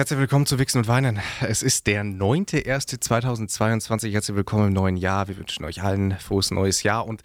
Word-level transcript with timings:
Herzlich 0.00 0.18
willkommen 0.18 0.46
zu 0.46 0.58
Wichsen 0.58 0.78
und 0.78 0.88
Weinen. 0.88 1.20
Es 1.42 1.62
ist 1.62 1.86
der 1.86 2.02
9.1.2022. 2.04 4.10
Herzlich 4.10 4.34
willkommen 4.34 4.68
im 4.68 4.72
neuen 4.72 4.96
Jahr. 4.96 5.28
Wir 5.28 5.36
wünschen 5.36 5.62
euch 5.66 5.82
allen 5.82 6.18
frohes 6.18 6.50
neues 6.50 6.82
Jahr 6.82 7.06
und 7.06 7.20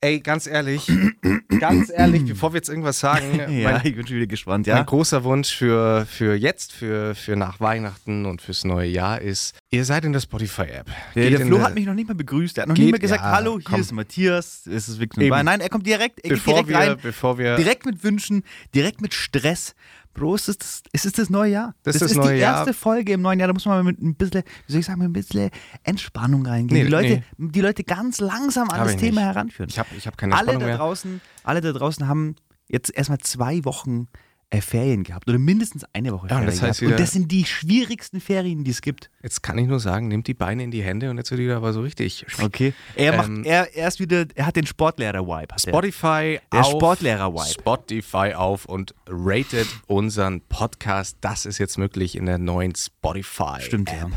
Ey, 0.00 0.20
ganz 0.20 0.46
ehrlich, 0.46 0.88
ganz 1.58 1.90
ehrlich, 1.90 2.24
bevor 2.26 2.52
wir 2.52 2.58
jetzt 2.58 2.68
irgendwas 2.68 3.00
sagen, 3.00 3.40
ja, 3.50 3.72
mein, 3.72 3.80
ich 3.82 3.96
bin 3.96 4.06
schon 4.06 4.14
wieder 4.16 4.28
gespannt, 4.28 4.68
ja. 4.68 4.76
mein 4.76 4.86
großer 4.86 5.24
Wunsch 5.24 5.52
für, 5.56 6.06
für 6.06 6.36
jetzt, 6.36 6.72
für, 6.72 7.16
für 7.16 7.34
nach 7.34 7.58
Weihnachten 7.58 8.24
und 8.24 8.40
fürs 8.40 8.62
neue 8.64 8.88
Jahr 8.88 9.20
ist, 9.20 9.58
ihr 9.70 9.84
seid 9.84 10.04
in 10.04 10.12
der 10.12 10.20
Spotify-App. 10.20 10.86
Der, 11.16 11.30
der 11.30 11.40
Flo 11.40 11.56
der- 11.56 11.66
hat 11.66 11.74
mich 11.74 11.86
noch 11.86 11.94
nicht 11.94 12.06
mal 12.06 12.14
begrüßt. 12.14 12.56
Er 12.58 12.62
hat 12.62 12.68
noch 12.68 12.76
Geht- 12.76 12.84
nicht 12.84 12.92
mal 12.92 12.98
gesagt, 12.98 13.24
ja, 13.24 13.32
hallo, 13.32 13.54
hier 13.54 13.64
komm. 13.64 13.80
ist 13.80 13.90
Matthias, 13.90 14.64
es 14.66 14.88
ist 14.88 15.00
Weinen. 15.00 15.46
Nein, 15.46 15.60
er 15.60 15.70
kommt 15.70 15.86
direkt, 15.86 16.20
er 16.22 16.30
bevor 16.30 16.62
direkt 16.62 16.68
wir, 16.68 16.78
rein. 16.78 16.98
bevor 17.02 17.38
wir 17.38 17.56
Direkt 17.56 17.84
mit 17.84 18.04
Wünschen, 18.04 18.44
direkt 18.74 19.00
mit 19.00 19.12
Stress. 19.12 19.74
Bro, 20.16 20.34
es 20.34 20.48
ist 20.48 20.62
das, 20.62 20.82
es 20.92 21.04
ist 21.04 21.18
das 21.18 21.30
neue 21.30 21.52
Jahr. 21.52 21.74
Das 21.82 21.94
ist 21.96 22.02
das 22.02 22.10
ist 22.12 22.16
die 22.22 22.28
Jahr. 22.38 22.56
erste 22.58 22.72
Folge 22.74 23.12
im 23.12 23.22
neuen 23.22 23.38
Jahr. 23.38 23.48
Da 23.48 23.52
muss 23.54 23.66
man 23.66 23.84
mal 23.84 23.92
mit 23.92 24.00
ein 24.02 24.14
bisschen, 24.14 24.42
wie 24.66 24.72
soll 24.72 24.80
ich 24.80 24.86
sagen, 24.86 24.98
mit 25.00 25.08
ein 25.10 25.12
bisschen 25.12 25.50
Entspannung 25.84 26.46
reingehen. 26.46 26.78
Nee, 26.78 26.84
die, 26.84 26.90
Leute, 26.90 27.22
die 27.38 27.60
Leute 27.60 27.84
ganz 27.84 28.18
langsam 28.20 28.70
an 28.70 28.80
Hab 28.80 28.86
das 28.86 28.96
Thema 28.96 29.20
nicht. 29.20 29.34
heranführen. 29.34 29.68
ich 29.70 29.78
habe 29.78 29.88
ich 29.96 30.06
hab 30.06 30.16
keine 30.16 30.34
alle 30.34 30.44
Spannung 30.44 30.60
da 30.60 30.66
mehr. 30.66 30.76
draußen, 30.78 31.20
alle 31.44 31.60
da 31.60 31.72
draußen 31.72 32.08
haben 32.08 32.34
jetzt 32.68 32.92
erstmal 32.96 33.18
zwei 33.18 33.64
Wochen 33.64 34.08
äh, 34.50 34.60
Ferien 34.60 35.02
gehabt 35.02 35.28
oder 35.28 35.38
mindestens 35.38 35.84
eine 35.92 36.12
Woche 36.12 36.28
Ja, 36.28 36.36
und 36.36 36.42
Ferien 36.44 36.46
das 36.60 36.62
heißt 36.62 36.80
gehabt. 36.80 36.92
und 36.92 37.00
das 37.00 37.10
sind 37.12 37.32
die 37.32 37.44
schwierigsten 37.44 38.20
Ferien, 38.20 38.62
die 38.62 38.70
es 38.70 38.80
gibt. 38.80 39.10
Jetzt 39.22 39.42
kann 39.42 39.58
ich 39.58 39.66
nur 39.66 39.80
sagen, 39.80 40.06
nehmt 40.06 40.28
die 40.28 40.34
Beine 40.34 40.62
in 40.62 40.70
die 40.70 40.82
Hände 40.84 41.10
und 41.10 41.16
jetzt 41.18 41.32
wird 41.32 41.40
wieder 41.40 41.56
aber 41.56 41.72
so 41.72 41.80
richtig. 41.80 42.24
Okay. 42.40 42.72
Er 42.94 43.16
macht, 43.16 43.26
Ähm, 43.28 43.42
er, 43.44 43.74
er 43.76 43.88
ist 43.88 43.98
wieder, 43.98 44.24
er 44.36 44.46
hat 44.46 44.54
den 44.54 44.64
er. 44.66 45.58
Spotify 45.58 46.38
Der 46.52 46.60
auf, 46.60 46.70
Sportlehrer-Vibe. 46.70 47.50
Spotify 47.60 48.34
auf 48.34 48.66
und 48.66 48.94
rated 49.08 49.66
unseren 49.88 50.40
Podcast. 50.42 51.16
Das 51.22 51.44
ist 51.44 51.58
jetzt 51.58 51.76
möglich 51.76 52.14
in 52.16 52.26
der 52.26 52.38
neuen 52.38 52.74
Spotify. 52.76 53.60
Stimmt, 53.60 53.90
ja. 53.90 54.08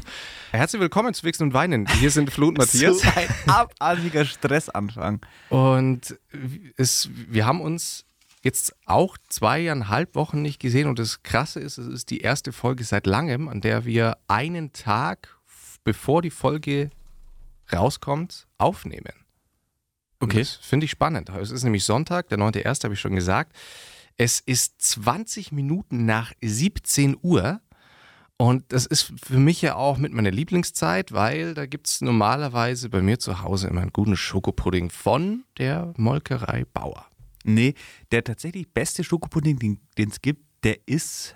Herzlich 0.52 0.80
willkommen 0.80 1.14
zu 1.16 1.24
Wichsen 1.24 1.44
und 1.44 1.54
Weinen. 1.54 1.88
Hier 2.00 2.12
sind 2.12 2.32
Flo 2.32 2.50
und 2.50 2.58
Matthias. 2.60 3.00
So 3.00 3.08
ein 3.16 3.28
abartiger 3.48 4.26
Stressanfang. 4.26 5.22
Und 5.50 6.20
es, 6.78 7.10
wir 7.30 7.46
haben 7.48 7.62
uns 7.62 8.06
jetzt 8.42 8.76
auch 8.86 9.18
zweieinhalb 9.28 10.16
Wochen 10.16 10.42
nicht 10.42 10.60
gesehen. 10.60 10.88
Und 10.88 11.00
das 11.00 11.24
Krasse 11.24 11.60
ist, 11.60 11.78
es 11.78 11.88
ist 11.88 12.10
die 12.10 12.20
erste 12.20 12.52
Folge 12.52 12.84
seit 12.84 13.06
langem, 13.06 13.48
an 13.48 13.62
der 13.62 13.86
wir 13.86 14.18
einen 14.28 14.74
Tag, 14.74 15.38
bevor 15.84 16.22
die 16.22 16.30
Folge 16.30 16.90
rauskommt, 17.72 18.48
aufnehmen. 18.58 19.14
Und 20.20 20.32
Okay. 20.32 20.40
Das 20.40 20.56
finde 20.56 20.86
ich 20.86 20.92
spannend. 20.92 21.30
Es 21.30 21.52
ist 21.52 21.64
nämlich 21.64 21.86
Sonntag, 21.86 22.30
der 22.30 22.38
9.1., 22.38 22.84
habe 22.84 22.94
ich 22.94 23.00
schon 23.00 23.16
gesagt. 23.16 23.56
Es 24.18 24.42
ist 24.42 24.82
20 24.82 25.54
Minuten 25.54 26.06
nach 26.06 26.34
17 26.42 27.18
Uhr. 27.22 27.62
Und 28.36 28.72
das 28.72 28.86
ist 28.86 29.14
für 29.22 29.38
mich 29.38 29.62
ja 29.62 29.76
auch 29.76 29.98
mit 29.98 30.14
meiner 30.14 30.32
Lieblingszeit, 30.32 31.12
weil 31.12 31.54
da 31.54 31.66
gibt 31.66 31.88
es 31.88 32.02
normalerweise 32.02 32.90
bei 32.90 33.02
mir 33.02 33.20
zu 33.20 33.42
Hause 33.42 33.68
immer 33.68 33.82
einen 33.82 33.92
guten 33.92 34.16
Schokopudding 34.16 34.90
von 34.90 35.44
der 35.58 35.94
Molkerei 35.98 36.66
Bauer. 36.74 37.09
Nee, 37.44 37.74
der 38.12 38.24
tatsächlich 38.24 38.72
beste 38.74 39.04
Schokopudding, 39.04 39.58
den 39.98 40.10
es 40.10 40.22
gibt, 40.22 40.44
der 40.64 40.78
ist, 40.86 41.36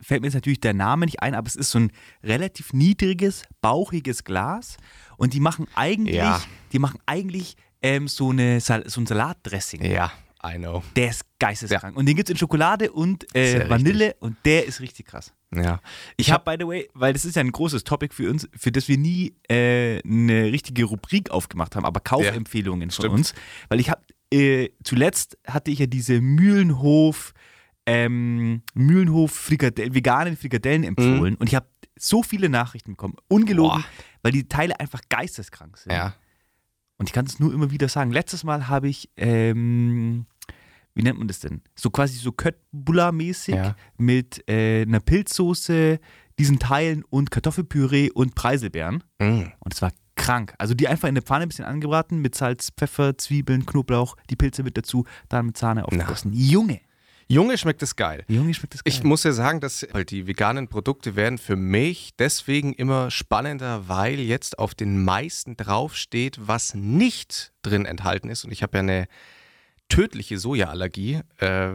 fällt 0.00 0.22
mir 0.22 0.28
jetzt 0.28 0.34
natürlich 0.34 0.60
der 0.60 0.74
Name 0.74 1.04
nicht 1.06 1.22
ein, 1.22 1.34
aber 1.34 1.46
es 1.46 1.56
ist 1.56 1.70
so 1.70 1.78
ein 1.78 1.92
relativ 2.22 2.72
niedriges, 2.72 3.42
bauchiges 3.60 4.24
Glas 4.24 4.76
und 5.16 5.34
die 5.34 5.40
machen 5.40 5.66
eigentlich, 5.74 6.16
Ja. 6.16 6.42
die 6.72 6.78
machen 6.78 6.98
eigentlich 7.06 7.56
ähm, 7.82 8.08
so, 8.08 8.30
eine, 8.30 8.60
Sal- 8.60 8.88
so 8.88 9.00
ein 9.00 9.06
Salatdressing. 9.06 9.84
Ja, 9.84 10.10
I 10.44 10.56
know. 10.56 10.82
Der 10.96 11.10
ist 11.10 11.24
geisteskrank. 11.38 11.96
Und 11.96 12.06
den 12.06 12.16
gibt 12.16 12.28
es 12.28 12.32
in 12.32 12.38
Schokolade 12.38 12.90
und 12.92 13.34
äh, 13.34 13.68
Vanille 13.68 14.16
und 14.20 14.36
der 14.44 14.66
ist 14.66 14.80
richtig 14.80 15.06
krass. 15.06 15.32
Ja. 15.54 15.80
Ich 16.16 16.32
habe, 16.32 16.44
by 16.50 16.56
the 16.62 16.66
way, 16.68 16.88
weil 16.94 17.12
das 17.12 17.24
ist 17.24 17.36
ja 17.36 17.40
ein 17.40 17.52
großes 17.52 17.84
Topic 17.84 18.12
für 18.14 18.28
uns, 18.28 18.48
für 18.56 18.72
das 18.72 18.88
wir 18.88 18.98
nie 18.98 19.36
äh, 19.48 20.00
eine 20.02 20.44
richtige 20.46 20.84
Rubrik 20.84 21.30
aufgemacht 21.30 21.76
haben, 21.76 21.84
aber 21.84 22.00
Kaufempfehlungen 22.00 22.90
von 22.90 23.04
stimmt. 23.04 23.14
uns. 23.14 23.34
Weil 23.68 23.80
ich 23.80 23.88
habe, 23.90 24.02
äh, 24.32 24.70
zuletzt 24.82 25.38
hatte 25.46 25.70
ich 25.70 25.78
ja 25.78 25.86
diese 25.86 26.20
Mühlenhof, 26.20 27.32
ähm, 27.86 28.62
Mühlenhof 28.74 29.32
Frikadell, 29.32 29.94
veganen 29.94 30.36
Frikadellen 30.36 30.84
empfohlen 30.84 31.34
und 31.36 31.48
ich 31.48 31.54
habe 31.54 31.66
so 31.98 32.22
viele 32.22 32.48
Nachrichten 32.48 32.92
bekommen, 32.92 33.14
ungelogen, 33.28 33.82
Boah. 33.82 33.88
weil 34.22 34.32
die 34.32 34.48
Teile 34.48 34.80
einfach 34.80 35.00
geisteskrank 35.08 35.76
sind. 35.78 35.92
Ja. 35.92 36.14
Und 36.96 37.08
ich 37.08 37.12
kann 37.12 37.26
es 37.26 37.38
nur 37.40 37.52
immer 37.52 37.70
wieder 37.70 37.88
sagen. 37.88 38.12
Letztes 38.12 38.44
Mal 38.44 38.68
habe 38.68 38.88
ich, 38.88 39.10
ähm, 39.16 40.26
wie 40.94 41.02
nennt 41.02 41.18
man 41.18 41.28
das 41.28 41.40
denn? 41.40 41.62
So 41.74 41.90
quasi 41.90 42.16
so 42.18 42.30
Köttbullar-mäßig 42.30 43.54
Ja. 43.56 43.76
mit 43.96 44.48
äh, 44.48 44.82
einer 44.82 45.00
Pilzsoße, 45.00 45.98
diesen 46.38 46.58
Teilen 46.58 47.04
und 47.10 47.30
Kartoffelpüree 47.30 48.10
und 48.10 48.34
Preiselbeeren. 48.34 49.04
Mm. 49.20 49.44
Und 49.60 49.74
es 49.74 49.82
war 49.82 49.92
krank. 50.24 50.54
Also 50.58 50.74
die 50.74 50.88
einfach 50.88 51.08
in 51.08 51.14
der 51.14 51.22
Pfanne 51.22 51.44
ein 51.44 51.48
bisschen 51.48 51.66
angebraten 51.66 52.18
mit 52.18 52.34
Salz, 52.34 52.70
Pfeffer, 52.76 53.18
Zwiebeln, 53.18 53.66
Knoblauch, 53.66 54.16
die 54.30 54.36
Pilze 54.36 54.62
mit 54.62 54.76
dazu, 54.76 55.04
dann 55.28 55.46
mit 55.46 55.58
Sahne 55.58 55.84
aufgegossen. 55.84 56.32
Junge, 56.32 56.80
Junge, 57.26 57.56
schmeckt 57.56 57.82
es 57.82 57.96
geil. 57.96 58.24
Junge 58.28 58.52
schmeckt 58.52 58.74
das 58.74 58.84
geil. 58.84 58.92
Ich 58.92 59.02
muss 59.02 59.24
ja 59.24 59.32
sagen, 59.32 59.60
dass 59.60 59.86
halt 59.94 60.10
die 60.10 60.26
veganen 60.26 60.68
Produkte 60.68 61.16
werden 61.16 61.38
für 61.38 61.56
mich 61.56 62.14
deswegen 62.18 62.74
immer 62.74 63.10
spannender, 63.10 63.88
weil 63.88 64.20
jetzt 64.20 64.58
auf 64.58 64.74
den 64.74 65.04
meisten 65.04 65.56
draufsteht, 65.56 66.38
was 66.40 66.74
nicht 66.74 67.52
drin 67.62 67.86
enthalten 67.86 68.28
ist. 68.28 68.44
Und 68.44 68.52
ich 68.52 68.62
habe 68.62 68.76
ja 68.76 68.82
eine 68.82 69.06
tödliche 69.88 70.38
Sojaallergie, 70.38 71.20
äh, 71.38 71.70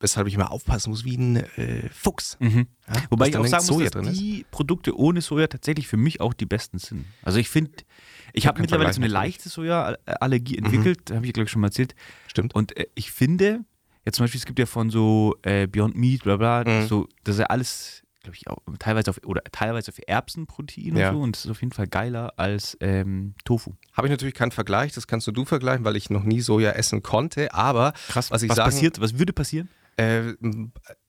weshalb 0.00 0.26
ich 0.28 0.34
immer 0.34 0.50
aufpassen 0.50 0.90
muss 0.90 1.04
wie 1.04 1.16
ein 1.16 1.36
äh, 1.36 1.88
Fuchs. 1.90 2.36
Mhm. 2.40 2.66
Ja, 2.88 2.94
Wobei 3.10 3.28
ich 3.28 3.36
auch 3.36 3.46
sagen 3.46 3.64
muss, 3.66 3.74
Soja 3.76 3.84
dass 3.90 3.92
drin 4.02 4.12
ist. 4.12 4.20
die 4.20 4.44
Produkte 4.50 4.96
ohne 4.98 5.20
Soja 5.22 5.46
tatsächlich 5.46 5.88
für 5.88 5.96
mich 5.96 6.20
auch 6.20 6.34
die 6.34 6.46
besten 6.46 6.78
sind. 6.78 7.06
Also 7.22 7.38
ich 7.38 7.48
finde, 7.48 7.70
ich 8.32 8.46
hab 8.46 8.54
habe 8.56 8.62
mittlerweile 8.62 8.92
so 8.92 9.00
eine 9.00 9.08
leichte 9.08 9.48
Sojaallergie 9.48 10.58
entwickelt, 10.58 11.10
habe 11.10 11.24
ich 11.26 11.32
glaube 11.32 11.46
ich 11.46 11.50
schon 11.50 11.60
mal 11.62 11.68
erzählt. 11.68 11.94
Stimmt. 12.26 12.54
Und 12.54 12.76
äh, 12.76 12.86
ich 12.94 13.10
finde, 13.10 13.60
jetzt 14.04 14.16
zum 14.16 14.24
Beispiel, 14.24 14.38
es 14.38 14.46
gibt 14.46 14.58
ja 14.58 14.66
von 14.66 14.90
so 14.90 15.34
äh, 15.42 15.66
Beyond 15.66 15.96
Meat, 15.96 16.24
bla 16.24 16.36
bla, 16.36 16.64
Mhm. 16.64 16.86
so, 16.88 17.08
das 17.24 17.36
ist 17.36 17.40
ja 17.40 17.46
alles, 17.46 18.02
glaube 18.22 18.36
ich, 18.36 18.46
auch 18.48 18.58
teilweise 18.78 19.10
auf, 19.10 19.20
oder 19.24 19.42
teilweise 19.50 19.90
auf 19.90 19.98
Erbsenprotein 20.06 20.94
Ja. 20.96 21.08
und 21.10 21.16
so 21.16 21.22
und 21.22 21.36
das 21.36 21.44
ist 21.46 21.50
auf 21.50 21.60
jeden 21.62 21.72
Fall 21.72 21.86
geiler 21.86 22.34
als 22.36 22.76
ähm, 22.80 23.34
Tofu. 23.44 23.72
Habe 23.94 24.08
ich 24.08 24.10
natürlich 24.10 24.34
keinen 24.34 24.50
Vergleich, 24.52 24.92
das 24.92 25.06
kannst 25.06 25.26
nur 25.26 25.34
du 25.34 25.44
vergleichen, 25.46 25.84
weil 25.86 25.96
ich 25.96 26.10
noch 26.10 26.22
nie 26.24 26.40
Soja 26.42 26.72
essen 26.72 27.02
konnte. 27.02 27.54
Aber 27.54 27.92
Krass, 28.08 28.30
was 28.30 28.42
ich 28.42 28.50
was 28.50 28.56
sagen, 28.56 28.70
passiert, 28.70 29.00
was 29.00 29.18
würde 29.18 29.32
passieren? 29.32 29.70
Äh, 29.96 30.34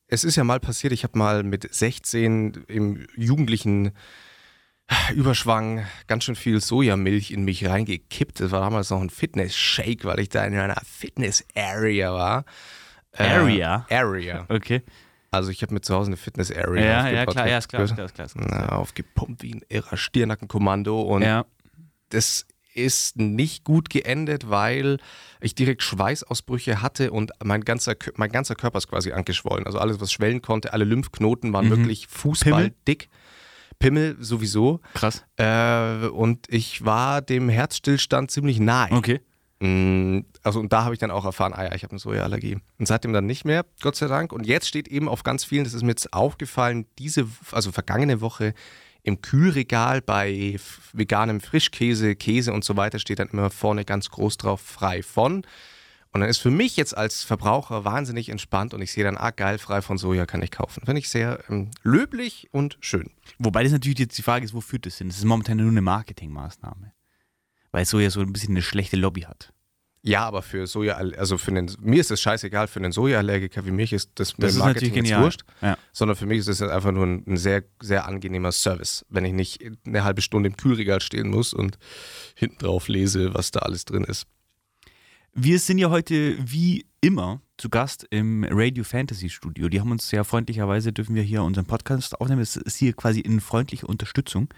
es 0.07 0.23
ist 0.23 0.35
ja 0.37 0.43
mal 0.43 0.59
passiert, 0.59 0.93
ich 0.93 1.03
habe 1.03 1.17
mal 1.17 1.43
mit 1.43 1.67
16 1.73 2.65
im 2.67 3.05
jugendlichen 3.15 3.91
Überschwang 5.13 5.85
ganz 6.07 6.23
schön 6.23 6.35
viel 6.37 6.61
Sojamilch 6.61 7.31
in 7.31 7.43
mich 7.43 7.67
reingekippt. 7.67 8.39
Das 8.39 8.51
war 8.51 8.61
damals 8.61 8.89
noch 8.89 9.01
ein 9.01 9.09
Fitness-Shake, 9.09 10.05
weil 10.05 10.19
ich 10.19 10.29
da 10.29 10.45
in 10.45 10.55
einer 10.55 10.79
Fitness-Area 10.85 12.13
war. 12.13 12.45
Area? 13.13 13.85
Äh, 13.89 13.95
Area. 13.95 14.45
Okay. 14.49 14.83
Also 15.29 15.51
ich 15.51 15.61
habe 15.61 15.73
mir 15.73 15.81
zu 15.81 15.93
Hause 15.93 16.07
eine 16.07 16.17
Fitness-Area 16.17 16.85
Ja, 16.85 17.09
ja, 17.09 17.25
klar, 17.25 17.49
ja, 17.49 17.57
ist 17.57 17.67
klar, 17.67 17.83
ist 17.83 17.93
klar, 17.95 18.05
ist 18.05 18.13
klar. 18.15 18.25
Ist 18.27 18.35
klar. 18.35 18.47
Na, 18.49 18.69
aufgepumpt 18.77 19.43
wie 19.43 19.55
ein 19.55 19.61
irrer 19.67 19.97
Stirnackenkommando 19.97 21.01
und 21.01 21.21
Ja. 21.21 21.45
das 22.09 22.45
ist 22.77 23.17
nicht 23.17 23.63
gut 23.63 23.89
geendet, 23.89 24.49
weil 24.49 24.97
ich 25.41 25.55
direkt 25.55 25.83
Schweißausbrüche 25.83 26.81
hatte 26.81 27.11
und 27.11 27.31
mein 27.43 27.61
ganzer, 27.65 27.95
mein 28.15 28.31
ganzer 28.31 28.55
Körper 28.55 28.77
ist 28.77 28.87
quasi 28.87 29.11
angeschwollen. 29.11 29.65
Also 29.65 29.79
alles, 29.79 29.99
was 29.99 30.11
schwellen 30.11 30.41
konnte, 30.41 30.73
alle 30.73 30.85
Lymphknoten 30.85 31.51
waren 31.53 31.65
Mhm. 31.65 31.69
wirklich 31.71 32.07
fußballdick. 32.07 33.09
Pimmel 33.79 34.15
sowieso. 34.19 34.79
Krass. 34.95 35.23
Äh, 35.37 36.07
und 36.07 36.51
ich 36.51 36.83
war 36.83 37.21
dem 37.21 37.47
Herzstillstand 37.49 38.31
ziemlich 38.31 38.59
nahe. 38.59 38.91
Okay. 38.91 39.21
Mm, 39.59 40.21
Also 40.43 40.59
und 40.59 40.71
da 40.73 40.83
habe 40.83 40.93
ich 40.95 40.99
dann 40.99 41.11
auch 41.11 41.25
erfahren, 41.25 41.53
ah 41.53 41.63
ja, 41.65 41.75
ich 41.75 41.83
habe 41.83 41.91
eine 41.91 41.99
Sojaallergie. 41.99 42.57
Und 42.79 42.87
seitdem 42.87 43.13
dann 43.13 43.25
nicht 43.27 43.43
mehr, 43.45 43.65
Gott 43.81 43.95
sei 43.95 44.07
Dank. 44.07 44.31
Und 44.33 44.47
jetzt 44.47 44.67
steht 44.67 44.87
eben 44.87 45.07
auf 45.09 45.23
ganz 45.23 45.43
vielen, 45.43 45.63
das 45.63 45.73
ist 45.75 45.83
mir 45.83 45.89
jetzt 45.89 46.11
aufgefallen, 46.13 46.85
diese, 46.97 47.27
also 47.51 47.71
vergangene 47.71 48.21
Woche 48.21 48.53
im 49.07 49.21
Kühlregal 49.21 50.01
bei 50.01 50.59
veganem 50.91 51.39
Frischkäse, 51.39 52.17
Käse 52.17 52.51
und 52.51 52.65
so 52.65 52.75
weiter 52.75 52.99
steht 52.99 53.19
dann 53.19 53.29
immer 53.29 53.49
vorne 53.49 53.85
ganz 53.85 54.09
groß 54.09 54.35
drauf, 54.35 54.59
frei 54.59 55.01
von. 55.01 55.45
Und 56.11 56.21
dann 56.21 56.29
ist 56.29 56.39
für 56.39 56.51
mich 56.51 56.75
jetzt 56.75 56.97
als 56.97 57.23
Verbraucher 57.23 57.85
wahnsinnig 57.85 58.27
entspannt 58.27 58.73
und 58.73 58.81
ich 58.81 58.91
sehe 58.91 59.05
dann, 59.05 59.15
ah 59.15 59.31
geil, 59.31 59.59
frei 59.59 59.81
von 59.81 59.97
Soja 59.97 60.25
kann 60.25 60.41
ich 60.41 60.51
kaufen. 60.51 60.83
Finde 60.83 60.99
ich 60.99 61.07
sehr 61.07 61.41
ähm, 61.47 61.71
löblich 61.83 62.49
und 62.51 62.77
schön. 62.81 63.09
Wobei 63.39 63.63
das 63.63 63.71
natürlich 63.71 63.99
jetzt 63.99 64.17
die 64.17 64.23
Frage 64.23 64.43
ist, 64.43 64.53
wo 64.53 64.59
führt 64.59 64.85
das 64.85 64.97
hin? 64.97 65.07
Das 65.07 65.17
ist 65.17 65.23
momentan 65.23 65.55
nur 65.55 65.69
eine 65.69 65.81
Marketingmaßnahme. 65.81 66.91
Weil 67.71 67.85
Soja 67.85 68.09
so 68.09 68.19
ein 68.19 68.33
bisschen 68.33 68.53
eine 68.53 68.61
schlechte 68.61 68.97
Lobby 68.97 69.21
hat. 69.21 69.53
Ja, 70.07 70.25
aber 70.25 70.41
für 70.41 70.67
Soja, 70.67 70.95
also 70.95 71.37
für 71.37 71.51
einen, 71.51 71.69
mir 71.81 71.99
ist 71.99 72.11
das 72.11 72.21
scheißegal, 72.21 72.67
für 72.67 72.79
einen 72.79 72.91
Sojaallergiker 72.91 73.65
wie 73.65 73.71
mich 73.71 73.93
ist 73.93 74.11
das, 74.15 74.29
Das 74.29 74.37
mit 74.37 74.49
ist 74.49 74.57
Marketing 74.57 75.05
jetzt 75.05 75.19
wurscht. 75.19 75.41
Ja. 75.61 75.77
sondern 75.91 76.15
für 76.15 76.25
mich 76.25 76.39
ist 76.39 76.47
es 76.47 76.61
einfach 76.61 76.91
nur 76.91 77.05
ein, 77.05 77.23
ein 77.27 77.37
sehr, 77.37 77.63
sehr 77.81 78.07
angenehmer 78.07 78.51
Service, 78.51 79.05
wenn 79.09 79.25
ich 79.25 79.33
nicht 79.33 79.63
eine 79.85 80.03
halbe 80.03 80.21
Stunde 80.21 80.49
im 80.49 80.55
Kühlregal 80.57 81.01
stehen 81.01 81.29
muss 81.29 81.53
und 81.53 81.77
hinten 82.35 82.59
drauf 82.59 82.87
lese, 82.87 83.33
was 83.33 83.51
da 83.51 83.59
alles 83.59 83.85
drin 83.85 84.03
ist. 84.03 84.27
Wir 85.33 85.59
sind 85.59 85.77
ja 85.77 85.89
heute 85.89 86.35
wie 86.39 86.85
immer 87.01 87.41
zu 87.57 87.69
Gast 87.69 88.07
im 88.09 88.45
Radio 88.49 88.83
Fantasy 88.83 89.29
Studio. 89.29 89.69
Die 89.69 89.79
haben 89.79 89.91
uns 89.91 90.09
sehr 90.09 90.23
freundlicherweise, 90.23 90.93
dürfen 90.93 91.15
wir 91.15 91.23
hier 91.23 91.43
unseren 91.43 91.65
Podcast 91.65 92.19
aufnehmen. 92.19 92.39
Das 92.39 92.55
ist 92.55 92.77
hier 92.77 92.93
quasi 92.93 93.19
in 93.19 93.39
freundlicher 93.39 93.89
Unterstützung. 93.89 94.49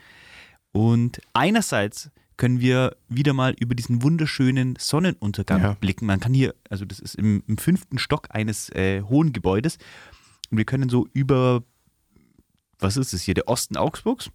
Und 0.71 1.19
einerseits 1.33 2.11
können 2.39 2.59
wir 2.61 2.95
wieder 3.09 3.33
mal 3.33 3.53
über 3.59 3.75
diesen 3.75 4.01
wunderschönen 4.01 4.75
Sonnenuntergang 4.79 5.61
Ja. 5.61 5.73
blicken. 5.73 6.05
Man 6.07 6.19
kann 6.19 6.33
hier, 6.33 6.55
also 6.69 6.85
das 6.85 6.99
ist 6.99 7.15
im, 7.15 7.43
im 7.47 7.57
fünften 7.57 7.99
Stock 7.99 8.29
eines 8.31 8.69
äh, 8.69 9.01
hohen 9.03 9.33
Gebäudes. 9.33 9.77
Und 10.49 10.57
wir 10.57 10.65
können 10.65 10.89
so 10.89 11.07
über, 11.13 11.63
was 12.79 12.97
ist 12.97 13.13
es 13.13 13.21
hier, 13.23 13.33
der 13.35 13.47
Osten 13.49 13.77
Augsburgs 13.77 14.31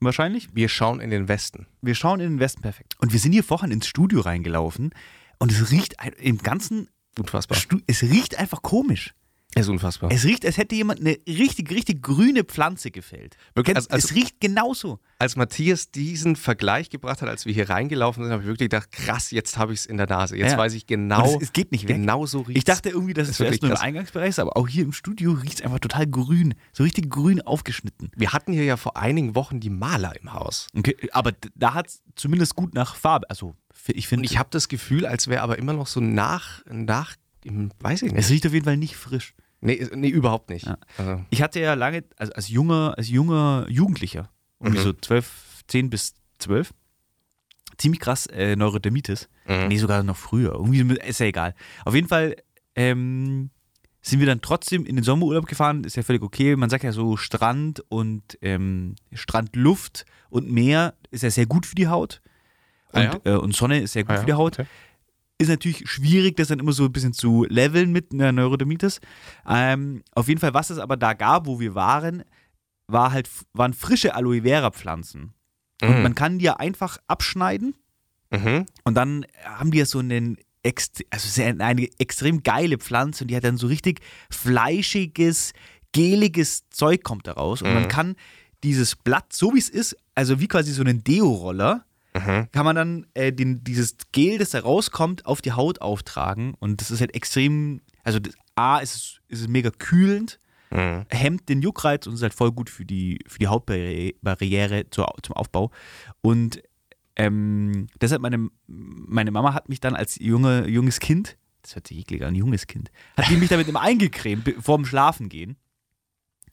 wahrscheinlich. 0.00 0.48
Wir 0.54 0.68
schauen 0.68 0.98
in 1.00 1.10
den 1.10 1.28
Westen. 1.28 1.66
Wir 1.82 1.94
schauen 1.94 2.20
in 2.20 2.30
den 2.30 2.40
Westen 2.40 2.62
perfekt. 2.62 2.96
Und 2.98 3.12
wir 3.12 3.20
sind 3.20 3.32
hier 3.32 3.44
vorhin 3.44 3.70
ins 3.70 3.86
Studio 3.86 4.20
reingelaufen 4.22 4.90
und 5.38 5.52
es 5.52 5.70
riecht 5.70 5.96
im 6.18 6.38
ganzen 6.38 6.88
Unfassbar. 7.18 7.58
Es 7.86 8.02
riecht 8.02 8.38
einfach 8.38 8.62
komisch. 8.62 9.14
Ist 9.54 9.68
unfassbar. 9.68 10.10
Es 10.10 10.24
riecht, 10.24 10.46
als 10.46 10.56
hätte 10.56 10.74
jemand 10.74 11.00
eine 11.00 11.18
richtig, 11.28 11.70
richtig 11.70 12.00
grüne 12.02 12.42
Pflanze 12.42 12.90
gefällt. 12.90 13.36
Wirklich, 13.54 13.74
Kennst- 13.76 13.90
also- 13.92 14.08
es 14.08 14.14
riecht 14.14 14.40
genauso. 14.40 14.98
Als 15.18 15.36
Matthias 15.36 15.90
diesen 15.90 16.36
Vergleich 16.36 16.88
gebracht 16.88 17.20
hat, 17.20 17.28
als 17.28 17.44
wir 17.44 17.52
hier 17.52 17.68
reingelaufen 17.68 18.24
sind, 18.24 18.32
habe 18.32 18.42
ich 18.42 18.48
wirklich 18.48 18.70
gedacht, 18.70 18.90
krass, 18.90 19.30
jetzt 19.30 19.58
habe 19.58 19.74
ich 19.74 19.80
es 19.80 19.86
in 19.86 19.98
der 19.98 20.06
Nase. 20.08 20.38
Jetzt 20.38 20.52
Ja. 20.52 20.58
weiß 20.58 20.72
ich 20.72 20.86
genau, 20.86 21.36
es, 21.36 21.42
es 21.48 21.52
geht 21.52 21.70
nicht 21.70 21.86
weg. 21.86 21.96
genau 21.96 22.24
so 22.24 22.40
riecht 22.40 22.56
Ich 22.56 22.64
dachte 22.64 22.88
irgendwie, 22.88 23.12
dass 23.12 23.28
es 23.28 23.36
zuerst 23.36 23.60
nur 23.60 23.70
im 23.70 23.74
krass. 23.76 23.84
Eingangsbereich 23.84 24.30
ist, 24.30 24.38
aber 24.38 24.56
auch 24.56 24.66
hier 24.68 24.84
im 24.84 24.92
Studio 24.92 25.32
riecht 25.32 25.58
es 25.58 25.62
einfach 25.62 25.80
total 25.80 26.06
grün. 26.06 26.54
So 26.72 26.82
richtig 26.82 27.10
grün 27.10 27.42
aufgeschnitten. 27.42 28.10
Wir 28.16 28.32
hatten 28.32 28.54
hier 28.54 28.64
ja 28.64 28.78
vor 28.78 28.96
einigen 28.96 29.34
Wochen 29.34 29.60
die 29.60 29.70
Maler 29.70 30.18
im 30.18 30.32
Haus. 30.32 30.68
Okay, 30.74 30.96
aber 31.12 31.32
da 31.54 31.74
hat 31.74 31.88
es 31.88 32.02
zumindest 32.16 32.56
gut 32.56 32.72
nach 32.72 32.94
Farbe. 32.96 33.28
Also, 33.28 33.54
ich 33.88 34.08
finde, 34.08 34.24
ich 34.24 34.38
habe 34.38 34.48
das 34.50 34.68
Gefühl, 34.68 35.04
als 35.04 35.28
wäre 35.28 35.42
aber 35.42 35.58
immer 35.58 35.74
noch 35.74 35.86
so 35.86 36.00
nach, 36.00 36.62
nach, 36.70 37.16
im- 37.44 37.70
weiß 37.80 38.00
ich 38.02 38.08
es 38.08 38.14
nicht. 38.14 38.30
riecht 38.30 38.46
auf 38.46 38.52
jeden 38.54 38.64
Fall 38.64 38.76
nicht 38.78 38.96
frisch. 38.96 39.34
Nee, 39.62 39.86
nee 39.94 40.08
überhaupt 40.08 40.50
nicht. 40.50 40.66
Ja. 40.66 40.76
Also, 40.98 41.24
Ich 41.30 41.40
hatte 41.40 41.60
ja 41.60 41.74
lange, 41.74 42.04
also 42.18 42.32
als 42.34 42.48
junger, 42.48 42.94
als 42.98 43.08
junger 43.08 43.64
Jugendlicher, 43.70 44.28
irgendwie 44.60 44.80
Mhm. 44.80 44.84
so 44.84 44.92
12, 44.92 45.62
10 45.68 45.88
bis 45.88 46.14
12, 46.38 46.72
ziemlich 47.78 48.00
krass 48.00 48.26
äh, 48.26 48.56
Neurodermitis. 48.56 49.28
mhm. 49.46 49.68
Nee, 49.68 49.78
sogar 49.78 50.02
noch 50.02 50.16
früher. 50.16 50.52
Irgendwie 50.52 50.96
ist 50.98 51.20
ja 51.20 51.26
egal. 51.26 51.54
Auf 51.84 51.94
jeden 51.94 52.08
Fall 52.08 52.36
ähm, 52.74 53.50
sind 54.02 54.18
wir 54.18 54.26
dann 54.26 54.40
trotzdem 54.40 54.84
in 54.84 54.96
den 54.96 55.04
Sommerurlaub 55.04 55.46
gefahren. 55.46 55.84
Ist 55.84 55.96
ja 55.96 56.02
völlig 56.02 56.22
okay. 56.22 56.56
Man 56.56 56.68
sagt 56.70 56.82
ja 56.84 56.92
so 56.92 57.16
Strand 57.16 57.84
und 57.88 58.36
ähm, 58.42 58.96
Strandluft 59.12 60.04
und 60.28 60.50
Meer 60.50 60.94
ist 61.10 61.22
ja 61.22 61.30
sehr 61.30 61.46
gut 61.46 61.66
für 61.66 61.74
die 61.76 61.86
Haut. 61.88 62.20
Und, 62.92 63.00
Ah 63.06 63.20
äh, 63.24 63.32
und 63.36 63.54
Sonne 63.54 63.80
ist 63.80 63.92
sehr 63.92 64.02
gut 64.02 64.10
Ah 64.10 64.14
ja, 64.14 64.20
für 64.20 64.26
die 64.26 64.32
Haut. 64.34 64.58
okay. 64.58 64.68
Ist 65.42 65.48
natürlich 65.48 65.88
schwierig, 65.88 66.36
das 66.36 66.48
dann 66.48 66.58
immer 66.60 66.72
so 66.72 66.84
ein 66.84 66.92
bisschen 66.92 67.12
zu 67.12 67.44
leveln 67.48 67.90
mit 67.92 68.12
einer 68.12 68.32
Neurodermitis. 68.32 69.00
Ähm, 69.48 70.02
auf 70.14 70.28
jeden 70.28 70.40
Fall, 70.40 70.54
was 70.54 70.70
es 70.70 70.78
aber 70.78 70.96
da 70.96 71.12
gab, 71.14 71.46
wo 71.46 71.58
wir 71.60 71.74
waren, 71.74 72.22
war 72.86 73.12
halt, 73.12 73.28
waren 73.52 73.74
frische 73.74 74.14
Aloe 74.14 74.42
Vera 74.42 74.70
Pflanzen. 74.70 75.34
Und 75.82 75.96
Mhm. 75.96 76.02
man 76.02 76.14
kann 76.14 76.38
die 76.38 76.44
ja 76.44 76.56
einfach 76.58 76.98
abschneiden 77.08 77.74
Mhm. 78.32 78.66
und 78.84 78.94
dann 78.94 79.26
haben 79.44 79.70
die 79.72 79.78
ja 79.78 79.86
so 79.86 79.98
einen, 79.98 80.36
also 81.10 81.28
sehr, 81.28 81.54
eine 81.58 81.88
extrem 81.98 82.42
geile 82.42 82.78
Pflanze 82.78 83.24
und 83.24 83.28
die 83.28 83.36
hat 83.36 83.44
dann 83.44 83.56
so 83.56 83.66
richtig 83.66 84.00
fleischiges, 84.30 85.52
geliges 85.92 86.68
Zeug 86.70 87.02
kommt 87.02 87.26
da 87.26 87.32
raus. 87.32 87.62
Und 87.62 87.68
Mhm. 87.68 87.74
man 87.74 87.88
kann 87.88 88.14
dieses 88.62 88.94
Blatt, 88.96 89.32
so 89.32 89.54
wie 89.54 89.58
es 89.58 89.68
ist, 89.68 89.96
also 90.14 90.38
wie 90.40 90.46
quasi 90.48 90.72
so 90.72 90.82
einen 90.82 91.02
Deo-Roller, 91.02 91.84
Mhm. 92.14 92.48
kann 92.52 92.64
man 92.64 92.76
dann 92.76 93.06
äh, 93.14 93.32
den, 93.32 93.64
dieses 93.64 93.96
Gel, 94.12 94.38
das 94.38 94.50
da 94.50 94.60
rauskommt, 94.60 95.24
auf 95.24 95.40
die 95.40 95.52
Haut 95.52 95.80
auftragen. 95.80 96.54
Und 96.60 96.80
das 96.80 96.90
ist 96.90 97.00
halt 97.00 97.14
extrem, 97.14 97.80
also 98.04 98.18
das, 98.18 98.34
A, 98.54 98.78
ist 98.78 98.94
es, 98.94 99.20
ist 99.28 99.40
es 99.42 99.48
mega 99.48 99.70
kühlend, 99.70 100.38
Mhm. 100.70 101.04
hemmt 101.10 101.48
den 101.50 101.60
Juckreiz 101.60 102.06
und 102.06 102.14
ist 102.14 102.22
halt 102.22 102.32
voll 102.32 102.50
gut 102.50 102.70
für 102.70 102.86
die, 102.86 103.18
für 103.26 103.38
die 103.38 103.46
Hautbarriere 103.48 104.88
zur, 104.88 105.12
zum 105.22 105.34
Aufbau. 105.36 105.70
Und 106.22 106.62
ähm, 107.16 107.88
deshalb, 108.00 108.22
meine, 108.22 108.48
meine 108.66 109.30
Mama 109.30 109.52
hat 109.52 109.68
mich 109.68 109.80
dann 109.80 109.94
als 109.94 110.18
junge, 110.18 110.66
junges 110.66 110.98
Kind, 110.98 111.36
das 111.60 111.74
hört 111.74 111.86
sich 111.86 111.98
eklig 111.98 112.24
an, 112.24 112.34
junges 112.34 112.66
Kind, 112.66 112.90
hat 113.18 113.28
die 113.28 113.36
mich 113.36 113.50
damit 113.50 113.68
immer 113.68 113.82
eingecremt 113.82 114.54
vor 114.60 114.78
dem 114.78 114.86
Schlafen 114.86 115.28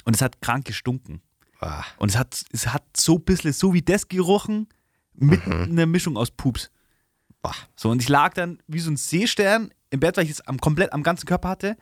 Und 0.04 0.16
es 0.16 0.22
hat 0.22 0.42
krank 0.42 0.66
gestunken. 0.66 1.22
Ah. 1.62 1.84
Und 1.98 2.10
es 2.10 2.18
hat, 2.18 2.44
es 2.52 2.68
hat 2.68 2.84
so 2.96 3.16
ein 3.16 3.24
bisschen 3.24 3.54
so 3.54 3.74
wie 3.74 3.82
das 3.82 4.10
gerochen, 4.10 4.68
mit 5.20 5.46
einer 5.48 5.86
Mischung 5.86 6.18
aus 6.18 6.32
Pups. 6.32 6.72
Boah. 7.42 7.56
So, 7.76 7.90
und 7.90 8.02
ich 8.02 8.10
lag 8.10 8.34
dann 8.34 8.60
wie 8.68 8.80
so 8.80 8.92
ein 8.92 8.98
Seestern 8.98 9.72
im 9.92 10.00
Bett, 10.00 10.18
weil 10.18 10.26
ich 10.26 10.32
es 10.32 10.42
am, 10.42 10.60
komplett 10.60 10.92
am 10.94 11.04
ganzen 11.04 11.26
Körper 11.26 11.50
hatte 11.50 11.78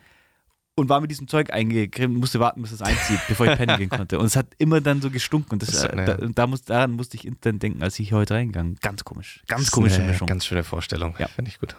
und 0.75 0.89
war 0.89 1.01
mit 1.01 1.09
diesem 1.09 1.27
Zeug 1.27 1.51
eingecremt 1.51 2.13
und 2.13 2.19
musste 2.19 2.39
warten, 2.39 2.61
bis 2.61 2.71
es 2.71 2.81
einzieht, 2.83 3.19
bevor 3.27 3.47
ich 3.47 3.57
pennen 3.57 3.77
gehen 3.77 3.89
konnte. 3.89 4.19
Und 4.19 4.25
es 4.27 4.35
hat 4.35 4.47
immer 4.59 4.79
dann 4.81 5.01
so 5.01 5.09
gestunken. 5.09 5.53
Und 5.53 5.63
das, 5.63 5.71
Das 5.71 5.85
eine- 5.87 6.05
da, 6.05 6.15
da 6.17 6.47
muss, 6.47 6.61
daran 6.61 6.91
musste 6.91 7.17
ich 7.17 7.25
instant 7.25 7.63
denken, 7.63 7.81
als 7.81 7.97
ich 7.97 8.09
hier 8.09 8.17
heute 8.17 8.35
reingegangen 8.35 8.75
Ganz 8.81 9.03
komisch. 9.03 9.41
Ganz 9.47 9.71
komische 9.71 10.01
Mischung. 10.03 10.27
Ganz 10.27 10.45
schöne 10.45 10.63
Vorstellung. 10.63 11.15
Ja. 11.17 11.27
Finde 11.27 11.49
ich 11.49 11.59
gut. 11.59 11.75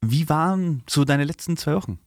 Wie 0.00 0.28
waren 0.30 0.82
so 0.88 1.04
deine 1.04 1.24
letzten 1.24 1.58
zwei 1.58 1.74
Wochen? 1.74 1.98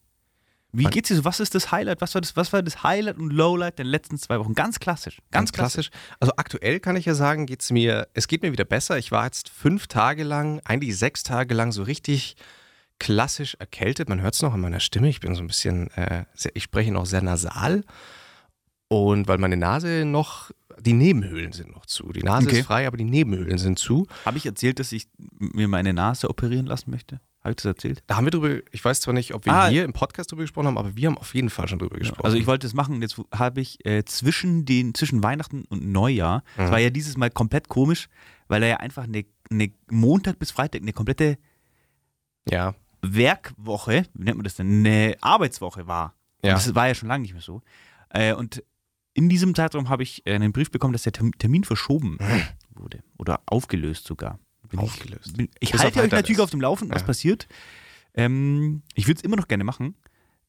Wie 0.75 0.85
geht's 0.85 1.09
dir 1.09 1.15
so? 1.15 1.23
Was 1.23 1.39
ist 1.39 1.53
das 1.53 1.71
Highlight? 1.71 2.01
Was 2.01 2.15
war 2.15 2.21
das, 2.21 2.35
was 2.35 2.51
war 2.51 2.63
das 2.63 2.81
Highlight 2.83 3.17
und 3.17 3.31
Lowlight 3.31 3.77
der 3.77 3.85
letzten 3.85 4.17
zwei 4.17 4.39
Wochen? 4.39 4.55
Ganz 4.55 4.79
klassisch. 4.79 5.19
Ganz, 5.29 5.51
klassisch. 5.51 5.91
Also 6.19 6.33
aktuell 6.37 6.79
kann 6.79 6.95
ich 6.95 7.05
ja 7.05 7.13
sagen, 7.13 7.45
geht's 7.45 7.71
mir, 7.71 8.07
es 8.13 8.27
geht 8.27 8.41
mir 8.41 8.51
wieder 8.51 8.65
besser. 8.65 8.97
Ich 8.97 9.11
war 9.11 9.25
jetzt 9.25 9.49
fünf 9.49 9.85
Tage 9.85 10.23
lang, 10.23 10.61
eigentlich 10.65 10.97
sechs 10.97 11.21
Tage 11.21 11.53
lang 11.53 11.71
so 11.71 11.83
richtig 11.83 12.35
klassisch 12.99 13.55
erkältet. 13.59 14.09
Man 14.09 14.21
hört 14.21 14.33
es 14.33 14.41
noch 14.41 14.53
an 14.53 14.61
meiner 14.61 14.79
Stimme. 14.79 15.09
Ich 15.09 15.19
bin 15.19 15.35
so 15.35 15.41
ein 15.41 15.47
bisschen, 15.47 15.91
äh, 15.91 16.25
sehr, 16.33 16.55
ich 16.55 16.63
spreche 16.63 16.91
noch 16.91 17.05
sehr 17.05 17.21
nasal. 17.21 17.83
Und 18.87 19.27
weil 19.27 19.37
meine 19.37 19.57
Nase 19.57 20.05
noch, 20.05 20.51
die 20.79 20.93
Nebenhöhlen 20.93 21.51
sind 21.51 21.71
noch 21.71 21.85
zu. 21.85 22.11
Die 22.11 22.23
Nase 22.23 22.47
Okay. 22.47 22.59
ist 22.59 22.65
frei, 22.65 22.87
aber 22.87 22.97
die 22.97 23.03
Nebenhöhlen 23.03 23.57
sind 23.57 23.77
zu. 23.79 24.07
Habe 24.25 24.37
ich 24.37 24.45
erzählt, 24.45 24.79
dass 24.79 24.91
ich 24.91 25.07
mir 25.37 25.67
meine 25.67 25.93
Nase 25.93 26.29
operieren 26.29 26.65
lassen 26.65 26.91
möchte? 26.91 27.19
Habe 27.43 27.51
ich 27.51 27.55
das 27.57 27.65
erzählt? 27.65 28.03
Da 28.07 28.15
haben 28.15 28.25
wir 28.25 28.31
drüber, 28.31 28.59
ich 28.71 28.83
weiß 28.85 29.01
zwar 29.01 29.13
nicht, 29.13 29.33
ob 29.33 29.45
wir 29.45 29.53
Ah. 29.53 29.67
hier 29.67 29.83
im 29.83 29.91
Podcast 29.91 30.31
drüber 30.31 30.43
gesprochen 30.43 30.67
haben, 30.67 30.77
aber 30.77 30.95
wir 30.95 31.07
haben 31.07 31.17
auf 31.17 31.33
jeden 31.35 31.49
Fall 31.49 31.67
schon 31.67 31.77
drüber 31.79 31.97
gesprochen. 31.97 32.23
Also 32.25 32.37
ich 32.37 32.47
wollte 32.47 32.65
es 32.65 32.73
machen. 32.73 33.01
Jetzt 33.01 33.21
habe 33.33 33.59
ich 33.59 33.85
äh, 33.85 34.05
zwischen 34.05 34.63
den 34.65 34.93
zwischen 34.93 35.21
Weihnachten 35.23 35.65
und 35.65 35.85
Neujahr. 35.85 36.43
Das 36.55 36.69
Mhm. 36.69 36.71
war 36.71 36.79
ja 36.79 36.89
dieses 36.89 37.17
Mal 37.17 37.29
komplett 37.29 37.67
komisch, 37.67 38.07
weil 38.47 38.63
er 38.63 38.69
ja 38.69 38.77
einfach 38.77 39.03
eine, 39.03 39.25
eine 39.51 39.71
Montag 39.91 40.39
bis 40.39 40.51
Freitag 40.51 40.81
eine 40.83 40.93
komplette 40.93 41.37
ja. 42.49 42.75
Werkwoche, 43.01 44.05
wie 44.13 44.23
nennt 44.23 44.37
man 44.37 44.43
das 44.45 44.55
denn, 44.55 44.85
eine 44.85 45.15
Arbeitswoche 45.21 45.87
war. 45.87 46.15
Und 46.41 46.47
Ja. 46.49 46.53
Das 46.55 46.73
war 46.75 46.87
ja 46.87 46.95
schon 46.95 47.09
lange 47.09 47.23
nicht 47.23 47.33
mehr 47.33 47.41
so. 47.41 47.61
Äh, 48.09 48.33
und 48.33 48.63
in 49.13 49.27
diesem 49.29 49.53
Zeitraum 49.53 49.89
habe 49.89 50.03
ich 50.03 50.25
äh, 50.25 50.33
einen 50.35 50.53
Brief 50.53 50.71
bekommen, 50.71 50.93
dass 50.93 51.03
der 51.03 51.11
Term- 51.13 51.37
Termin 51.37 51.63
verschoben 51.65 52.17
wurde 52.69 53.03
oder 53.17 53.41
aufgelöst 53.45 54.05
sogar. 54.07 54.39
Bin 54.77 54.85
ich- 54.85 54.91
Aufgelöst. 54.91 55.37
Bin, 55.37 55.49
ich 55.59 55.73
halte 55.73 55.85
auf 55.99 56.05
euch 56.05 56.11
natürlich 56.11 56.29
weiteres. 56.37 56.39
auf 56.39 56.49
dem 56.51 56.61
Laufenden, 56.61 56.93
was 56.95 57.01
Ja. 57.03 57.07
passiert. 57.07 57.47
Ähm, 58.15 58.81
ich 58.95 59.07
würde 59.07 59.17
es 59.19 59.23
immer 59.23 59.35
noch 59.35 59.47
gerne 59.47 59.63
machen. 59.63 59.95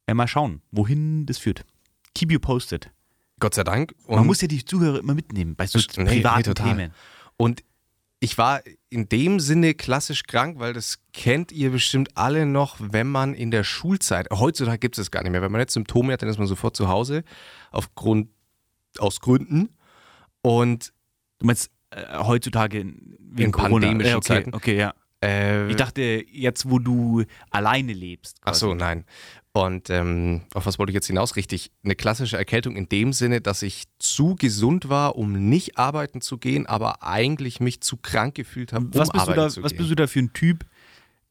Äh, 0.07 0.15
mal 0.15 0.29
schauen, 0.29 0.61
wohin 0.71 1.25
das 1.27 1.39
führt. 1.39 1.65
Keep 2.15 2.33
you 2.33 2.39
posted. 2.39 2.91
Gott 3.41 3.55
sei 3.55 3.65
Dank. 3.65 3.95
Und 4.07 4.17
Man 4.17 4.27
muss 4.27 4.41
ja 4.41 4.49
die 4.49 4.65
Zuhörer 4.65 4.99
immer 5.01 5.15
mitnehmen 5.15 5.57
bei 5.57 5.67
so 5.67 5.79
nee, 5.97 6.05
privaten 6.05 6.49
nee. 6.51 6.55
Themen. 6.55 6.93
Und 7.37 7.65
ich 8.21 8.39
war 8.39 8.63
in 8.91 9.09
dem 9.09 9.41
Sinne 9.41 9.75
klassisch 9.75 10.23
krank, 10.23 10.59
weil 10.59 10.73
das 10.73 10.99
kennt 11.13 11.53
ihr 11.53 11.71
bestimmt 11.71 12.17
alle 12.17 12.47
noch, 12.47 12.77
wenn 12.81 13.09
man 13.09 13.35
in 13.35 13.51
der 13.51 13.65
Schulzeit, 13.65 14.29
heutzutage 14.31 14.79
gibt 14.79 14.97
es 14.97 15.05
das 15.07 15.11
gar 15.11 15.23
nicht 15.23 15.33
mehr, 15.33 15.43
wenn 15.43 15.53
man 15.53 15.61
jetzt 15.61 15.75
Symptome 15.75 16.13
hat, 16.13 16.23
dann 16.23 16.29
ist 16.31 16.39
man 16.39 16.47
sofort 16.47 16.77
zu 16.77 16.89
Hause, 16.89 17.25
aufgrund, 17.71 18.29
aus 18.99 19.21
Gründen. 19.21 19.71
Und 20.43 20.93
Du 21.41 21.47
meinst 21.47 21.71
äh, 21.91 22.19
heutzutage 22.19 22.87
in, 23.37 23.53
Corona? 23.53 23.87
pandemischen 23.87 24.11
Ja, 24.11 24.17
okay, 24.17 24.27
Zeiten. 24.27 24.55
Okay, 24.55 24.77
ja. 24.77 24.95
äh, 25.23 25.69
Ich 25.71 25.77
dachte, 25.77 26.25
jetzt, 26.31 26.69
wo 26.69 26.79
du 26.79 27.25
alleine 27.51 27.93
lebst. 27.93 28.39
Ach 28.43 28.55
so, 28.55 28.75
nein. 28.75 29.05
Und 29.57 29.89
ähm, 29.89 30.43
auf 30.53 30.67
was 30.67 30.81
wollte 30.81 30.91
ich 30.91 30.95
jetzt 30.95 31.07
hinaus? 31.07 31.37
Richtig, 31.37 31.71
eine 31.85 31.95
klassische 31.95 32.37
Erkältung 32.37 32.75
in 32.75 32.89
dem 32.89 33.13
Sinne, 33.13 33.41
dass 33.41 33.63
ich 33.63 33.85
zu 34.01 34.35
gesund 34.35 34.89
war, 34.89 35.15
um 35.15 35.49
nicht 35.49 35.79
arbeiten 35.79 36.21
zu 36.21 36.39
gehen, 36.39 36.67
aber 36.67 37.05
eigentlich 37.05 37.61
mich 37.61 37.81
zu 37.81 37.97
krank 37.97 38.35
gefühlt 38.35 38.73
habe, 38.73 38.87
um 38.87 38.95
was 38.95 39.11
bist, 39.11 39.15
du 39.15 39.21
arbeiten 39.21 39.37
da, 39.41 39.49
zu 39.51 39.63
was 39.63 39.71
gehen. 39.71 39.79
bist 39.79 39.91
du 39.91 39.95
da 39.95 40.07
für 40.09 40.19
ein 40.19 40.33
Typ? 40.33 40.67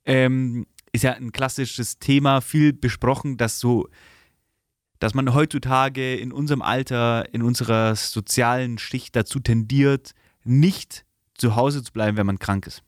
Ähm, 0.05 0.65
ist 0.93 1.03
ja 1.03 1.13
ein 1.13 1.33
klassisches 1.33 2.00
Thema, 2.00 2.39
viel 2.39 2.72
besprochen, 2.72 3.36
dass 3.36 3.60
so, 3.60 3.89
dass 5.00 5.13
man 5.13 5.33
heutzutage 5.33 6.15
in 6.15 6.31
unserem 6.31 6.62
Alter, 6.62 7.33
in 7.33 7.41
unserer 7.41 7.95
sozialen 7.98 8.77
Schicht 8.77 9.17
dazu 9.17 9.41
tendiert, 9.41 10.13
nicht 10.45 11.03
zu 11.43 11.57
Hause 11.57 11.83
zu 11.83 11.91
bleiben, 11.91 12.15
wenn 12.15 12.25
man 12.25 12.39
krank 12.39 12.67
ist. 12.67 12.83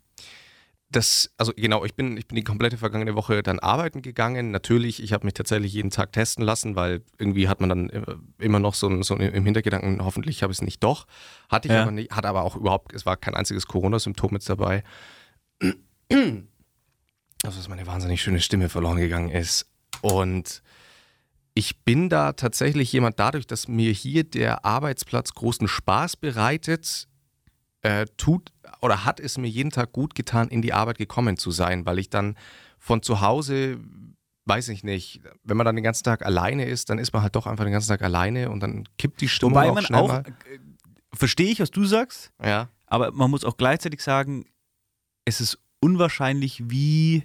das, 0.90 1.30
also 1.38 1.52
genau, 1.54 1.84
ich 1.84 1.94
bin, 1.96 2.16
ich 2.16 2.26
bin 2.26 2.38
die 2.38 2.44
komplette 2.46 2.78
vergangene 2.78 3.16
Woche 3.16 3.44
dann 3.44 3.60
arbeiten 3.60 4.02
gegangen. 4.02 4.52
Natürlich, 4.52 5.04
ich 5.04 5.12
habe 5.12 5.26
mich 5.26 5.34
tatsächlich 5.34 5.74
jeden 5.74 5.90
Tag 5.90 6.14
testen 6.14 6.46
lassen, 6.46 6.78
weil 6.78 7.02
irgendwie 7.18 7.50
hat 7.50 7.60
man 7.60 7.68
dann 7.68 7.90
äh, 7.90 8.16
immer 8.40 8.60
noch 8.60 8.76
so, 8.76 9.02
so 9.02 9.16
im 9.18 9.44
Hintergedanken, 9.46 10.06
hoffentlich 10.06 10.42
habe 10.42 10.54
ich 10.54 10.60
es 10.60 10.62
nicht 10.62 10.82
doch. 10.84 11.06
Hatte 11.50 11.68
ich 11.68 11.74
Ja. 11.74 11.82
aber 11.82 11.92
nicht, 11.92 12.12
hat 12.12 12.26
aber 12.26 12.44
auch 12.44 12.56
überhaupt, 12.56 12.94
es 12.94 13.06
war 13.06 13.18
kein 13.18 13.36
einziges 13.36 13.68
Corona-Symptom 13.68 14.32
mit 14.32 14.48
dabei. 14.48 14.84
Also, 15.60 17.58
dass 17.58 17.68
meine 17.68 17.86
wahnsinnig 17.88 18.22
schöne 18.22 18.40
Stimme 18.40 18.70
verloren 18.70 18.98
gegangen 18.98 19.32
ist. 19.32 19.70
Und 20.02 20.62
ich 21.56 21.84
bin 21.84 22.10
da 22.10 22.34
tatsächlich 22.34 22.94
jemand, 22.94 23.20
dadurch, 23.20 23.48
dass 23.48 23.68
mir 23.68 23.92
hier 23.92 24.24
der 24.24 24.64
Arbeitsplatz 24.64 25.34
großen 25.34 25.68
Spaß 25.68 26.16
bereitet, 26.16 27.10
äh, 27.86 28.06
tut 28.18 28.52
oder 28.82 29.06
hat 29.06 29.20
es 29.20 29.38
mir 29.38 29.48
jeden 29.48 29.70
Tag 29.70 29.92
gut 29.92 30.16
getan, 30.16 30.48
in 30.50 30.62
die 30.62 30.74
Arbeit 30.74 30.98
gekommen 30.98 31.38
zu 31.38 31.52
sein, 31.52 31.86
weil 31.86 32.00
ich 32.00 32.10
dann 32.10 32.36
von 32.80 33.02
zu 33.02 33.22
Hause, 33.22 33.80
weiß 34.46 34.70
ich 34.70 34.84
nicht, 34.84 35.22
wenn 35.44 35.56
man 35.58 35.66
dann 35.66 35.76
den 35.76 35.84
ganzen 35.84 36.04
Tag 36.04 36.26
alleine 36.26 36.66
ist, 36.66 36.90
dann 36.90 36.98
ist 37.00 37.14
man 37.14 37.22
halt 37.22 37.36
doch 37.36 37.48
einfach 37.48 37.64
den 37.64 37.74
ganzen 37.74 37.90
Tag 37.90 38.02
alleine 38.02 38.50
und 38.50 38.60
dann 38.62 38.88
kippt 38.98 39.22
die 39.22 39.28
Stimmung 39.30 39.54
Wobei 39.56 39.70
auch 39.70 39.76
man 39.76 39.84
schnell 39.86 40.02
auch, 40.02 40.08
mal. 40.08 40.24
äh, 40.28 40.60
verstehe 41.14 41.48
ich, 41.52 41.60
was 41.60 41.72
du 41.72 41.86
sagst, 41.86 42.32
Ja. 42.44 42.70
aber 42.88 43.12
man 43.12 43.30
muss 43.32 43.46
auch 43.46 43.58
gleichzeitig 43.58 44.02
sagen, 44.02 44.46
es 45.26 45.42
ist 45.42 45.60
unwahrscheinlich, 45.80 46.70
wie 46.70 47.24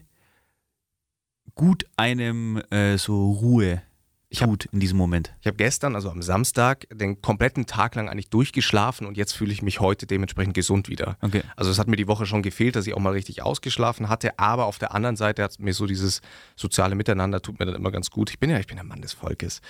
gut 1.55 1.85
einem 1.97 2.59
äh, 2.71 2.97
so 2.99 3.33
Ruhe 3.33 3.83
Ich 4.33 4.43
hab- 4.43 4.49
tut 4.49 4.67
in 4.67 4.79
diesem 4.79 4.97
Moment. 4.97 5.35
Ich 5.41 5.47
habe 5.49 5.57
gestern, 5.57 5.97
also 5.97 6.09
am 6.09 6.23
Samstag, 6.23 6.87
den 6.93 7.21
kompletten 7.21 7.67
Tag 7.67 7.97
lang 7.97 8.09
eigentlich 8.09 8.31
durchgeschlafen 8.31 9.07
und 9.07 9.17
jetzt 9.17 9.33
fühle 9.33 9.53
ich 9.53 9.61
mich 9.61 9.81
heute 9.81 10.07
dementsprechend 10.07 10.55
gesund 10.55 10.89
wieder. 10.89 11.17
Okay. 11.21 11.43
Also 11.57 11.71
es 11.71 11.79
hat 11.81 11.89
mir 11.89 11.97
die 11.97 12.07
Woche 12.07 12.27
schon 12.27 12.43
gefehlt, 12.43 12.77
dass 12.77 12.87
ich 12.87 12.95
auch 12.95 13.01
mal 13.01 13.13
richtig 13.13 13.43
ausgeschlafen 13.43 14.09
hatte, 14.09 14.39
aber 14.39 14.67
auf 14.67 14.79
der 14.79 14.95
anderen 14.95 15.17
Seite 15.17 15.43
hat 15.43 15.59
mir 15.59 15.75
so 15.75 15.85
dieses 15.87 16.21
soziale 16.55 16.95
Miteinander 16.95 17.43
tut 17.43 17.59
mir 17.59 17.67
dann 17.67 17.75
immer 17.75 17.91
ganz 17.91 18.11
gut. 18.11 18.31
Ich 18.31 18.39
bin 18.39 18.51
ja, 18.51 18.59
ich 18.61 18.69
bin 18.69 18.77
der 18.77 18.85
Mann 18.85 19.03
des 19.03 19.13
Volkes. 19.15 19.61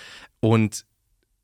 Und 0.41 0.85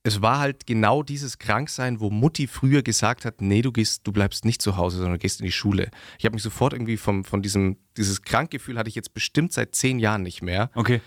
es 0.02 0.20
war 0.23 0.38
halt 0.38 0.66
genau 0.66 1.02
dieses 1.02 1.38
Kranksein, 1.38 1.99
wo 2.00 2.11
Mutti 2.11 2.46
früher 2.46 2.82
gesagt 2.82 3.25
hat, 3.25 3.40
nee, 3.40 3.62
du 3.62 3.73
gehst, 3.73 4.06
du 4.06 4.12
bleibst 4.12 4.44
nicht 4.44 4.61
zu 4.62 4.76
Hause, 4.76 4.99
sondern 4.99 5.14
du 5.14 5.18
gehst 5.18 5.40
in 5.40 5.46
die 5.46 5.52
Schule. 5.52 5.90
Ich 6.18 6.26
habe 6.26 6.35
mich 6.35 6.42
sofort 6.44 6.75
irgendwie 6.75 6.96
vom, 6.99 7.25
von 7.25 7.40
diesem, 7.42 7.78
dieses 7.96 8.23
Krankgefühl 8.23 8.78
hatte 8.78 8.88
ich 8.90 8.94
jetzt 8.94 9.14
bestimmt 9.14 9.52
seit 9.54 9.75
zehn 9.75 9.99
Jahren 9.99 10.23
nicht 10.23 10.42
mehr. 10.42 10.70
Okay. 10.75 11.00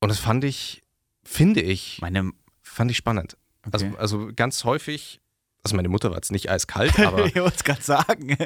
Und 0.00 0.08
das 0.10 0.18
fand 0.18 0.44
ich, 0.44 0.82
finde 1.24 1.60
ich, 1.60 1.98
Meine, 2.00 2.30
fand 2.62 2.90
ich 2.90 2.96
spannend. 2.96 3.36
okay. 3.66 3.90
Also, 3.96 3.96
also 3.98 4.30
ganz 4.34 4.64
häufig, 4.64 5.20
also 5.64 5.74
meine 5.76 5.88
Mutter 5.88 6.10
war 6.10 6.16
jetzt 6.16 6.30
nicht 6.32 6.50
eiskalt, 6.50 6.98
aber, 7.00 7.26
ich 7.26 7.34
wollte 7.36 7.56
es 7.56 7.64
gerade 7.64 7.82
sagen. 7.82 8.36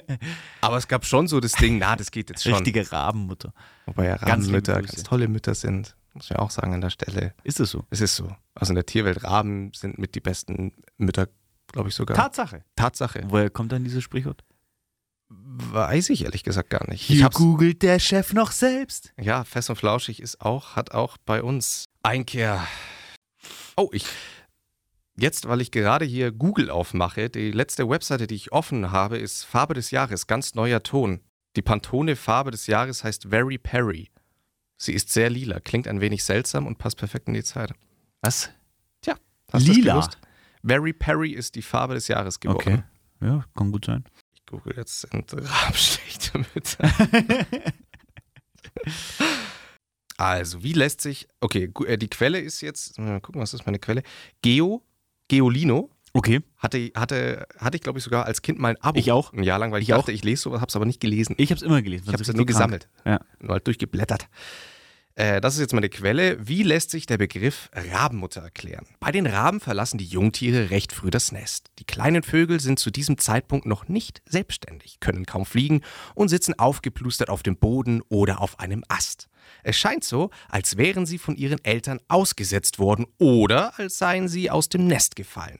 aber 0.60 0.76
es 0.78 0.88
gab 0.88 1.04
schon 1.04 1.28
so 1.28 1.40
das 1.40 1.52
Ding, 1.52 1.78
na, 1.78 1.96
das 1.96 2.10
geht 2.10 2.30
jetzt 2.30 2.42
schon. 2.42 2.54
Richtige 2.54 2.90
Rabenmutter. 2.90 3.52
Wobei 3.86 4.06
ja 4.06 4.16
Ganz 4.16 4.44
Rabenmütter 4.44 4.80
Grüße. 4.80 4.96
ganz 4.96 5.02
tolle 5.04 5.28
Mütter 5.28 5.54
sind, 5.54 5.94
muss 6.14 6.30
ich 6.30 6.36
auch 6.36 6.50
sagen 6.50 6.72
an 6.74 6.80
der 6.80 6.90
Stelle. 6.90 7.34
Ist 7.44 7.60
das 7.60 7.70
so? 7.70 7.84
Es 7.90 8.00
ist 8.00 8.16
so. 8.16 8.34
Also 8.54 8.70
in 8.72 8.76
der 8.76 8.86
Tierwelt, 8.86 9.22
Raben 9.24 9.72
sind 9.74 9.98
mit 9.98 10.14
die 10.14 10.20
besten 10.20 10.72
Mütter, 10.96 11.28
glaube 11.68 11.88
ich 11.90 11.94
sogar. 11.94 12.16
Tatsache. 12.16 12.64
Tatsache. 12.76 13.22
Woher 13.28 13.50
kommt 13.50 13.72
dann 13.72 13.84
dieses 13.84 14.02
Sprichwort? 14.02 14.42
Weiß 15.34 16.10
ich 16.10 16.24
ehrlich 16.24 16.42
gesagt 16.42 16.70
gar 16.70 16.88
nicht. 16.88 17.08
Ich 17.08 17.16
Hier 17.18 17.28
googelt 17.30 17.82
der 17.82 17.98
Chef 17.98 18.32
noch 18.32 18.52
selbst. 18.52 19.12
ja, 19.20 19.44
Fest 19.44 19.70
und 19.70 19.76
Flauschig 19.76 20.20
ist 20.20 20.40
auch, 20.40 20.76
hat 20.76 20.92
auch 20.92 21.16
bei 21.18 21.42
uns 21.42 21.86
Einkehr. 22.02 22.66
Oh, 23.76 23.88
ich. 23.92 24.06
Jetzt, 25.16 25.46
weil 25.46 25.60
ich 25.60 25.70
gerade 25.70 26.04
hier 26.04 26.32
Google 26.32 26.70
aufmache, 26.70 27.28
die 27.28 27.50
letzte 27.52 27.88
Webseite, 27.88 28.26
die 28.26 28.34
ich 28.34 28.52
offen 28.52 28.90
habe, 28.92 29.18
ist 29.18 29.44
Farbe 29.44 29.74
des 29.74 29.90
Jahres, 29.90 30.26
ganz 30.26 30.54
neuer 30.54 30.82
Ton. 30.82 31.20
Die 31.56 31.62
Pantone-Farbe 31.62 32.50
des 32.50 32.66
Jahres 32.66 33.04
heißt 33.04 33.28
Very 33.28 33.58
Perry. 33.58 34.10
Sie 34.78 34.94
ist 34.94 35.10
sehr 35.10 35.30
lila, 35.30 35.60
klingt 35.60 35.86
ein 35.86 36.00
wenig 36.00 36.24
seltsam 36.24 36.66
und 36.66 36.78
passt 36.78 36.96
perfekt 36.96 37.28
in 37.28 37.34
die 37.34 37.44
Zeit. 37.44 37.72
Was? 38.22 38.50
Hast 39.52 39.66
du 39.66 39.72
das 39.72 39.76
Lila? 39.76 40.10
Very 40.64 40.92
Perry 40.92 41.32
ist 41.32 41.54
die 41.54 41.62
Farbe 41.62 41.94
des 41.94 42.08
Jahres 42.08 42.40
geworden. 42.40 42.58
Okay. 42.60 42.82
Ja, 43.20 43.44
kann 43.56 43.70
gut 43.70 43.84
sein. 43.84 44.04
Google 44.52 44.74
jetzt 44.76 45.00
sind 45.00 45.32
Rabenschlechte 45.32 46.38
Mütter. 46.38 46.90
also, 50.18 50.62
wie 50.62 50.72
lässt 50.74 51.00
sich. 51.00 51.26
Okay, 51.40 51.70
äh, 51.86 51.96
die 51.98 52.08
Quelle 52.08 52.38
ist 52.38 52.60
jetzt. 52.60 52.98
Mal 52.98 53.20
gucken, 53.20 53.40
was 53.40 53.54
ist 53.54 53.66
meine 53.66 53.78
Quelle? 53.78 54.02
Geo, 54.42 54.82
Geolino. 55.28 55.90
Okay. 56.14 56.42
Hatte, 56.58 56.92
hatte, 56.94 57.46
hatte 57.56 57.76
ich, 57.76 57.82
glaube 57.82 57.98
ich, 57.98 58.04
sogar 58.04 58.26
als 58.26 58.42
Kind 58.42 58.58
mal 58.58 58.68
ein 58.68 58.80
Abo. 58.82 58.98
Ich 58.98 59.10
auch. 59.10 59.32
Ein 59.32 59.42
Jahr 59.42 59.58
lang, 59.58 59.72
weil 59.72 59.80
ich, 59.80 59.88
Ich 59.88 59.94
dachte, 59.94 60.12
ich 60.12 60.22
lese 60.22 60.42
sowas, 60.42 60.60
habe 60.60 60.68
es 60.68 60.76
aber 60.76 60.84
nicht 60.84 61.00
gelesen. 61.00 61.34
Ich 61.38 61.50
habe 61.50 61.56
es 61.56 61.62
immer 61.62 61.80
gelesen. 61.80 62.04
Ich 62.06 62.12
habe 62.12 62.22
es 62.22 62.28
nur 62.28 62.36
krank. 62.36 62.48
gesammelt. 62.48 62.88
Ja. 63.06 63.20
Nur 63.40 63.52
halt 63.52 63.66
durchgeblättert. 63.66 64.28
Äh, 65.14 65.40
das 65.40 65.54
ist 65.54 65.60
jetzt 65.60 65.74
meine 65.74 65.88
Quelle. 65.88 66.46
Wie 66.46 66.62
lässt 66.62 66.90
sich 66.90 67.06
der 67.06 67.18
Begriff 67.18 67.68
Rabenmutter 67.74 68.40
erklären? 68.40 68.86
Bei 68.98 69.12
den 69.12 69.26
Raben 69.26 69.60
verlassen 69.60 69.98
die 69.98 70.06
Jungtiere 70.06 70.70
recht 70.70 70.92
früh 70.92 71.10
das 71.10 71.32
Nest. 71.32 71.70
Die 71.78 71.84
kleinen 71.84 72.22
Vögel 72.22 72.60
sind 72.60 72.78
zu 72.78 72.90
diesem 72.90 73.18
Zeitpunkt 73.18 73.66
noch 73.66 73.88
nicht 73.88 74.22
selbstständig, 74.26 75.00
können 75.00 75.26
kaum 75.26 75.44
fliegen 75.44 75.82
und 76.14 76.28
sitzen 76.28 76.58
aufgeplustert 76.58 77.28
auf 77.28 77.42
dem 77.42 77.56
Boden 77.56 78.02
oder 78.08 78.40
auf 78.40 78.58
einem 78.58 78.84
Ast. 78.88 79.28
Es 79.62 79.76
scheint 79.76 80.04
so, 80.04 80.30
als 80.48 80.76
wären 80.76 81.04
sie 81.04 81.18
von 81.18 81.36
ihren 81.36 81.62
Eltern 81.64 82.00
ausgesetzt 82.08 82.78
worden 82.78 83.06
oder 83.18 83.78
als 83.78 83.98
seien 83.98 84.28
sie 84.28 84.50
aus 84.50 84.68
dem 84.68 84.86
Nest 84.86 85.16
gefallen. 85.16 85.58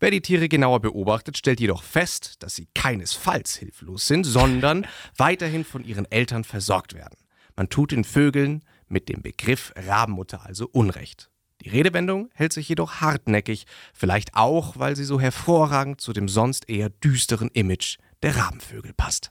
Wer 0.00 0.10
die 0.10 0.22
Tiere 0.22 0.48
genauer 0.48 0.80
beobachtet, 0.80 1.36
stellt 1.36 1.60
jedoch 1.60 1.82
fest, 1.82 2.42
dass 2.42 2.54
sie 2.54 2.68
keinesfalls 2.74 3.56
hilflos 3.56 4.06
sind, 4.06 4.24
sondern 4.24 4.86
weiterhin 5.16 5.64
von 5.64 5.84
ihren 5.84 6.10
Eltern 6.10 6.42
versorgt 6.42 6.94
werden. 6.94 7.18
Man 7.56 7.68
tut 7.68 7.92
den 7.92 8.04
Vögeln 8.04 8.64
mit 8.90 9.08
dem 9.08 9.22
Begriff 9.22 9.72
Rabenmutter 9.76 10.44
also 10.44 10.68
Unrecht. 10.70 11.30
Die 11.62 11.68
Redewendung 11.68 12.30
hält 12.34 12.52
sich 12.52 12.68
jedoch 12.68 13.00
hartnäckig, 13.02 13.66
vielleicht 13.92 14.34
auch, 14.34 14.78
weil 14.78 14.96
sie 14.96 15.04
so 15.04 15.20
hervorragend 15.20 16.00
zu 16.00 16.12
dem 16.12 16.28
sonst 16.28 16.68
eher 16.70 16.88
düsteren 16.88 17.48
Image 17.52 17.98
der 18.22 18.36
Rabenvögel 18.36 18.92
passt. 18.94 19.30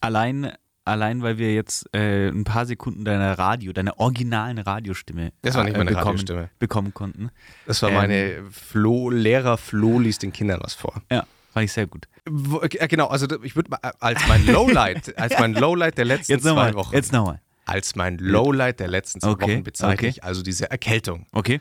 Allein, 0.00 0.52
allein, 0.86 1.22
weil 1.22 1.36
wir 1.38 1.52
jetzt 1.54 1.94
äh, 1.94 2.28
ein 2.28 2.44
paar 2.44 2.64
Sekunden 2.64 3.04
deiner 3.04 3.38
Radio, 3.38 3.72
deiner 3.74 3.98
originalen 4.00 4.58
Radiostimme 4.58 5.32
Das 5.42 5.56
war 5.56 5.64
nicht 5.64 5.74
äh, 5.74 5.78
meine 5.78 5.90
bekommen, 5.90 6.06
Radiostimme. 6.06 6.50
bekommen 6.58 6.94
konnten. 6.94 7.30
Das 7.66 7.82
war 7.82 7.90
Ähm. 7.90 7.96
meine 7.96 8.44
Flo, 8.50 9.10
Lehrer 9.10 9.58
Flo 9.58 9.98
liest 9.98 10.22
den 10.22 10.32
Kindern 10.32 10.60
was 10.62 10.72
vor. 10.74 11.02
Ja, 11.12 11.26
fand 11.52 11.64
ich 11.66 11.72
sehr 11.72 11.86
gut. 11.86 12.08
Äh, 12.26 12.88
Genau, 12.88 13.08
also 13.08 13.26
ich 13.42 13.56
würde 13.56 13.70
mal 13.70 13.78
als 14.00 14.26
mein 14.26 14.46
Lowlight, 14.46 15.18
als 15.18 15.38
mein 15.38 15.52
Lowlight 15.52 15.98
der 15.98 16.06
letzten 16.06 16.32
Jetzt 16.32 16.42
zwei 16.44 16.48
nochmal. 16.50 16.74
Wochen. 16.74 16.94
Jetzt 16.94 17.12
nochmal. 17.12 17.40
Als 17.68 17.94
mein 17.96 18.18
Lowlight 18.18 18.80
der 18.80 18.88
letzten 18.88 19.20
zwei 19.20 19.30
Okay, 19.30 19.54
Wochen 19.54 19.62
bezeichne 19.64 19.94
okay. 19.94 20.08
ich 20.08 20.24
also 20.24 20.42
diese 20.42 20.70
Erkältung. 20.70 21.26
Okay. 21.32 21.60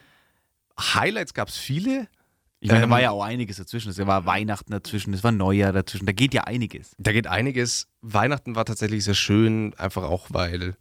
Highlights 0.80 1.34
gab 1.34 1.50
es 1.50 1.58
viele. 1.58 2.08
Ich 2.60 2.70
meine, 2.70 2.84
Ähm, 2.84 2.90
da 2.90 2.96
war 2.96 3.02
ja 3.02 3.12
auch 3.12 3.24
einiges 3.24 3.58
dazwischen. 3.58 3.90
Es 3.90 3.98
war 4.00 4.26
Weihnachten 4.26 4.72
dazwischen, 4.72 5.14
es 5.14 5.24
war 5.24 5.32
Neujahr 5.32 5.74
dazwischen. 5.74 6.06
Da 6.06 6.12
geht 6.12 6.34
ja 6.34 6.46
einiges. 6.46 6.92
Da 6.98 7.12
geht 7.12 7.28
einiges. 7.28 7.88
Weihnachten 8.02 8.56
war 8.56 8.66
tatsächlich 8.66 9.04
sehr 9.04 9.14
schön, 9.14 9.74
einfach 9.78 10.04
auch, 10.04 10.28
weil 10.30 10.76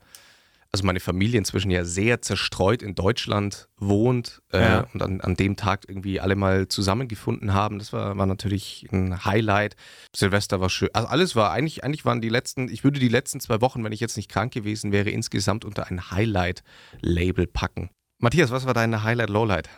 also 0.77 0.87
meine 0.87 1.01
Familie 1.01 1.39
inzwischen 1.39 1.71
ja 1.71 1.85
sehr 1.85 2.21
zerstreut 2.23 2.83
in 2.83 2.95
Deutschland 2.95 3.69
wohnt 3.79 4.43
äh, 4.53 4.61
Ja. 4.61 4.87
und 4.93 5.03
an, 5.03 5.21
an 5.23 5.35
dem 5.35 5.57
Tag 5.57 5.85
irgendwie 5.89 6.21
alle 6.21 6.37
mal 6.37 6.69
zusammengefunden 6.69 7.55
haben. 7.55 7.79
Das 7.79 7.93
war, 7.93 8.17
war 8.19 8.27
natürlich 8.27 8.87
ein 8.93 9.25
Highlight. 9.25 9.75
Silvester 10.15 10.61
war 10.61 10.69
schön. 10.69 10.91
Also 10.93 11.09
alles 11.09 11.35
war 11.35 11.51
eigentlich, 11.51 11.83
eigentlich 11.83 12.05
waren 12.05 12.21
die 12.21 12.29
letzten, 12.29 12.69
ich 12.69 12.85
würde 12.85 13.01
die 13.01 13.09
letzten 13.09 13.41
zwei 13.41 13.61
Wochen, 13.63 13.83
wenn 13.85 13.93
ich 13.93 14.01
jetzt 14.01 14.17
nicht 14.19 14.31
krank 14.31 14.53
gewesen 14.53 14.93
wäre, 14.93 15.09
insgesamt 15.11 15.65
unter 15.65 15.87
ein 15.89 16.11
Highlight-Label 16.11 17.47
packen. 17.47 17.89
Matthias, 18.19 18.51
was 18.51 18.67
war 18.67 18.75
dein 18.75 19.03
Highlight-Lowlight? 19.03 19.69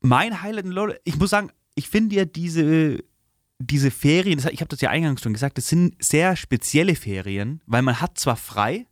Mein 0.00 0.42
Highlight 0.42 0.64
in 0.66 0.72
Lowlight, 0.72 1.00
ich 1.04 1.16
muss 1.16 1.30
sagen, 1.30 1.50
ich 1.74 1.88
finde 1.88 2.16
ja 2.16 2.24
diese, 2.24 2.98
diese 3.58 3.90
Ferien, 3.90 4.38
ich 4.38 4.60
habe 4.60 4.68
das 4.68 4.80
ja 4.80 4.90
eingangs 4.90 5.22
schon 5.22 5.32
gesagt, 5.32 5.56
das 5.58 5.68
sind 5.68 5.94
sehr 6.04 6.36
spezielle 6.36 6.96
Ferien, 6.96 7.60
weil 7.66 7.82
man 7.82 8.00
hat 8.00 8.18
zwar 8.18 8.36
frei, 8.36 8.86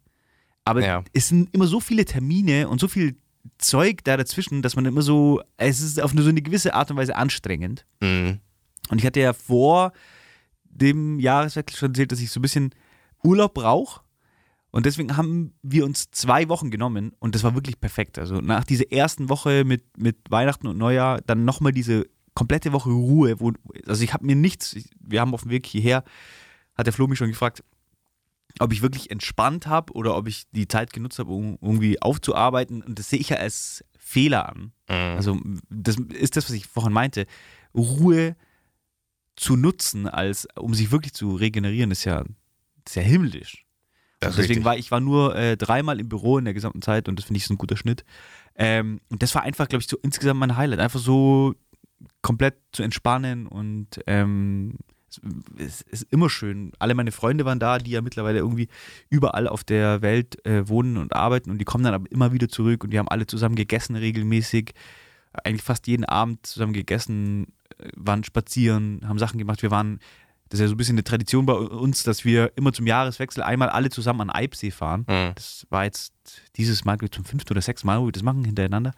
aber 0.70 0.84
Ja. 0.84 1.04
es 1.12 1.28
sind 1.28 1.54
immer 1.54 1.66
so 1.66 1.80
viele 1.80 2.04
Termine 2.04 2.68
und 2.68 2.80
so 2.80 2.88
viel 2.88 3.16
Zeug 3.58 4.04
da 4.04 4.16
dazwischen, 4.16 4.62
dass 4.62 4.76
man 4.76 4.84
immer 4.86 5.02
so, 5.02 5.42
es 5.56 5.80
ist 5.80 6.00
auf 6.00 6.12
eine, 6.12 6.22
so 6.22 6.28
eine 6.28 6.42
gewisse 6.42 6.74
Art 6.74 6.90
und 6.90 6.96
Weise 6.96 7.16
anstrengend. 7.16 7.86
Mhm. 8.00 8.40
Und 8.90 8.98
ich 8.98 9.06
hatte 9.06 9.20
ja 9.20 9.32
vor 9.32 9.92
dem 10.64 11.18
Jahreswechsel 11.20 11.78
schon 11.78 11.90
erzählt, 11.90 12.12
dass 12.12 12.20
ich 12.20 12.30
so 12.30 12.38
ein 12.40 12.42
bisschen 12.42 12.70
Urlaub 13.22 13.54
brauche. 13.54 14.00
Und 14.72 14.86
deswegen 14.86 15.16
haben 15.16 15.52
wir 15.62 15.84
uns 15.84 16.10
zwei 16.12 16.48
Wochen 16.48 16.70
genommen 16.70 17.12
und 17.18 17.34
das 17.34 17.42
war 17.42 17.54
wirklich 17.54 17.80
perfekt. 17.80 18.18
Also 18.20 18.36
nach 18.36 18.64
dieser 18.64 18.92
ersten 18.92 19.28
Woche 19.28 19.64
mit, 19.64 19.82
mit 19.98 20.16
Weihnachten 20.30 20.68
und 20.68 20.78
Neujahr, 20.78 21.20
dann 21.22 21.44
nochmal 21.44 21.72
diese 21.72 22.06
komplette 22.34 22.72
Woche 22.72 22.90
Ruhe. 22.90 23.40
Wo, 23.40 23.52
also 23.86 24.04
ich 24.04 24.12
habe 24.14 24.24
mir 24.24 24.36
nichts, 24.36 24.74
ich, 24.74 24.88
wir 25.00 25.20
haben 25.20 25.34
auf 25.34 25.42
dem 25.42 25.50
Weg 25.50 25.66
hierher, 25.66 26.04
hat 26.76 26.86
der 26.86 26.92
Flo 26.92 27.08
mich 27.08 27.18
schon 27.18 27.28
gefragt, 27.30 27.64
ob 28.58 28.72
ich 28.72 28.82
wirklich 28.82 29.10
entspannt 29.10 29.66
habe 29.66 29.92
oder 29.92 30.16
ob 30.16 30.26
ich 30.26 30.44
die 30.52 30.68
Zeit 30.68 30.92
genutzt 30.92 31.18
habe, 31.18 31.32
um 31.32 31.58
irgendwie 31.60 32.00
aufzuarbeiten. 32.02 32.82
Und 32.82 32.98
das 32.98 33.10
sehe 33.10 33.18
ich 33.18 33.30
ja 33.30 33.36
als 33.36 33.84
Fehler 33.98 34.48
an. 34.48 34.72
Mhm. 34.88 35.16
Also 35.16 35.40
das 35.68 35.96
ist 35.96 36.36
das, 36.36 36.44
was 36.46 36.56
ich 36.56 36.66
vorhin 36.66 36.92
meinte. 36.92 37.26
Ruhe 37.74 38.36
zu 39.36 39.56
nutzen, 39.56 40.08
als 40.08 40.46
um 40.56 40.74
sich 40.74 40.90
wirklich 40.90 41.14
zu 41.14 41.34
regenerieren, 41.34 41.90
ist 41.90 42.04
ja 42.04 42.24
sehr 42.88 43.02
himmlisch. 43.02 43.64
Das 44.18 44.32
ist 44.32 44.38
Deswegen 44.38 44.48
richtig. 44.48 44.64
war 44.64 44.76
ich 44.76 44.90
war 44.90 45.00
nur 45.00 45.34
äh, 45.34 45.56
dreimal 45.56 45.98
im 45.98 46.08
Büro 46.08 46.36
in 46.36 46.44
der 46.44 46.52
gesamten 46.52 46.82
Zeit 46.82 47.08
und 47.08 47.18
das 47.18 47.24
finde 47.24 47.38
ich 47.38 47.46
so 47.46 47.54
ein 47.54 47.58
guter 47.58 47.76
Schnitt. 47.76 48.04
Ähm, 48.54 49.00
und 49.08 49.22
das 49.22 49.34
war 49.34 49.42
einfach, 49.42 49.66
glaube 49.68 49.80
ich, 49.80 49.88
so 49.88 49.96
insgesamt 50.02 50.40
mein 50.40 50.56
Highlight. 50.56 50.80
Einfach 50.80 51.00
so 51.00 51.54
komplett 52.20 52.56
zu 52.72 52.82
entspannen 52.82 53.46
und 53.46 54.00
ähm, 54.06 54.76
Es 55.56 55.82
ist 55.82 56.06
immer 56.10 56.30
schön. 56.30 56.72
Alle 56.78 56.94
meine 56.94 57.12
Freunde 57.12 57.44
waren 57.44 57.58
da, 57.58 57.78
die 57.78 57.90
ja 57.90 58.02
mittlerweile 58.02 58.38
irgendwie 58.38 58.68
überall 59.08 59.48
auf 59.48 59.64
der 59.64 60.02
Welt 60.02 60.44
äh, 60.46 60.68
wohnen 60.68 60.96
und 60.96 61.14
arbeiten 61.14 61.50
und 61.50 61.58
die 61.58 61.64
kommen 61.64 61.84
dann 61.84 61.94
aber 61.94 62.10
immer 62.10 62.32
wieder 62.32 62.48
zurück 62.48 62.84
und 62.84 62.90
die 62.90 62.98
haben 62.98 63.08
alle 63.08 63.26
zusammen 63.26 63.54
gegessen 63.54 63.96
regelmäßig. 63.96 64.72
Eigentlich 65.32 65.62
fast 65.62 65.86
jeden 65.86 66.04
Abend 66.04 66.44
zusammen 66.46 66.72
gegessen, 66.72 67.48
äh, 67.78 67.88
waren 67.96 68.24
spazieren, 68.24 69.00
haben 69.06 69.18
Sachen 69.18 69.38
gemacht. 69.38 69.62
Wir 69.62 69.70
waren, 69.70 70.00
das 70.48 70.58
ist 70.58 70.62
ja 70.62 70.68
so 70.68 70.74
ein 70.74 70.78
bisschen 70.78 70.96
eine 70.96 71.04
Tradition 71.04 71.46
bei 71.46 71.54
uns, 71.54 72.02
dass 72.02 72.24
wir 72.24 72.52
immer 72.56 72.72
zum 72.72 72.86
Jahreswechsel 72.86 73.42
einmal 73.42 73.68
alle 73.68 73.90
zusammen 73.90 74.22
an 74.22 74.30
Eibsee 74.30 74.70
fahren. 74.70 75.06
Mhm. 75.08 75.32
Das 75.34 75.66
war 75.70 75.84
jetzt 75.84 76.12
dieses 76.56 76.84
Mal 76.84 76.98
zum 77.10 77.24
fünften 77.24 77.52
oder 77.52 77.62
sechsten 77.62 77.86
Mal, 77.86 78.00
wo 78.00 78.06
wir 78.06 78.12
das 78.12 78.22
machen 78.22 78.44
hintereinander. 78.44 78.92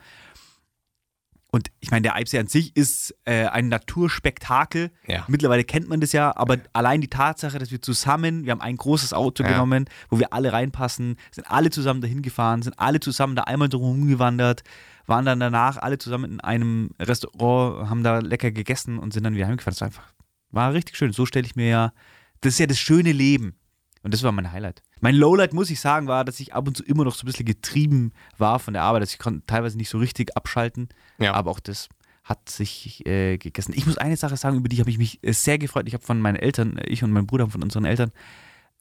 Und 1.54 1.70
ich 1.80 1.90
meine, 1.90 2.02
der 2.02 2.14
Eibsee 2.14 2.38
an 2.38 2.46
sich 2.46 2.74
ist 2.74 3.14
äh, 3.26 3.44
ein 3.44 3.68
Naturspektakel. 3.68 4.90
Ja. 5.06 5.24
Mittlerweile 5.28 5.64
kennt 5.64 5.86
man 5.86 6.00
das 6.00 6.12
ja, 6.12 6.34
aber 6.34 6.56
allein 6.72 7.02
die 7.02 7.08
Tatsache, 7.08 7.58
dass 7.58 7.70
wir 7.70 7.82
zusammen, 7.82 8.44
wir 8.46 8.52
haben 8.52 8.62
ein 8.62 8.76
großes 8.76 9.12
Auto 9.12 9.42
Ja. 9.42 9.50
genommen, 9.50 9.84
wo 10.08 10.18
wir 10.18 10.32
alle 10.32 10.52
reinpassen, 10.52 11.16
sind 11.30 11.50
alle 11.50 11.68
zusammen 11.68 12.00
dahin 12.00 12.22
gefahren, 12.22 12.62
sind 12.62 12.78
alle 12.78 13.00
zusammen 13.00 13.36
da 13.36 13.42
einmal 13.42 13.68
drum 13.68 14.06
gewandert, 14.08 14.62
waren 15.06 15.26
dann 15.26 15.40
danach 15.40 15.76
alle 15.76 15.98
zusammen 15.98 16.32
in 16.32 16.40
einem 16.40 16.90
Restaurant, 16.98 17.90
haben 17.90 18.02
da 18.02 18.20
lecker 18.20 18.50
gegessen 18.50 18.98
und 18.98 19.12
sind 19.12 19.24
dann 19.24 19.34
wieder 19.34 19.46
heimgefahren. 19.46 19.74
Das 19.74 19.80
war 19.82 19.88
einfach, 19.88 20.12
war 20.52 20.72
richtig 20.72 20.96
schön. 20.96 21.12
So 21.12 21.26
stelle 21.26 21.44
ich 21.46 21.54
mir 21.54 21.68
ja, 21.68 21.92
das 22.40 22.54
ist 22.54 22.60
ja 22.60 22.66
das 22.66 22.78
schöne 22.78 23.12
Leben. 23.12 23.56
Und 24.02 24.14
das 24.14 24.22
war 24.22 24.32
mein 24.32 24.50
Highlight. 24.52 24.82
Mein 25.02 25.16
Lowlight, 25.16 25.52
muss 25.52 25.68
ich 25.68 25.80
sagen, 25.80 26.06
war, 26.06 26.24
dass 26.24 26.38
ich 26.40 26.54
ab 26.54 26.66
und 26.68 26.76
zu 26.76 26.84
immer 26.84 27.04
noch 27.04 27.14
so 27.14 27.24
ein 27.24 27.26
bisschen 27.26 27.44
getrieben 27.44 28.12
war 28.38 28.58
von 28.60 28.72
der 28.72 28.84
Arbeit. 28.84 29.02
Also 29.02 29.14
ich 29.14 29.18
konnte 29.18 29.44
teilweise 29.46 29.76
nicht 29.76 29.88
so 29.90 29.98
richtig 29.98 30.36
abschalten. 30.36 30.88
Ja. 31.18 31.34
Aber 31.34 31.50
auch 31.50 31.60
das 31.60 31.88
hat 32.22 32.48
sich 32.48 33.04
äh, 33.04 33.36
gegessen. 33.36 33.72
Ich 33.74 33.84
muss 33.84 33.98
eine 33.98 34.16
Sache 34.16 34.36
sagen, 34.36 34.56
über 34.58 34.68
die 34.68 34.78
habe 34.78 34.90
ich 34.90 34.98
mich 34.98 35.18
äh, 35.22 35.32
sehr 35.32 35.58
gefreut. 35.58 35.88
Ich 35.88 35.94
habe 35.94 36.04
von 36.04 36.20
meinen 36.20 36.36
Eltern, 36.36 36.76
äh, 36.78 36.86
ich 36.86 37.02
und 37.02 37.10
mein 37.10 37.26
Bruder 37.26 37.42
haben 37.42 37.50
von 37.50 37.62
unseren 37.64 37.84
Eltern 37.84 38.12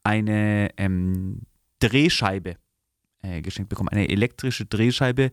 eine 0.04 0.70
ähm, 0.76 1.40
Drehscheibe 1.80 2.54
äh, 3.22 3.42
geschenkt 3.42 3.68
bekommen. 3.68 3.88
Eine 3.88 4.08
elektrische 4.08 4.64
Drehscheibe, 4.64 5.32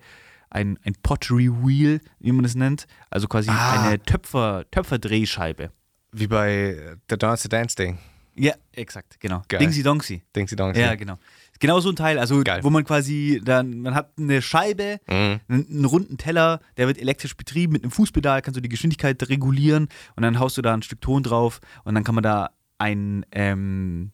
ein, 0.50 0.80
ein 0.84 0.94
Pottery 1.04 1.52
Wheel, 1.52 2.02
wie 2.20 2.32
man 2.32 2.46
es 2.46 2.56
nennt. 2.56 2.88
Also 3.12 3.28
quasi 3.28 3.52
Ah. 3.52 3.84
eine 3.84 4.02
Töpfer, 4.02 4.66
Töpferdrehscheibe. 4.72 5.72
Wie 6.12 6.26
bei 6.28 6.52
äh, 6.52 6.96
The 7.10 7.18
Dance 7.18 7.48
Dance 7.48 7.76
Day. 7.76 7.96
Ja, 8.42 8.54
exakt, 8.72 9.20
genau. 9.20 9.42
Geil. 9.50 9.60
Dingsy 9.60 9.84
Dongsy. 9.84 10.24
Dingsy 10.36 10.56
Dongsy. 10.56 10.80
Ja, 10.80 10.96
genau. 10.96 11.18
Genau 11.60 11.82
so 11.82 11.90
ein 11.90 11.96
Teil, 11.98 12.18
also 12.18 12.42
Geil. 12.44 12.64
wo 12.64 12.70
man 12.70 12.86
quasi 12.86 13.42
dann, 13.44 13.82
man 13.82 13.94
hat 13.94 14.14
eine 14.18 14.42
Scheibe, 14.42 15.00
Mhm. 15.10 15.40
einen, 15.50 15.68
einen 15.70 15.86
runden 15.86 16.18
Teller, 16.18 16.62
der 16.78 16.88
wird 16.88 16.98
elektrisch 16.98 17.36
betrieben 17.36 17.74
mit 17.74 17.84
einem 17.84 17.92
Fußpedal, 17.92 18.42
kannst 18.42 18.56
du 18.58 18.62
die 18.62 18.70
Geschwindigkeit 18.70 19.22
regulieren 19.28 19.90
und 20.16 20.24
dann 20.24 20.40
haust 20.40 20.58
du 20.58 20.62
da 20.62 20.74
ein 20.74 20.82
Stück 20.84 21.02
Ton 21.02 21.22
drauf 21.24 21.60
und 21.84 21.96
dann 21.96 22.06
kann 22.06 22.16
man 22.16 22.24
da 22.24 22.52
ein, 22.78 23.26
ähm, 23.34 24.12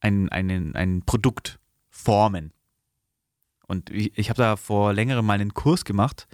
ein, 0.00 0.28
einen, 0.28 0.76
ein 0.76 1.02
Produkt 1.04 1.58
formen. 1.88 2.52
Und 3.66 3.90
ich, 3.90 4.16
ich 4.16 4.30
habe 4.30 4.38
da 4.38 4.56
vor 4.56 4.92
längerem 4.92 5.26
mal 5.26 5.34
einen 5.34 5.54
Kurs 5.54 5.84
gemacht, 5.84 6.28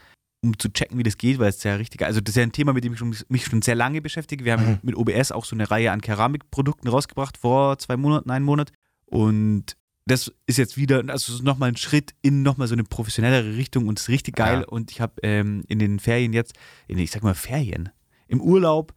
um 0.47 0.59
zu 0.59 0.69
checken, 0.73 0.99
wie 0.99 1.03
das 1.03 1.19
geht, 1.19 1.39
weil 1.39 1.49
es 1.51 1.63
ja 1.63 1.75
richtig, 1.75 2.03
also 2.05 2.21
das 2.21 2.33
ist 2.33 2.37
ja 2.37 2.43
ein 2.43 2.53
Thema, 2.53 2.73
mit 2.73 2.85
dem 2.85 2.93
ich 2.93 2.99
schon, 2.99 3.15
mich 3.29 3.45
schon 3.45 3.63
sehr 3.63 3.75
lange 3.75 4.01
beschäftige. 4.01 4.45
Wir 4.45 4.53
haben 4.55 4.67
Mhm. 4.67 4.79
mit 4.83 4.97
OBS 4.97 5.33
auch 5.33 5.45
so 5.45 5.55
eine 5.57 5.71
Reihe 5.71 5.93
an 5.93 6.01
Keramikprodukten 6.01 6.89
rausgebracht 6.89 7.37
vor 7.37 7.79
zwei 7.79 7.97
Monaten, 7.97 8.31
einen 8.31 8.45
Monat. 8.45 8.73
Und 9.07 9.77
das 10.07 10.33
ist 10.47 10.57
jetzt 10.59 10.77
wieder, 10.77 10.99
also 11.09 11.33
es 11.33 11.41
ist 11.41 11.43
nochmal 11.43 11.71
ein 11.71 11.77
Schritt 11.77 12.15
in 12.23 12.43
nochmal 12.43 12.69
so 12.69 12.75
eine 12.75 12.85
professionellere 12.85 13.57
Richtung 13.57 13.89
und 13.89 13.99
ist 13.99 14.09
richtig 14.09 14.37
geil. 14.37 14.61
Ja. 14.61 14.69
Und 14.69 14.91
ich 14.93 15.01
habe 15.01 15.15
ähm, 15.23 15.65
in 15.69 15.79
den 15.81 15.99
Ferien 15.99 16.33
jetzt, 16.33 16.55
in, 16.87 16.99
ich 16.99 17.11
sag 17.11 17.23
mal 17.23 17.35
Ferien, 17.35 17.89
im 18.29 18.41
Urlaub 18.41 18.95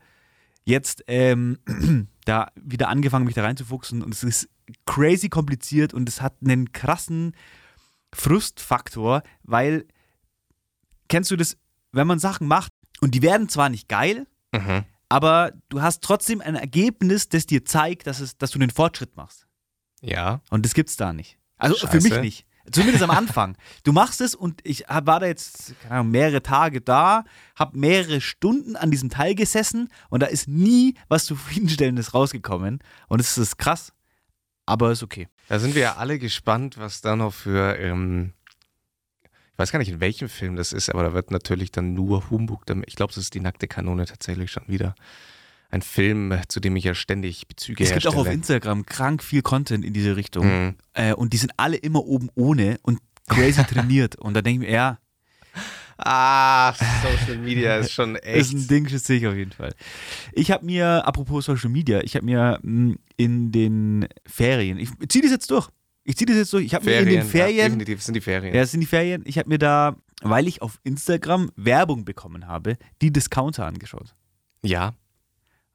jetzt 0.66 1.04
ähm, 1.08 1.58
da 2.26 2.52
wieder 2.56 2.90
angefangen, 2.90 3.26
mich 3.26 3.34
da 3.36 3.42
reinzufuchsen 3.44 4.04
und 4.04 4.14
es 4.14 4.24
ist 4.24 4.50
crazy 4.86 5.30
kompliziert 5.30 5.96
und 5.96 6.08
es 6.08 6.22
hat 6.22 6.36
einen 6.44 6.72
krassen 6.74 7.34
Frustfaktor, 8.14 9.24
weil 9.44 9.86
kennst 11.10 11.30
du 11.32 11.36
das, 11.36 11.58
wenn 11.92 12.08
man 12.08 12.20
Sachen 12.20 12.48
macht 12.48 12.72
und 13.02 13.14
die 13.16 13.22
werden 13.22 13.50
zwar 13.50 13.70
nicht 13.70 13.88
geil, 13.90 14.26
Mhm. 14.54 14.84
aber 15.10 15.52
du 15.70 15.82
hast 15.82 16.02
trotzdem 16.04 16.42
ein 16.42 16.56
Ergebnis, 16.56 17.30
das 17.30 17.46
dir 17.46 17.66
zeigt, 17.66 18.08
dass, 18.08 18.20
es, 18.20 18.38
dass 18.38 18.52
du 18.52 18.60
einen 18.60 18.70
Fortschritt 18.72 19.16
machst. 19.18 19.46
Ja. 20.02 20.42
Und 20.50 20.66
das 20.66 20.74
gibt's 20.74 20.96
da 20.98 21.14
nicht. 21.14 21.38
Also 21.58 21.76
für 21.76 21.88
Scheiße. 22.02 22.10
mich 22.10 22.20
nicht. 22.22 22.46
Zumindest 22.72 23.04
am 23.04 23.10
Anfang. 23.12 23.58
Du 23.84 23.92
machst 23.94 24.22
es 24.22 24.34
und 24.36 24.62
ich 24.64 24.86
war 24.90 25.20
da 25.20 25.26
jetzt 25.26 25.74
keine 25.82 25.96
Ahnung, 25.96 26.12
mehrere 26.12 26.42
Tage 26.44 26.82
da, 26.82 27.24
habe 27.56 27.78
mehrere 27.78 28.22
Stunden 28.22 28.76
an 28.76 28.92
diesem 28.92 29.10
Teil 29.10 29.34
gesessen 29.36 29.90
und 30.10 30.22
da 30.22 30.28
ist 30.28 30.48
nie 30.48 30.96
was 31.10 31.26
Zufriedenstellendes 31.26 32.14
rausgekommen. 32.14 32.80
Und 33.08 33.20
es 33.20 33.38
ist 33.38 33.58
krass, 33.58 33.92
aber 34.66 34.92
ist 34.92 35.04
okay. 35.04 35.28
Da 35.48 35.60
sind 35.60 35.74
wir 35.76 35.82
ja 35.82 35.96
alle 35.98 36.20
gespannt, 36.20 36.78
was 36.78 37.02
da 37.02 37.16
noch 37.16 37.34
für, 37.34 37.76
ähm, 37.80 38.34
weiß 39.60 39.72
gar 39.72 39.80
nicht, 39.80 39.90
in 39.90 40.00
welchem 40.00 40.30
Film 40.30 40.56
das 40.56 40.74
ist, 40.74 40.90
aber 40.90 41.04
da 41.04 41.14
wird 41.14 41.32
natürlich 41.32 41.72
dann 41.72 41.94
nur 41.94 42.30
Humbug. 42.30 42.64
Ich 42.86 42.96
glaube, 42.96 43.14
das 43.14 43.24
ist 43.24 43.34
die 43.34 43.42
nackte 43.42 43.68
Kanone 43.68 44.06
tatsächlich 44.06 44.52
schon 44.52 44.64
wieder. 44.68 44.96
Ein 45.70 45.82
Film, 45.84 46.34
zu 46.48 46.60
dem 46.60 46.76
ich 46.76 46.86
ja 46.86 46.96
ständig 46.96 47.48
Bezüge 47.48 47.84
Es 47.84 47.94
gibt 47.94 48.08
auch 48.08 48.16
auf. 48.16 48.28
Instagram 48.28 48.86
krank 48.86 49.22
viel 49.24 49.44
Content 49.44 49.86
in 49.86 49.94
diese 49.94 50.16
Richtung. 50.16 50.48
Mhm. 50.48 50.76
Äh, 50.94 51.14
und 51.14 51.34
die 51.34 51.38
sind 51.38 51.52
alle 51.58 51.78
immer 51.78 52.04
oben 52.06 52.30
ohne 52.34 52.80
und 52.82 53.00
crazy 53.28 53.64
trainiert. 53.70 54.16
Und 54.16 54.34
da 54.34 54.42
denke 54.42 54.64
ich 54.64 54.70
mir, 54.70 54.76
ja, 54.76 54.98
Ah, 56.02 56.74
Social 56.74 57.38
Media 57.40 57.76
ist 57.76 57.92
schon 57.92 58.16
echt. 58.16 58.38
ist 58.54 58.54
ein 58.54 58.68
Ding 58.70 58.88
für 58.88 59.00
sich 59.00 59.28
auf 59.28 59.36
jeden 59.36 59.52
Fall. 59.52 59.74
Ich 60.32 60.50
habe 60.50 60.66
mir, 60.66 61.06
apropos 61.06 61.46
Social 61.46 61.70
Media, 61.70 62.00
ich 62.02 62.16
habe 62.16 62.26
mir 62.26 62.60
mh, 62.62 62.96
in 63.18 63.52
den 63.52 64.08
Ferien, 64.26 64.78
ich 64.80 64.90
ziehe 65.10 65.22
das 65.22 65.32
jetzt 65.32 65.52
durch. 65.52 65.68
Ich 66.10 66.18
ziehe 66.18 66.26
das 66.26 66.38
jetzt 66.38 66.52
durch. 66.54 66.66
Ich 66.66 66.74
habe 66.74 66.86
mir 66.86 67.00
in 67.02 67.06
den 67.06 67.16
Ja, 67.20 67.24
Ferien, 67.24 67.66
definitiv 67.70 68.02
sind 68.02 68.16
die 68.16 68.22
Ferien. 68.22 68.54
ja, 68.56 68.62
das 68.62 68.72
sind 68.72 68.80
die 68.82 68.88
Ferien, 68.88 69.22
ich 69.26 69.38
habe 69.38 69.48
mir 69.48 69.60
da, 69.60 69.96
weil 70.22 70.48
ich 70.48 70.62
auf 70.64 70.80
Instagram 70.84 71.52
Werbung 71.56 72.04
bekommen 72.04 72.48
habe, 72.48 72.78
die 73.02 73.12
Discounter 73.14 73.66
angeschaut. 73.68 74.16
ja 74.64 74.94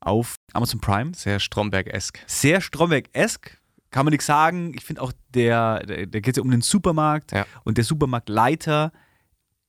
Auf 0.00 0.34
Amazon 0.52 0.80
Prime. 0.80 1.12
sehr 1.14 1.38
Stromberg-esk. 1.38 2.18
Sehr 2.26 2.60
Stromberg-esk. 2.60 3.58
Kann 3.90 4.04
man 4.04 4.10
nichts 4.10 4.26
sagen. 4.26 4.72
Ich 4.74 4.84
finde 4.84 5.02
auch, 5.02 5.12
der, 5.28 5.86
der, 5.86 6.06
da 6.08 6.18
geht 6.20 6.34
es 6.34 6.36
ja 6.38 6.42
um 6.42 6.50
den 6.50 6.62
Supermarkt 6.62 7.30
Ja. 7.32 7.46
und 7.62 7.78
der 7.78 7.84
Supermarktleiter, 7.84 8.90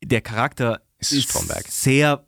der 0.04 0.22
Charakter 0.22 0.82
Ist 0.98 1.12
ist 1.12 1.30
Stromberg. 1.30 1.66
sehr, 1.68 2.26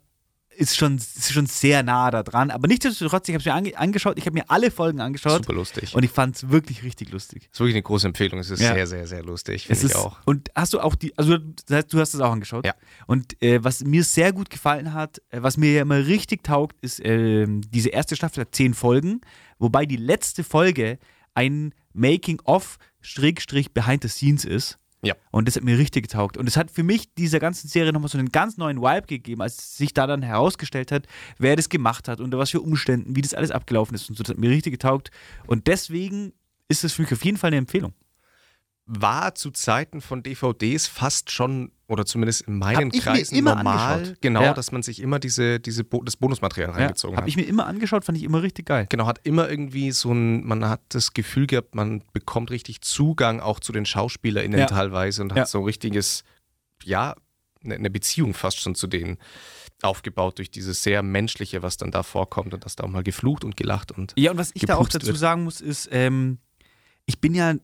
ist 0.58 0.76
schon, 0.76 0.96
ist 0.96 1.32
schon 1.32 1.46
sehr 1.46 1.82
nah 1.82 2.10
da 2.10 2.22
dran. 2.22 2.50
Aber 2.50 2.66
nichtsdestotrotz, 2.66 3.28
ich 3.28 3.34
habe 3.34 3.40
es 3.40 3.46
mir 3.46 3.54
ange 3.54 3.78
angeschaut, 3.78 4.18
ich 4.18 4.26
habe 4.26 4.34
mir 4.34 4.50
alle 4.50 4.70
Folgen 4.70 5.00
angeschaut 5.00 5.44
Super 5.44 5.52
lustig. 5.54 5.94
und 5.94 6.02
ich 6.02 6.10
fand 6.10 6.34
es 6.36 6.48
wirklich 6.50 6.82
richtig 6.82 7.10
lustig. 7.10 7.48
ist 7.52 7.60
wirklich 7.60 7.74
eine 7.76 7.82
große 7.82 8.06
Empfehlung. 8.08 8.40
Es 8.40 8.50
ist 8.50 8.60
Ja. 8.60 8.74
sehr, 8.74 8.86
sehr, 8.86 9.06
sehr 9.06 9.22
lustig. 9.22 9.66
Es 9.68 9.78
Finde 9.80 9.86
ich 9.86 9.90
ist, 9.92 9.96
auch. 9.96 10.18
Und 10.24 10.50
hast 10.56 10.72
du 10.74 10.80
auch 10.80 10.94
die, 10.96 11.16
also 11.16 11.38
das 11.38 11.76
heißt, 11.76 11.92
du 11.92 12.00
hast 12.00 12.14
es 12.14 12.20
auch 12.20 12.32
angeschaut. 12.32 12.66
Ja. 12.66 12.74
Und 13.06 13.40
äh, 13.42 13.62
was 13.62 13.84
mir 13.84 14.02
sehr 14.02 14.32
gut 14.32 14.50
gefallen 14.50 14.92
hat, 14.94 15.22
äh, 15.30 15.40
was 15.42 15.56
mir 15.56 15.72
ja 15.72 15.82
immer 15.82 16.04
richtig 16.06 16.42
taugt, 16.42 16.76
ist 16.80 17.00
ähm, 17.04 17.60
diese 17.70 17.90
erste 17.90 18.16
Staffel 18.16 18.40
hat 18.40 18.54
zehn 18.54 18.74
Folgen, 18.74 19.20
wobei 19.58 19.86
die 19.86 19.96
letzte 19.96 20.42
Folge 20.44 20.98
ein 21.34 21.72
Making-of 21.92 22.78
Schrägstrich 23.00 23.72
Behind 23.72 24.02
the 24.02 24.08
Scenes 24.08 24.44
ist. 24.44 24.78
Ja. 25.02 25.14
Und 25.30 25.46
das 25.46 25.56
hat 25.56 25.62
mir 25.62 25.78
richtig 25.78 26.02
getaugt. 26.02 26.36
Und 26.36 26.48
es 26.48 26.56
hat 26.56 26.70
für 26.70 26.82
mich 26.82 27.14
dieser 27.14 27.38
ganzen 27.38 27.68
Serie 27.68 27.92
nochmal 27.92 28.08
so 28.08 28.18
einen 28.18 28.30
ganz 28.30 28.56
neuen 28.56 28.80
Vibe 28.80 29.06
gegeben, 29.06 29.42
als 29.42 29.76
sich 29.76 29.94
da 29.94 30.06
dann 30.06 30.22
herausgestellt 30.22 30.90
hat, 30.90 31.06
wer 31.38 31.56
das 31.56 31.68
gemacht 31.68 32.08
hat, 32.08 32.20
unter 32.20 32.38
was 32.38 32.50
für 32.50 32.60
Umständen, 32.60 33.14
wie 33.14 33.22
das 33.22 33.34
alles 33.34 33.50
abgelaufen 33.50 33.94
ist 33.94 34.08
und 34.08 34.16
so. 34.16 34.24
Das 34.24 34.30
hat 34.30 34.38
mir 34.38 34.50
richtig 34.50 34.72
getaugt. 34.72 35.10
Und 35.46 35.66
deswegen 35.68 36.32
ist 36.68 36.84
es 36.84 36.94
für 36.94 37.02
mich 37.02 37.12
auf 37.12 37.24
jeden 37.24 37.36
Fall 37.36 37.48
eine 37.48 37.58
Empfehlung. 37.58 37.94
War 38.90 39.34
zu 39.34 39.50
Zeiten 39.50 40.00
von 40.00 40.22
DVDs 40.22 40.86
fast 40.86 41.30
schon, 41.30 41.72
oder 41.88 42.06
zumindest 42.06 42.40
in 42.42 42.56
meinen 42.58 42.90
Hab 42.90 43.00
Kreisen 43.02 43.36
immer 43.36 43.54
normal, 43.56 43.92
angeschaut. 43.98 44.22
genau, 44.22 44.42
Ja. 44.42 44.54
dass 44.54 44.72
man 44.72 44.82
sich 44.82 45.00
immer 45.00 45.18
diese, 45.18 45.60
diese 45.60 45.84
Bo 45.84 46.02
das 46.02 46.16
Bonusmaterial 46.16 46.70
reingezogen 46.70 47.16
Habe 47.16 47.24
hat. 47.24 47.28
ich 47.28 47.36
mir 47.36 47.42
immer 47.46 47.66
angeschaut, 47.66 48.06
fand 48.06 48.16
ich 48.16 48.24
immer 48.24 48.42
richtig 48.42 48.64
geil. 48.64 48.86
Genau, 48.88 49.06
hat 49.06 49.20
immer 49.24 49.48
irgendwie 49.50 49.90
so 49.92 50.10
ein, 50.12 50.42
man 50.46 50.66
hat 50.66 50.80
das 50.88 51.12
Gefühl 51.12 51.46
gehabt, 51.46 51.74
man 51.74 52.02
bekommt 52.14 52.50
richtig 52.50 52.80
Zugang 52.80 53.40
auch 53.40 53.60
zu 53.60 53.72
den 53.72 53.84
SchauspielerInnen 53.84 54.58
Ja. 54.58 54.66
teilweise 54.66 55.20
und 55.22 55.32
Ja. 55.34 55.42
hat 55.42 55.48
so 55.48 55.58
ein 55.58 55.64
richtiges, 55.64 56.24
ja, 56.82 57.14
ne- 57.60 57.74
eine 57.74 57.90
Beziehung 57.90 58.32
fast 58.32 58.58
schon 58.58 58.74
zu 58.74 58.86
denen 58.86 59.18
aufgebaut 59.82 60.38
durch 60.38 60.50
dieses 60.50 60.82
sehr 60.82 61.02
menschliche, 61.02 61.62
was 61.62 61.76
dann 61.76 61.90
da 61.90 62.02
vorkommt 62.02 62.54
und 62.54 62.64
dass 62.64 62.74
da 62.74 62.84
auch 62.84 62.88
mal 62.88 63.02
geflucht 63.02 63.44
und 63.44 63.54
gelacht 63.56 63.92
und 63.92 64.14
Ja, 64.16 64.30
und 64.30 64.38
was 64.38 64.50
ich 64.54 64.62
da 64.62 64.76
auch 64.76 64.88
dazu 64.88 65.08
wird. 65.08 65.18
sagen 65.18 65.44
muss, 65.44 65.60
ist, 65.60 65.90
ähm, 65.92 66.38
ich 67.06 67.20
bin 67.20 67.34
ja, 67.34 67.54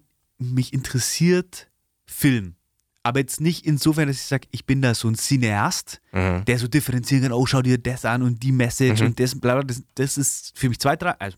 mich 0.52 0.72
interessiert 0.72 1.70
Film. 2.07 2.57
Aber 3.02 3.20
jetzt 3.20 3.40
nicht 3.40 3.66
insofern, 3.66 4.09
dass 4.09 4.16
ich 4.16 4.22
sage, 4.22 4.48
ich 4.50 4.64
bin 4.64 4.80
da 4.80 4.94
so 4.94 5.09
ein 5.09 5.14
Cineast, 5.14 6.00
mhm. 6.12 6.44
der 6.46 6.59
so 6.59 6.68
differenzieren 6.68 7.22
kann, 7.22 7.33
oh, 7.33 7.44
schau 7.44 7.61
dir 7.61 7.76
das 7.76 8.04
an 8.04 8.22
und 8.22 8.42
die 8.42 8.52
Message 8.52 9.00
Mhm. 9.00 9.09
und 9.09 9.20
das, 9.20 9.38
bla, 9.38 9.54
bla, 9.57 9.62
das, 9.62 9.83
das 9.94 10.16
ist 10.16 10.59
für 10.59 10.70
mich 10.70 10.80
zweitrangig, 10.80 11.20
also 11.20 11.37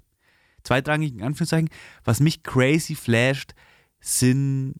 zweitrangig 0.63 1.13
in 1.13 1.23
Anführungszeichen. 1.23 1.69
Was 2.05 2.21
mich 2.21 2.45
crazy 2.45 2.95
flasht, 2.95 3.55
sind, 4.01 4.75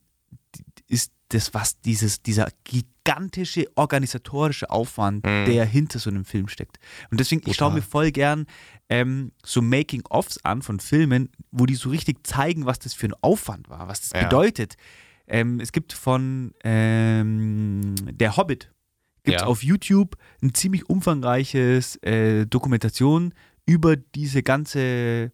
das, 1.29 1.53
was 1.53 1.79
dieses, 1.81 2.21
dieser 2.21 2.47
gigantische 2.63 3.67
organisatorische 3.75 4.69
Aufwand, 4.69 5.25
der 5.25 5.65
hinter 5.65 5.99
so 5.99 6.09
einem 6.09 6.25
Film 6.25 6.47
steckt. 6.47 6.77
Und 7.11 7.19
deswegen, 7.19 7.41
ich 7.45 7.55
schaue 7.57 7.69
Total. 7.69 7.75
mir 7.81 7.81
voll 7.85 8.11
gern 8.11 8.45
ähm, 8.89 9.31
so 9.45 9.61
Making-ofs 9.61 10.39
an 10.43 10.61
von 10.61 10.79
Filmen, 10.79 11.29
wo 11.51 11.65
die 11.65 11.75
so 11.75 11.89
richtig 11.89 12.25
zeigen, 12.25 12.65
was 12.65 12.79
das 12.79 12.93
für 12.93 13.07
ein 13.07 13.13
Aufwand 13.21 13.69
war, 13.69 13.87
was 13.87 14.01
das 14.01 14.11
Ja. 14.13 14.23
bedeutet. 14.23 14.75
Ähm, 15.27 15.59
es 15.59 15.71
gibt 15.73 15.91
von 15.93 16.53
ähm, 16.63 17.95
Der 18.13 18.37
Hobbit, 18.37 18.71
gibt 19.23 19.37
es 19.37 19.41
Ja. 19.41 19.47
auf 19.47 19.63
YouTube 19.63 20.15
ein 20.41 20.53
ziemlich 20.53 20.89
umfangreiches 20.89 21.97
äh, 22.03 22.45
Dokumentation 22.45 23.33
über 23.65 23.97
diese 23.97 24.43
ganze 24.43 25.31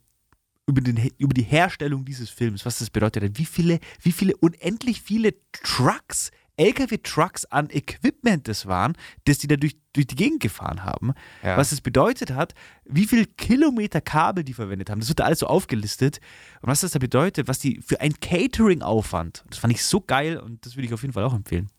über, 0.66 0.82
den, 0.82 1.12
über 1.18 1.34
die 1.34 1.44
Herstellung 1.44 2.06
dieses 2.06 2.30
Films, 2.30 2.66
was 2.66 2.80
das 2.80 2.90
bedeutet 2.90 3.24
hat, 3.24 3.38
wie 3.38 3.46
viele, 3.46 3.80
wie 4.02 4.12
viele 4.12 4.36
unendlich 4.38 5.02
viele 5.02 5.34
Trucks, 5.64 6.32
LKW-Trucks 6.56 7.46
an 7.46 7.70
Equipment 7.72 8.48
das 8.48 8.68
waren, 8.68 8.94
das 9.26 9.40
die 9.40 9.48
da 9.48 9.56
durch, 9.56 9.76
durch 9.92 10.06
die 10.08 10.16
Gegend 10.16 10.40
gefahren 10.40 10.84
haben, 10.84 11.14
Ja. 11.44 11.58
was 11.58 11.72
es 11.72 11.82
bedeutet 11.82 12.32
hat, 12.32 12.54
wie 12.86 13.06
viel 13.08 13.26
Kilometer 13.26 14.02
Kabel 14.02 14.44
die 14.44 14.54
verwendet 14.54 14.90
haben. 14.90 15.00
Das 15.00 15.10
wird 15.10 15.20
da 15.20 15.24
alles 15.24 15.40
so 15.40 15.48
aufgelistet 15.48 16.20
und 16.62 16.70
was 16.70 16.82
das 16.82 16.92
da 16.92 17.00
bedeutet, 17.00 17.48
was 17.48 17.58
die 17.60 17.82
für 17.82 18.00
ein 18.02 18.14
Catering-Aufwand. 18.20 19.44
Das 19.50 19.58
fand 19.58 19.74
ich 19.74 19.84
so 19.84 20.00
geil 20.02 20.38
und 20.38 20.66
das 20.66 20.76
würde 20.76 20.86
ich 20.88 20.94
auf 20.94 21.02
jeden 21.02 21.14
Fall 21.14 21.24
auch 21.24 21.34
empfehlen. 21.34 21.70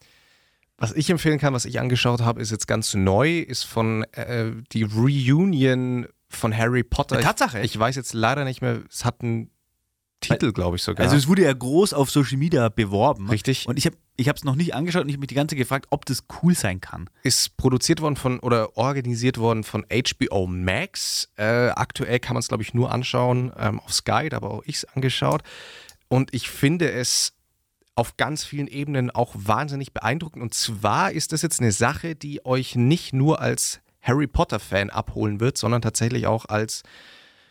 Was 0.77 0.92
ich 0.92 1.09
empfehlen 1.09 1.38
kann, 1.38 1.55
was 1.55 1.66
ich 1.66 1.79
angeschaut 1.79 2.20
habe, 2.20 2.42
ist 2.42 2.51
jetzt 2.51 2.66
ganz 2.66 2.94
neu, 2.94 3.38
ist 3.38 3.62
von 3.62 4.03
äh, 4.12 4.51
die 4.73 4.83
Reunion 4.83 6.07
von 6.35 6.57
Harry 6.57 6.83
Potter. 6.83 7.16
Eine 7.16 7.25
Tatsache? 7.25 7.61
Ich, 7.61 7.75
ich 7.75 7.79
weiß 7.79 7.97
jetzt 7.97 8.12
leider 8.12 8.44
nicht 8.44 8.61
mehr, 8.61 8.83
es 8.88 9.05
hat 9.05 9.23
einen 9.23 9.51
Titel, 10.20 10.53
glaube 10.53 10.77
ich 10.77 10.83
sogar. 10.83 11.05
Also 11.05 11.16
es 11.16 11.29
wurde 11.29 11.42
ja 11.42 11.53
groß 11.53 11.92
auf 11.92 12.11
Social 12.11 12.38
Media 12.38 12.68
beworben. 12.68 13.29
Richtig. 13.29 13.66
Und 13.66 13.79
ich 13.79 13.87
habe 13.87 13.97
ich 14.16 14.29
es 14.29 14.44
noch 14.44 14.55
nicht 14.55 14.75
angeschaut 14.75 15.03
und 15.03 15.09
ich 15.09 15.14
habe 15.14 15.20
mich 15.20 15.29
die 15.29 15.35
ganze 15.35 15.55
Zeit 15.55 15.59
gefragt, 15.59 15.87
ob 15.90 16.07
das 16.07 16.25
cool 16.42 16.55
sein 16.55 16.81
kann. 16.81 17.11
ist 17.25 17.57
produziert 17.57 18.01
worden 18.01 18.16
von 18.16 18.38
oder 18.38 18.77
organisiert 18.77 19.38
worden 19.38 19.64
von 19.64 19.85
HBO 19.90 20.47
Max. 20.47 21.31
Äh, 21.37 21.70
aktuell 21.70 22.20
kann 22.20 22.35
man 22.35 22.40
es, 22.40 22.49
glaube 22.49 22.62
ich, 22.62 22.75
nur 22.75 22.92
anschauen 22.92 23.53
ähm, 23.59 23.81
auf 23.81 23.92
Sky, 23.92 24.29
da 24.29 24.37
habe 24.37 24.49
auch 24.49 24.62
ich 24.66 24.77
es 24.77 24.85
angeschaut. 24.85 25.42
Und 26.09 26.33
ich 26.33 26.49
finde 26.49 26.92
es 26.92 27.35
auf 27.97 28.16
ganz 28.16 28.44
vielen 28.44 28.66
Ebenen 28.66 29.11
auch 29.11 29.35
wahnsinnig 29.37 29.92
beeindruckend. 29.92 30.42
Und 30.42 30.55
zwar 30.55 31.12
ist 31.12 31.33
das 31.33 31.42
jetzt 31.42 31.61
eine 31.61 31.73
Sache, 31.73 32.14
die 32.14 32.44
euch 32.44 32.77
nicht 32.77 33.12
nur 33.12 33.40
als 33.40 33.81
Harry 34.05 34.27
Potter-Fan 34.29 34.90
abholen 34.90 35.40
wird, 35.40 35.59
sondern 35.59 35.83
tatsächlich 35.83 36.27
auch 36.27 36.45
als, 36.47 36.83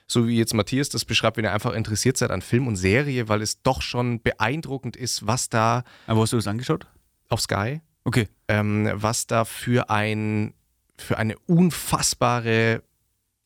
so 0.08 0.28
wie 0.28 0.38
jetzt 0.38 0.54
Matthias 0.54 0.90
das 0.90 1.04
beschreibt, 1.04 1.36
wenn 1.38 1.46
ihr 1.46 1.52
einfach 1.52 1.74
interessiert 1.74 2.16
seid 2.18 2.32
an 2.32 2.42
Film 2.42 2.68
und 2.68 2.76
Serie, 2.78 3.28
weil 3.28 3.42
es 3.42 3.62
doch 3.64 3.82
schon 3.82 4.22
beeindruckend 4.22 4.96
ist, 4.96 5.26
was 5.28 5.50
da 5.50 5.84
Aber 6.08 6.22
hast 6.22 6.32
du 6.34 6.38
das 6.38 6.48
angeschaut? 6.48 6.88
auf 7.30 7.42
Sky 7.42 7.82
Okay. 8.06 8.28
ähm, 8.48 8.90
was 8.94 9.28
da 9.28 9.44
für, 9.46 9.90
ein, 9.90 10.54
für 10.98 11.18
eine 11.18 11.38
unfassbare 11.48 12.84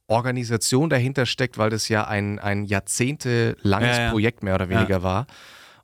Organisation 0.07 0.89
dahinter 0.89 1.25
steckt, 1.25 1.57
weil 1.57 1.69
das 1.69 1.89
ja 1.89 2.07
ein, 2.07 2.39
ein 2.39 2.63
jahrzehntelanges 2.65 3.97
Ja, 3.97 4.03
ja. 4.05 4.11
Projekt 4.11 4.41
mehr 4.43 4.55
oder 4.55 4.69
weniger 4.69 5.03
war. 5.03 5.27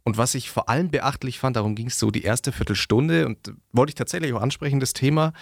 Und 0.04 0.18
was 0.18 0.34
ich 0.36 0.50
vor 0.50 0.70
allem 0.70 0.90
beachtlich 0.92 1.40
fand, 1.40 1.56
darum 1.56 1.76
ging 1.76 1.88
es 1.88 2.00
so 2.00 2.10
die 2.12 2.24
erste 2.24 2.52
Viertelstunde 2.52 3.26
und 3.26 3.54
wollte 3.72 3.92
ich 3.92 3.96
tatsächlich 3.96 4.34
auch 4.34 4.42
ansprechen, 4.42 4.80
das 4.80 4.94
Thema, 4.94 5.34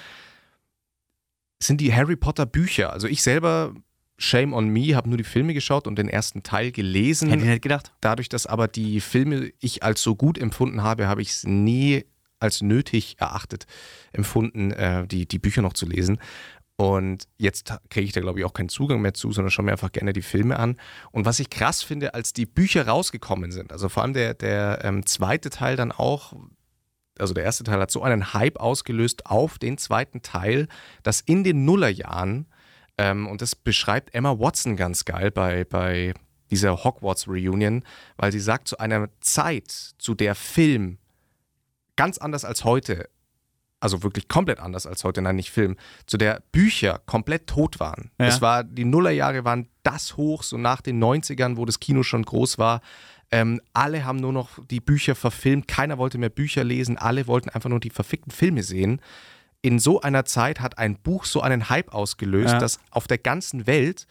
sind 1.63 1.81
die 1.81 1.93
Harry 1.93 2.15
Potter 2.15 2.45
Bücher. 2.45 2.91
Also 2.91 3.07
ich 3.07 3.21
selber, 3.23 3.73
Shame 4.17 4.53
on 4.53 4.69
Me, 4.69 4.95
habe 4.95 5.09
nur 5.09 5.17
die 5.17 5.23
Filme 5.23 5.53
geschaut 5.53 5.87
und 5.87 5.97
den 5.97 6.09
ersten 6.09 6.43
Teil 6.43 6.71
gelesen 6.71 7.29
Hätte 7.29 7.43
ich 7.43 7.49
nicht 7.49 7.61
gedacht. 7.61 7.91
dadurch, 8.01 8.29
dass 8.29 8.45
aber 8.45 8.67
die 8.67 9.01
Filme 9.01 9.51
ich 9.59 9.83
als 9.83 10.01
so 10.01 10.15
gut 10.15 10.37
empfunden 10.37 10.83
habe, 10.83 11.07
habe 11.07 11.21
ich 11.21 11.29
es 11.29 11.43
nie 11.45 12.05
als 12.39 12.61
nötig 12.61 13.15
erachtet 13.19 13.65
empfunden, 14.13 14.71
äh, 14.71 15.07
die, 15.07 15.27
die 15.27 15.39
Bücher 15.39 15.61
noch 15.61 15.73
zu 15.73 15.85
lesen. 15.85 16.19
Und 16.75 17.25
jetzt 17.37 17.71
kriege 17.89 18.05
ich 18.05 18.13
da, 18.13 18.21
glaube 18.21 18.39
ich, 18.39 18.45
auch 18.45 18.53
keinen 18.53 18.69
Zugang 18.69 19.01
mehr 19.01 19.13
zu, 19.13 19.31
sondern 19.31 19.51
schaue 19.51 19.65
mir 19.65 19.71
einfach 19.71 19.91
gerne 19.91 20.13
die 20.13 20.23
Filme 20.23 20.57
an. 20.57 20.77
Und 21.11 21.25
was 21.25 21.39
ich 21.39 21.51
krass 21.51 21.83
finde, 21.83 22.15
als 22.15 22.33
die 22.33 22.47
Bücher 22.47 22.87
rausgekommen 22.87 23.51
sind, 23.51 23.71
also 23.71 23.87
vor 23.87 24.01
allem 24.01 24.13
der, 24.13 24.33
der 24.33 24.79
ähm, 24.83 25.05
zweite 25.05 25.51
Teil 25.51 25.75
dann 25.75 25.91
auch, 25.91 26.33
also 27.19 27.33
der 27.33 27.43
erste 27.43 27.63
Teil 27.63 27.79
hat 27.79 27.91
so 27.91 28.03
einen 28.03 28.33
Hype 28.33 28.59
ausgelöst 28.59 29.25
auf 29.25 29.59
den 29.59 29.77
zweiten 29.77 30.21
Teil, 30.21 30.67
dass 31.03 31.21
in 31.21 31.43
den 31.43 31.65
Nullerjahren, 31.65 32.47
ähm, 32.97 33.27
und 33.27 33.41
das 33.41 33.55
beschreibt 33.55 34.13
Emma 34.13 34.39
Watson 34.39 34.75
ganz 34.75 35.05
geil 35.05 35.31
bei, 35.31 35.65
bei 35.65 36.13
dieser 36.49 36.83
Hogwarts 36.83 37.27
Reunion, 37.27 37.83
weil 38.17 38.31
sie 38.31 38.39
sagt, 38.39 38.67
zu 38.67 38.77
einer 38.77 39.09
Zeit, 39.21 39.71
zu 39.97 40.13
der 40.13 40.35
Film 40.35 40.97
ganz 41.95 42.17
anders 42.17 42.45
als 42.45 42.63
heute, 42.63 43.09
also 43.79 44.03
wirklich 44.03 44.27
komplett 44.27 44.59
anders 44.59 44.85
als 44.85 45.03
heute, 45.03 45.21
nein, 45.21 45.37
nicht 45.37 45.51
Film, 45.51 45.75
zu 46.05 46.17
der 46.17 46.43
Bücher 46.51 47.01
komplett 47.05 47.47
tot 47.47 47.79
waren. 47.79 48.11
Ja. 48.19 48.27
Es 48.27 48.41
war, 48.41 48.63
die 48.63 48.85
Nullerjahre 48.85 49.43
waren 49.45 49.69
das 49.83 50.17
hoch, 50.17 50.43
so 50.43 50.57
nach 50.57 50.81
den 50.81 51.01
90ern, 51.03 51.57
wo 51.57 51.65
das 51.65 51.79
Kino 51.79 52.03
schon 52.03 52.23
groß 52.23 52.57
war. 52.57 52.81
Ähm, 53.31 53.61
alle 53.73 54.03
haben 54.05 54.17
nur 54.19 54.33
noch 54.33 54.49
die 54.69 54.81
Bücher 54.81 55.15
verfilmt, 55.15 55.67
keiner 55.67 55.97
wollte 55.97 56.17
mehr 56.17 56.29
Bücher 56.29 56.63
lesen, 56.63 56.97
alle 56.97 57.27
wollten 57.27 57.49
einfach 57.49 57.69
nur 57.69 57.79
die 57.79 57.89
verfickten 57.89 58.31
Filme 58.31 58.61
sehen. 58.63 59.01
In 59.61 59.79
so 59.79 60.01
einer 60.01 60.25
Zeit 60.25 60.59
hat 60.59 60.77
ein 60.77 60.95
Buch 60.97 61.23
so 61.25 61.41
einen 61.41 61.69
Hype 61.69 61.93
ausgelöst, 61.93 62.53
Ja. 62.53 62.59
dass 62.59 62.79
auf 62.89 63.07
der 63.07 63.17
ganzen 63.19 63.67
Welt 63.67 64.07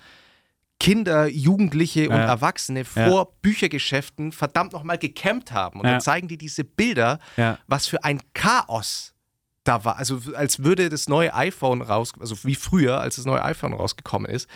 Kinder, 0.78 1.26
Jugendliche 1.26 2.09
und 2.09 2.16
Ja. 2.16 2.24
Erwachsene 2.24 2.87
vor 2.87 3.35
Büchergeschäften 3.42 4.33
verdammt 4.33 4.72
nochmal 4.72 4.96
gecampt 4.96 5.52
haben. 5.52 5.80
Und 5.80 5.87
Ja. 5.87 5.92
dann 5.92 6.00
zeigen 6.00 6.26
die 6.26 6.38
diese 6.38 6.64
Bilder, 6.64 7.18
Ja. 7.37 7.59
was 7.66 7.87
für 7.87 8.02
ein 8.04 8.20
Chaos 8.33 9.12
da 9.64 9.85
war. 9.85 9.98
Also 9.98 10.22
als 10.35 10.64
würde 10.64 10.88
das 10.88 11.06
neue 11.06 11.35
iPhone 11.35 11.83
raus, 11.83 12.12
also 12.18 12.35
wie 12.44 12.54
früher, 12.54 12.98
als 12.98 13.16
das 13.16 13.26
neue 13.26 13.44
iPhone 13.44 13.74
rausgekommen 13.74 14.30
ist. 14.30 14.48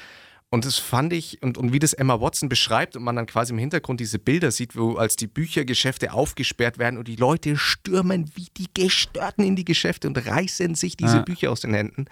Und 0.55 0.65
das 0.65 0.79
fand 0.79 1.13
ich, 1.13 1.43
und, 1.43 1.59
und 1.59 1.73
wie 1.73 1.81
das 1.81 1.95
Emma 1.95 2.21
Watson 2.21 2.49
beschreibt 2.49 2.95
und 2.95 3.03
man 3.03 3.17
dann 3.17 3.27
quasi 3.27 3.53
im 3.53 3.59
Hintergrund 3.59 3.99
diese 3.99 4.21
Bilder 4.21 4.53
sieht, 4.53 4.77
wo 4.77 4.95
als 4.95 5.17
die 5.17 5.27
Büchergeschäfte 5.27 6.13
aufgesperrt 6.13 6.79
werden 6.79 6.97
und 6.97 7.09
die 7.09 7.17
Leute 7.17 7.57
stürmen 7.57 8.31
wie 8.37 8.47
die 8.57 8.69
Gestörten 8.73 9.45
in 9.45 9.57
die 9.57 9.65
Geschäfte 9.65 10.07
und 10.07 10.17
reißen 10.17 10.77
sich 10.77 10.97
diese 10.97 11.17
Ja. 11.17 11.23
Bücher 11.23 11.51
aus 11.51 11.63
den 11.63 11.75
Händen, 11.75 12.05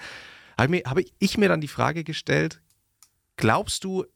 habe 0.58 0.82
habe 0.84 1.04
ich 1.20 1.38
mir 1.38 1.48
dann 1.48 1.60
die 1.60 1.68
Frage 1.68 2.02
gestellt, 2.02 2.60
glaubst 3.36 3.84
du, 3.84 4.06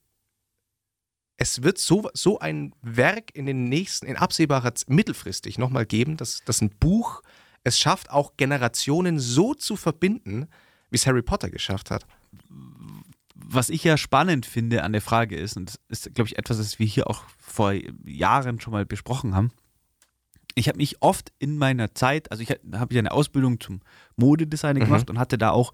es 1.36 1.62
wird 1.62 1.78
so, 1.78 2.10
so 2.12 2.40
ein 2.40 2.74
Werk 2.82 3.32
in 3.32 3.46
den 3.46 3.68
nächsten, 3.68 4.06
in 4.06 4.16
absehbarer 4.16 4.72
mittelfristig 4.88 5.56
nochmal 5.56 5.86
geben, 5.86 6.16
dass, 6.16 6.42
dass 6.44 6.60
ein 6.60 6.70
Buch 6.70 7.22
es 7.62 7.78
schafft, 7.78 8.10
auch 8.10 8.36
Generationen 8.36 9.20
so 9.20 9.54
zu 9.54 9.76
verbinden, 9.76 10.48
wie 10.90 10.96
es 10.96 11.06
Harry 11.06 11.22
Potter 11.22 11.48
geschafft 11.48 11.92
hat. 11.92 12.04
Was 13.48 13.70
ich 13.70 13.84
ja 13.84 13.96
spannend 13.96 14.44
finde 14.44 14.82
an 14.82 14.92
der 14.92 15.00
Frage 15.00 15.36
ist, 15.36 15.56
und 15.56 15.78
das 15.88 16.06
ist, 16.06 16.14
glaube 16.14 16.28
ich, 16.28 16.36
etwas, 16.36 16.58
das 16.58 16.78
wir 16.80 16.86
hier 16.86 17.08
auch 17.08 17.22
vor 17.38 17.72
Jahren 18.04 18.60
schon 18.60 18.72
mal 18.72 18.84
besprochen 18.84 19.34
haben. 19.34 19.52
Ich 20.56 20.68
habe 20.68 20.78
mich 20.78 21.00
oft 21.00 21.32
in 21.38 21.56
meiner 21.58 21.94
Zeit, 21.94 22.30
also 22.32 22.42
ich 22.42 22.50
habe 22.50 22.94
ja 22.94 22.98
eine 22.98 23.12
Ausbildung 23.12 23.60
zum 23.60 23.80
Modedesigner 24.16 24.80
gemacht 24.80 25.10
und 25.10 25.18
hatte 25.18 25.38
da 25.38 25.50
auch 25.50 25.72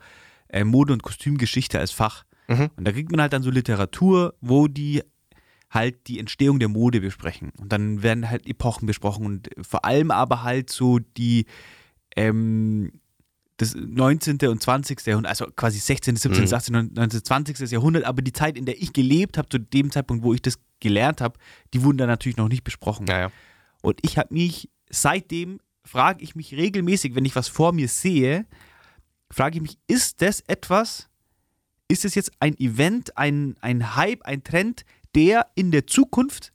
äh, 0.48 0.64
Mode- 0.64 0.92
und 0.92 1.02
Kostümgeschichte 1.02 1.78
als 1.78 1.92
Fach. 1.92 2.24
Mhm. 2.48 2.70
Und 2.76 2.85
da 2.85 2.92
kriegt 2.92 3.11
man 3.11 3.20
halt 3.20 3.32
dann 3.32 3.42
so 3.42 3.50
Literatur, 3.50 4.35
wo 4.40 4.68
die 4.68 5.02
halt 5.70 6.06
die 6.08 6.18
Entstehung 6.18 6.58
der 6.58 6.68
Mode 6.68 7.00
besprechen. 7.00 7.52
Und 7.58 7.72
dann 7.72 8.02
werden 8.02 8.28
halt 8.28 8.46
Epochen 8.46 8.87
besprochen 8.87 9.24
und 9.24 9.48
vor 9.62 9.85
allem 9.85 10.11
aber 10.11 10.42
halt 10.42 10.68
so 10.68 10.98
die 10.98 11.46
ähm, 12.14 12.92
das 13.56 13.74
19. 13.74 14.38
und 14.48 14.62
20. 14.62 15.06
Jahrhundert, 15.06 15.30
also 15.30 15.46
quasi 15.54 15.78
16., 15.78 16.16
17., 16.16 16.44
Mhm. 16.44 16.54
18., 16.54 16.90
19., 16.94 17.24
20. 17.24 17.70
Jahrhundert, 17.70 18.04
aber 18.04 18.22
die 18.22 18.32
Zeit, 18.32 18.56
in 18.56 18.64
der 18.64 18.80
ich 18.80 18.92
gelebt 18.92 19.38
habe, 19.38 19.48
zu 19.48 19.58
dem 19.58 19.90
Zeitpunkt, 19.90 20.24
wo 20.24 20.34
ich 20.34 20.42
das 20.42 20.58
gelernt 20.80 21.20
habe, 21.20 21.38
die 21.72 21.82
wurden 21.82 21.98
dann 21.98 22.08
natürlich 22.08 22.36
noch 22.36 22.48
nicht 22.48 22.64
besprochen. 22.64 23.04
Naja. 23.04 23.30
Und 23.82 23.98
ich 24.02 24.18
habe 24.18 24.32
mich, 24.32 24.68
seitdem 24.90 25.60
frage 25.84 26.22
ich 26.22 26.34
mich 26.34 26.54
regelmäßig, 26.54 27.14
wenn 27.14 27.24
ich 27.24 27.36
was 27.36 27.48
vor 27.48 27.72
mir 27.72 27.88
sehe, 27.88 28.46
frage 29.30 29.56
ich 29.56 29.62
mich, 29.62 29.78
ist 29.86 30.22
das 30.22 30.40
etwas, 30.46 31.08
ist 31.88 32.04
es 32.04 32.14
jetzt 32.14 32.32
ein 32.40 32.58
Event, 32.58 33.16
ein, 33.16 33.56
ein 33.60 33.96
Hype, 33.96 34.22
ein 34.22 34.42
Trend, 34.44 34.84
der 35.14 35.48
in 35.54 35.70
der 35.70 35.86
Zukunft 35.86 36.52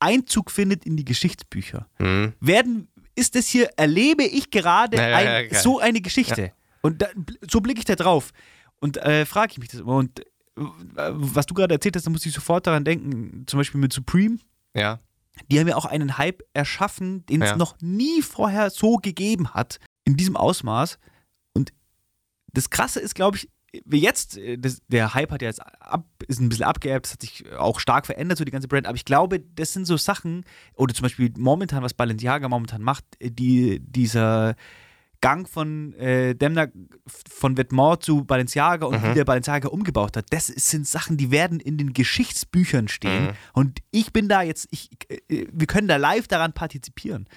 Einzug 0.00 0.50
findet 0.50 0.86
in 0.86 0.96
die 0.96 1.04
Geschichtsbücher? 1.04 1.88
Hm. 1.96 2.32
Werden, 2.40 2.88
ist 3.18 3.34
das 3.34 3.46
hier, 3.46 3.68
erlebe 3.76 4.24
ich 4.24 4.50
gerade 4.50 4.96
Ja, 4.96 5.16
ein, 5.16 5.48
ja, 5.50 5.60
so 5.60 5.78
eine 5.78 6.00
Geschichte? 6.00 6.52
Und 6.80 7.02
da, 7.02 7.08
so 7.50 7.60
blicke 7.60 7.80
ich 7.80 7.84
da 7.84 7.96
drauf. 7.96 8.32
Und 8.80 8.96
äh, 8.98 9.26
frage 9.26 9.52
ich 9.52 9.58
mich 9.58 9.68
das 9.68 9.80
immer. 9.80 9.96
Und 9.96 10.20
äh, 10.20 10.24
was 10.56 11.46
du 11.46 11.54
gerade 11.54 11.74
erzählt 11.74 11.96
hast, 11.96 12.06
da 12.06 12.10
muss 12.10 12.24
ich 12.24 12.32
sofort 12.32 12.66
daran 12.66 12.84
denken, 12.84 13.44
zum 13.46 13.58
Beispiel 13.58 13.80
mit 13.80 13.92
Supreme. 13.92 14.38
Ja. 14.74 15.00
Die 15.50 15.58
haben 15.58 15.68
ja 15.68 15.76
auch 15.76 15.84
einen 15.84 16.18
Hype 16.18 16.42
erschaffen, 16.52 17.24
den 17.26 17.42
es 17.42 17.56
noch 17.56 17.76
nie 17.80 18.22
vorher 18.22 18.70
so 18.70 18.96
gegeben 18.96 19.54
hat, 19.54 19.78
in 20.04 20.16
diesem 20.16 20.36
Ausmaß. 20.36 20.98
Und 21.52 21.72
das 22.52 22.70
Krasse 22.70 22.98
ist, 23.00 23.14
glaube 23.14 23.36
ich, 23.36 23.48
wie 23.84 24.00
jetzt, 24.00 24.36
äh, 24.38 24.56
das, 24.58 24.80
der 24.88 25.14
Hype 25.14 25.30
hat 25.30 25.42
ja 25.42 25.48
jetzt 25.48 25.60
ab, 25.60 26.06
ist 26.26 26.40
ein 26.40 26.48
bisschen 26.48 26.64
abgeerbt, 26.64 27.06
das 27.06 27.12
hat 27.12 27.20
sich 27.22 27.44
auch 27.52 27.80
stark 27.80 28.06
verändert, 28.06 28.38
so 28.38 28.44
die 28.44 28.50
ganze 28.50 28.68
Brand, 28.68 28.86
aber 28.86 28.96
ich 28.96 29.04
glaube, 29.04 29.40
das 29.40 29.72
sind 29.72 29.86
so 29.86 29.96
Sachen, 29.96 30.44
oder 30.74 30.94
zum 30.94 31.02
Beispiel 31.02 31.32
momentan, 31.36 31.82
was 31.82 31.94
Balenciaga 31.94 32.48
momentan 32.48 32.82
macht, 32.82 33.04
äh, 33.18 33.30
die, 33.30 33.80
dieser 33.80 34.54
Gang 35.20 35.48
von 35.48 35.94
äh, 35.94 36.36
Demna 36.36 36.68
von 37.28 37.56
Vetements 37.56 38.06
zu 38.06 38.24
Balenciaga 38.24 38.86
und 38.86 39.02
Mhm. 39.02 39.10
wie 39.10 39.14
der 39.14 39.24
Balenciaga 39.24 39.68
umgebaut 39.68 40.16
hat, 40.16 40.26
das 40.30 40.46
sind 40.46 40.86
Sachen, 40.86 41.16
die 41.16 41.32
werden 41.32 41.58
in 41.58 41.76
den 41.76 41.92
Geschichtsbüchern 41.92 42.86
stehen 42.86 43.24
Mhm. 43.24 43.30
und 43.52 43.78
ich 43.90 44.12
bin 44.12 44.28
da 44.28 44.42
jetzt, 44.42 44.68
ich, 44.70 44.90
äh, 45.08 45.46
wir 45.52 45.66
können 45.66 45.88
da 45.88 45.96
live 45.96 46.28
daran 46.28 46.52
partizipieren. 46.52 47.28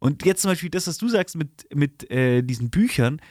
Und 0.00 0.26
jetzt 0.26 0.42
zum 0.42 0.50
Beispiel 0.50 0.68
das, 0.68 0.86
was 0.86 0.98
du 0.98 1.08
sagst 1.08 1.34
mit, 1.34 1.66
mit 1.74 2.10
äh, 2.10 2.42
diesen 2.42 2.68
Büchern, 2.68 3.22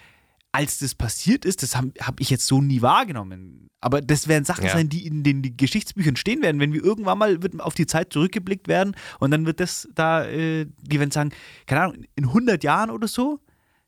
als 0.54 0.78
das 0.80 0.96
passiert 0.96 1.44
ist, 1.46 1.62
das 1.64 1.76
habe 1.76 1.92
hab 2.00 2.22
ich 2.22 2.30
jetzt 2.30 2.46
so 2.48 2.62
nie 2.62 2.82
wahrgenommen. 2.82 3.68
Aber 3.82 4.00
das 4.02 4.30
werden 4.30 4.46
Sachen 4.46 4.64
Ja. 4.66 4.72
sein, 4.72 4.88
die 4.88 5.06
in 5.06 5.24
den 5.24 5.42
die 5.42 5.58
Geschichtsbüchern 5.58 6.16
stehen 6.16 6.42
werden. 6.42 6.62
Wenn 6.62 6.72
wir 6.72 6.82
irgendwann 6.84 7.18
mal 7.18 7.44
wird 7.44 7.60
auf 7.60 7.74
die 7.74 7.86
Zeit 7.88 8.14
zurückgeblickt 8.14 8.70
werden 8.70 8.96
und 9.20 9.32
dann 9.32 9.46
wird 9.46 9.60
das 9.60 9.90
da, 9.94 10.26
äh, 10.26 10.66
die 10.82 11.00
werden 11.00 11.12
sagen, 11.12 11.32
keine 11.66 11.82
Ahnung, 11.82 12.06
in 12.16 12.26
100 12.28 12.64
Jahren 12.64 12.90
oder 12.92 13.08
so, 13.10 13.42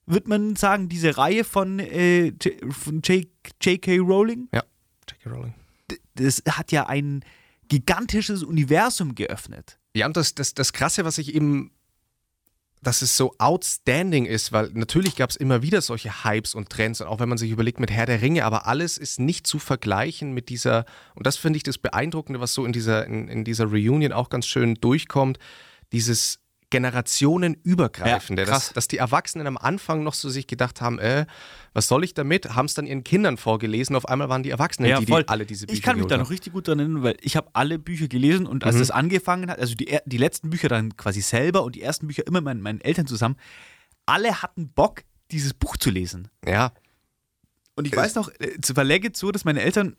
wird 0.06 0.28
man 0.28 0.56
sagen, 0.58 0.90
diese 0.90 1.18
Reihe 1.18 1.44
von, 1.46 1.80
äh, 1.80 2.34
von 2.72 3.02
J.K. 3.02 3.98
Rowling, 4.00 4.50
Ja, 4.54 4.64
J.K. 5.10 5.30
Rowling. 5.30 5.54
das 6.16 6.44
hat 6.50 6.72
ja 6.72 6.88
ein 6.88 7.24
gigantisches 7.70 8.44
Universum 8.44 9.16
geöffnet. 9.16 9.80
Ja, 9.96 10.08
und 10.08 10.18
das, 10.18 10.36
das, 10.36 10.54
das 10.54 10.74
Krasse, 10.74 11.06
was 11.06 11.18
ich 11.18 11.34
eben, 11.34 11.72
dass 12.86 13.02
es 13.02 13.18
so 13.18 13.34
outstanding 13.40 14.26
ist, 14.26 14.52
weil 14.52 14.70
natürlich 14.74 15.16
gab 15.16 15.32
es 15.32 15.36
immer 15.36 15.64
wieder 15.64 15.82
solche 15.82 16.24
Hypes 16.24 16.54
und 16.54 16.70
Trends, 16.70 17.02
und 17.02 17.08
auch 17.08 17.20
wenn 17.20 17.28
man 17.28 17.40
sich 17.40 17.50
überlegt 17.50 17.80
mit 17.80 17.90
Herr 17.90 18.06
der 18.06 18.22
Ringe, 18.22 18.46
aber 18.46 18.68
alles 18.68 19.00
ist 19.00 19.20
nicht 19.20 19.48
zu 19.48 19.58
vergleichen 19.58 20.34
mit 20.34 20.50
dieser, 20.50 20.86
und 21.16 21.26
das 21.26 21.36
finde 21.36 21.58
ich 21.58 21.64
das 21.64 21.80
Beeindruckende, 21.80 22.40
was 22.40 22.54
so 22.54 22.64
in 22.64 22.74
dieser, 22.74 23.08
in, 23.08 23.28
in 23.28 23.44
dieser 23.44 23.66
Reunion 23.66 24.12
auch 24.12 24.30
ganz 24.30 24.46
schön 24.46 24.76
durchkommt, 24.76 25.40
dieses 25.92 26.40
generationenübergreifende, 26.70 28.44
Ja, 28.44 28.50
dass, 28.50 28.74
dass 28.74 28.88
die 28.88 28.98
Erwachsenen 28.98 29.48
am 29.48 29.58
Anfang 29.58 30.04
noch 30.04 30.14
so 30.14 30.30
sich 30.30 30.48
gedacht 30.48 30.82
haben, 30.82 31.00
äh, 31.00 31.26
was 31.74 31.88
soll 31.88 32.04
ich 32.04 32.14
damit? 32.14 32.56
Haben 32.56 32.66
es 32.66 32.74
dann 32.74 32.86
ihren 32.86 33.04
Kindern 33.04 33.38
vorgelesen, 33.38 33.96
auf 33.96 34.08
einmal 34.08 34.30
waren 34.30 34.44
die 34.44 34.50
Erwachsenen, 34.50 35.00
die, 35.00 35.06
die 35.06 35.28
alle 35.28 35.46
diese 35.46 35.68
Bücher 35.68 35.78
Ich 35.78 35.84
kann 35.84 35.98
mich 35.98 36.08
da 36.08 36.18
noch 36.18 36.30
richtig 36.30 36.54
gut 36.54 36.68
dran 36.68 36.80
erinnern, 36.80 37.04
weil 37.04 37.18
ich 37.22 37.36
habe 37.36 37.50
alle 37.54 37.80
Bücher 37.80 38.08
gelesen 38.08 38.46
und 38.48 38.64
als 38.64 38.76
Mhm. 38.76 38.80
das 38.80 38.92
angefangen 38.92 39.50
hat, 39.50 39.60
also 39.60 39.76
die, 39.76 39.98
die 40.06 40.18
letzten 40.18 40.50
Bücher 40.50 40.70
dann 40.70 40.96
quasi 40.98 41.22
selber 41.22 41.64
und 41.64 41.76
die 41.76 41.82
ersten 41.82 42.08
Bücher 42.08 42.26
immer 42.28 42.42
mit 42.42 42.62
meinen 42.62 42.82
Eltern 42.82 43.08
zusammen, 43.08 43.36
alle 44.06 44.42
hatten 44.42 44.70
Bock, 44.70 45.04
dieses 45.32 45.54
Buch 45.54 45.78
zu 45.78 45.90
lesen. 45.90 46.28
Ja, 46.46 46.72
Und 47.76 47.88
ich 47.88 47.96
weiß 47.96 48.16
noch, 48.16 48.30
äh, 48.40 48.52
es 48.62 48.76
war 48.76 48.84
legit 48.84 49.18
so, 49.18 49.32
dass 49.32 49.44
meine 49.44 49.62
Eltern 49.62 49.96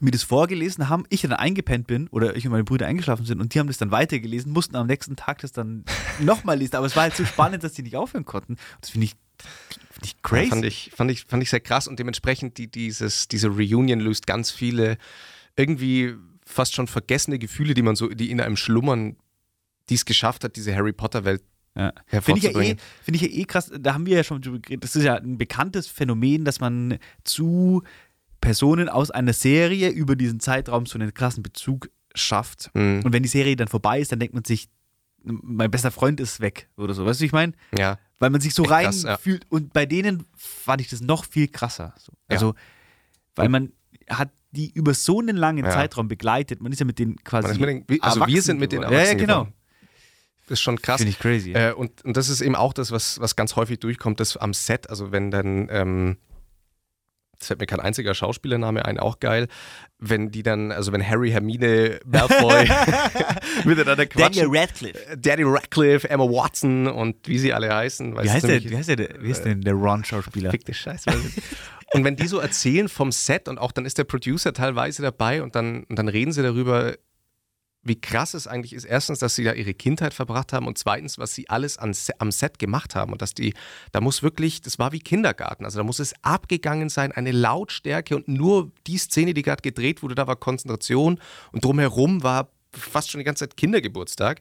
mir 0.00 0.10
das 0.10 0.22
vorgelesen 0.22 0.88
haben, 0.88 1.04
ich 1.08 1.22
dann 1.22 1.32
eingepennt 1.32 1.86
bin 1.86 2.08
oder 2.08 2.36
ich 2.36 2.44
und 2.46 2.52
meine 2.52 2.64
Brüder 2.64 2.86
eingeschlafen 2.86 3.26
sind 3.26 3.40
und 3.40 3.54
die 3.54 3.58
haben 3.58 3.66
das 3.66 3.78
dann 3.78 3.90
weitergelesen, 3.90 4.52
mussten 4.52 4.76
am 4.76 4.86
nächsten 4.86 5.16
Tag 5.16 5.38
das 5.38 5.52
dann 5.52 5.84
nochmal 6.20 6.58
lesen. 6.58 6.76
Aber 6.76 6.86
es 6.86 6.96
war 6.96 7.04
halt 7.04 7.16
so 7.16 7.24
spannend, 7.24 7.64
dass 7.64 7.72
die 7.72 7.82
nicht 7.82 7.96
aufhören 7.96 8.24
konnten. 8.24 8.56
Das 8.80 8.90
finde 8.90 9.06
ich, 9.06 9.16
find 9.90 10.06
ich 10.06 10.22
crazy. 10.22 10.48
Fand 10.48 10.64
ich, 10.64 10.90
fand, 10.94 11.10
ich, 11.10 11.24
fand 11.24 11.42
ich 11.42 11.50
sehr 11.50 11.60
krass 11.60 11.88
und 11.88 11.98
dementsprechend 11.98 12.58
die, 12.58 12.70
dieses, 12.70 13.28
diese 13.28 13.48
Reunion 13.48 14.00
löst 14.00 14.26
ganz 14.26 14.50
viele 14.50 14.98
irgendwie 15.56 16.14
fast 16.44 16.74
schon 16.74 16.86
vergessene 16.86 17.38
Gefühle, 17.38 17.74
die 17.74 17.82
man 17.82 17.96
so, 17.96 18.08
die 18.08 18.30
in 18.30 18.40
einem 18.40 18.56
schlummern, 18.56 19.16
die 19.88 19.94
es 19.94 20.04
geschafft 20.04 20.44
hat, 20.44 20.56
diese 20.56 20.74
Harry 20.74 20.92
Potter-Welt 20.92 21.42
Ja. 21.76 21.92
Finde 22.20 22.38
ich, 22.38 22.44
ja 22.44 22.60
eh, 22.60 22.76
find 23.02 23.16
ich 23.16 23.22
ja 23.22 23.28
eh 23.28 23.44
krass, 23.44 23.70
da 23.78 23.94
haben 23.94 24.06
wir 24.06 24.16
ja 24.16 24.24
schon 24.24 24.40
drüber 24.40 24.58
geredet. 24.58 24.82
Das 24.82 24.96
ist 24.96 25.04
ja 25.04 25.14
ein 25.16 25.38
bekanntes 25.38 25.86
Phänomen, 25.86 26.44
dass 26.44 26.60
man 26.60 26.98
zu 27.24 27.82
Personen 28.40 28.88
aus 28.88 29.10
einer 29.10 29.32
Serie 29.32 29.88
über 29.90 30.16
diesen 30.16 30.40
Zeitraum 30.40 30.86
so 30.86 30.98
einen 30.98 31.12
krassen 31.12 31.42
Bezug 31.42 31.90
schafft. 32.14 32.70
Mhm. 32.74 33.02
Und 33.04 33.12
wenn 33.12 33.22
die 33.22 33.28
Serie 33.28 33.56
dann 33.56 33.68
vorbei 33.68 34.00
ist, 34.00 34.12
dann 34.12 34.20
denkt 34.20 34.34
man 34.34 34.44
sich, 34.44 34.68
mein 35.22 35.70
bester 35.70 35.90
Freund 35.90 36.20
ist 36.20 36.40
weg 36.40 36.68
oder 36.76 36.94
so. 36.94 37.04
Weißt 37.04 37.20
du, 37.20 37.22
wie 37.22 37.26
ich 37.26 37.32
meine? 37.32 37.52
Ja, 37.76 37.98
Weil 38.18 38.30
man 38.30 38.40
sich 38.40 38.54
so 38.54 38.62
rein 38.62 38.84
krass, 38.86 39.02
ja. 39.02 39.16
fühlt. 39.16 39.46
Und 39.50 39.72
bei 39.72 39.84
denen 39.84 40.24
fand 40.36 40.80
ich 40.80 40.88
das 40.88 41.00
noch 41.00 41.24
viel 41.24 41.48
krasser. 41.48 41.94
So. 41.98 42.12
Ja. 42.12 42.36
Also, 42.36 42.54
weil 43.34 43.48
man 43.48 43.72
hat 44.08 44.30
die 44.52 44.70
über 44.72 44.94
so 44.94 45.20
einen 45.20 45.36
langen 45.36 45.64
Ja. 45.64 45.70
Zeitraum 45.70 46.08
begleitet. 46.08 46.62
Man 46.62 46.72
ist 46.72 46.78
ja 46.78 46.86
mit 46.86 46.98
denen 46.98 47.16
quasi. 47.22 47.58
Mit 47.58 47.90
den, 47.90 48.02
also 48.02 48.26
wir 48.26 48.42
sind 48.42 48.58
mit 48.58 48.72
den 48.72 48.80
geworden. 48.80 48.94
Erwachsenen 48.94 49.18
Ja, 49.18 49.24
ja, 49.24 49.26
genau. 49.26 49.40
geworden. 49.44 49.54
Das 50.46 50.52
ist 50.58 50.62
schon 50.62 50.80
krass. 50.80 50.98
Finde 50.98 51.10
ich 51.10 51.18
crazy. 51.18 51.52
Äh, 51.52 51.72
und, 51.74 52.02
und 52.04 52.16
das 52.16 52.30
ist 52.30 52.40
eben 52.40 52.54
auch 52.56 52.72
das, 52.72 52.90
was, 52.90 53.20
was 53.20 53.36
ganz 53.36 53.54
häufig 53.56 53.80
durchkommt, 53.80 54.18
das 54.20 54.36
am 54.38 54.54
Set, 54.54 54.88
also 54.88 55.12
wenn 55.12 55.30
dann, 55.30 55.68
ähm, 55.70 56.16
es 57.40 57.46
fällt 57.46 57.60
mir 57.60 57.66
kein 57.66 57.80
einziger 57.80 58.14
Schauspielername 58.14 58.84
ein, 58.84 58.98
auch 58.98 59.20
geil, 59.20 59.46
wenn 59.98 60.30
die 60.30 60.42
dann, 60.42 60.72
also 60.72 60.92
wenn 60.92 61.06
Harry, 61.06 61.30
Hermine, 61.30 62.00
Malfoy 62.04 62.68
miteinander 63.64 64.06
quatschen. 64.06 64.42
Daniel 64.42 64.58
Radcliffe. 64.58 65.16
Daddy 65.16 65.42
Radcliffe, 65.44 66.10
Emma 66.10 66.24
Watson 66.24 66.86
und 66.86 67.28
wie 67.28 67.38
sie 67.38 67.52
alle 67.52 67.74
heißen. 67.74 68.16
Wie 68.16 68.30
heißt, 68.30 68.46
der, 68.46 68.62
wie, 68.64 68.76
heißt 68.76 68.88
der, 68.88 69.08
wie 69.20 69.30
heißt 69.30 69.44
denn 69.44 69.60
der 69.60 69.74
Ron-Schauspieler? 69.74 70.50
Fickte 70.50 70.74
Scheiße. 70.74 71.06
weiß 71.06 71.18
ich 71.18 71.36
nicht. 71.36 71.48
und 71.92 72.04
wenn 72.04 72.16
die 72.16 72.26
so 72.26 72.38
erzählen 72.38 72.88
vom 72.88 73.12
Set 73.12 73.48
und 73.48 73.58
auch 73.58 73.72
dann 73.72 73.86
ist 73.86 73.98
der 73.98 74.04
Producer 74.04 74.52
teilweise 74.52 75.02
dabei 75.02 75.42
und 75.42 75.54
dann, 75.54 75.84
und 75.84 75.96
dann 75.96 76.08
reden 76.08 76.32
sie 76.32 76.42
darüber, 76.42 76.94
wie 77.88 78.00
krass 78.00 78.34
es 78.34 78.46
eigentlich 78.46 78.72
ist. 78.72 78.84
Erstens, 78.84 79.18
dass 79.18 79.34
sie 79.34 79.44
da 79.44 79.52
ihre 79.52 79.74
Kindheit 79.74 80.14
verbracht 80.14 80.52
haben 80.52 80.66
und 80.66 80.78
zweitens, 80.78 81.18
was 81.18 81.34
sie 81.34 81.48
alles 81.48 81.78
an, 81.78 81.94
am 82.18 82.30
Set 82.30 82.58
gemacht 82.58 82.94
haben 82.94 83.12
und 83.12 83.20
dass 83.22 83.34
die, 83.34 83.54
da 83.92 84.00
muss 84.00 84.22
wirklich, 84.22 84.60
das 84.62 84.78
war 84.78 84.92
wie 84.92 85.00
Kindergarten. 85.00 85.64
Also 85.64 85.78
da 85.78 85.84
muss 85.84 85.98
es 85.98 86.14
abgegangen 86.22 86.88
sein, 86.88 87.10
eine 87.12 87.32
Lautstärke 87.32 88.14
und 88.16 88.28
nur 88.28 88.70
die 88.86 88.98
Szene, 88.98 89.34
die 89.34 89.42
gerade 89.42 89.62
gedreht 89.62 90.02
wurde, 90.02 90.14
da 90.14 90.26
war 90.26 90.36
Konzentration 90.36 91.20
und 91.52 91.64
drumherum 91.64 92.22
war 92.22 92.50
fast 92.72 93.10
schon 93.10 93.18
die 93.18 93.24
ganze 93.24 93.48
Zeit 93.48 93.56
Kindergeburtstag. 93.56 94.40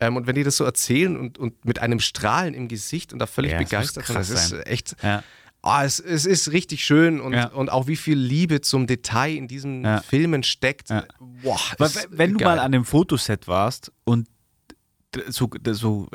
Ähm, 0.00 0.16
und 0.16 0.26
wenn 0.26 0.34
die 0.34 0.42
das 0.44 0.56
so 0.56 0.64
erzählen 0.64 1.16
und, 1.16 1.38
und 1.38 1.64
mit 1.64 1.78
einem 1.78 2.00
Strahlen 2.00 2.54
im 2.54 2.68
Gesicht 2.68 3.12
und 3.12 3.18
da 3.18 3.26
völlig 3.26 3.52
Ja, 3.52 3.58
begeistert, 3.58 4.06
sind, 4.06 4.16
das 4.18 4.30
ist 4.30 4.48
sein. 4.48 4.62
echt, 4.62 4.96
Ja. 5.02 5.22
Ah, 5.66 5.84
es, 5.84 5.98
es 6.00 6.26
ist 6.26 6.52
richtig 6.52 6.84
schön 6.84 7.20
und, 7.20 7.32
Ja. 7.32 7.48
und 7.48 7.70
auch 7.70 7.86
wie 7.88 7.96
viel 7.96 8.16
Liebe 8.18 8.60
zum 8.60 8.86
Detail 8.86 9.34
in 9.36 9.48
diesen 9.48 9.82
Ja. 9.84 10.00
Filmen 10.00 10.42
steckt. 10.42 10.90
Ja. 10.90 11.04
Boah, 11.42 11.58
wenn 12.10 12.32
du 12.34 12.38
geil. 12.38 12.48
mal 12.48 12.58
an 12.60 12.66
einem 12.74 12.84
Fotoset 12.84 13.48
warst 13.48 13.92
und 14.04 14.28
so, 15.28 15.48
so 15.72 16.08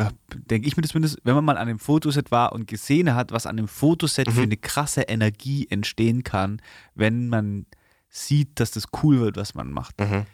denke 0.50 0.68
ich 0.68 0.78
mir 0.78 0.82
das 0.84 0.92
zumindest, 0.92 1.18
wenn 1.24 1.34
man 1.36 1.44
mal 1.44 1.58
an 1.58 1.68
einem 1.68 1.80
Fotoset 1.80 2.30
war 2.32 2.52
und 2.54 2.68
gesehen 2.68 3.16
hat, 3.16 3.32
was 3.32 3.46
an 3.48 3.58
einem 3.58 3.68
Fotoset 3.68 4.28
Mhm. 4.28 4.32
für 4.32 4.42
eine 4.44 4.58
krasse 4.58 5.02
Energie 5.02 5.68
entstehen 5.70 6.24
kann, 6.24 6.62
wenn 6.94 7.28
man 7.28 7.66
sieht, 8.10 8.60
dass 8.60 8.72
das 8.72 8.86
cool 9.02 9.20
wird, 9.22 9.38
was 9.38 9.56
man 9.56 9.72
macht. 9.72 10.00
Mhm. 10.00 10.26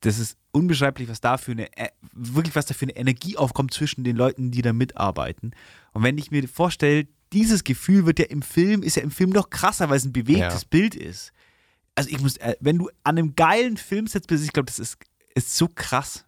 Das 0.00 0.18
ist 0.18 0.36
unbeschreiblich, 0.52 1.08
was 1.08 1.20
da 1.20 1.38
für 1.38 1.52
eine, 1.52 1.74
äh, 1.78 1.88
wirklich 2.12 2.56
was 2.56 2.66
da 2.66 2.74
für 2.74 2.84
eine 2.86 2.96
Energie 2.96 3.36
aufkommt 3.36 3.72
zwischen 3.72 4.04
den 4.04 4.16
Leuten, 4.16 4.50
die 4.50 4.62
da 4.62 4.72
mitarbeiten. 4.72 5.52
Und 5.92 6.02
wenn 6.02 6.18
ich 6.18 6.30
mir 6.30 6.46
vorstelle, 6.48 7.06
dieses 7.32 7.64
Gefühl 7.64 8.06
wird 8.06 8.18
ja 8.18 8.26
im 8.26 8.42
Film, 8.42 8.82
ist 8.82 8.96
ja 8.96 9.02
im 9.02 9.10
Film 9.10 9.30
noch 9.30 9.50
krasser, 9.50 9.88
weil 9.90 9.96
es 9.96 10.04
ein 10.04 10.12
bewegtes 10.12 10.62
Ja. 10.62 10.68
Bild 10.70 10.94
ist. 10.94 11.32
Also 11.94 12.10
ich 12.10 12.20
muss, 12.20 12.36
äh, 12.38 12.54
wenn 12.60 12.78
du 12.78 12.88
an 13.04 13.18
einem 13.18 13.34
geilen 13.34 13.76
Filmset 13.76 14.26
bist, 14.26 14.44
ich 14.44 14.52
glaube, 14.52 14.66
das 14.66 14.78
ist, 14.78 14.96
ist 15.34 15.56
so 15.56 15.68
krass. 15.68 16.24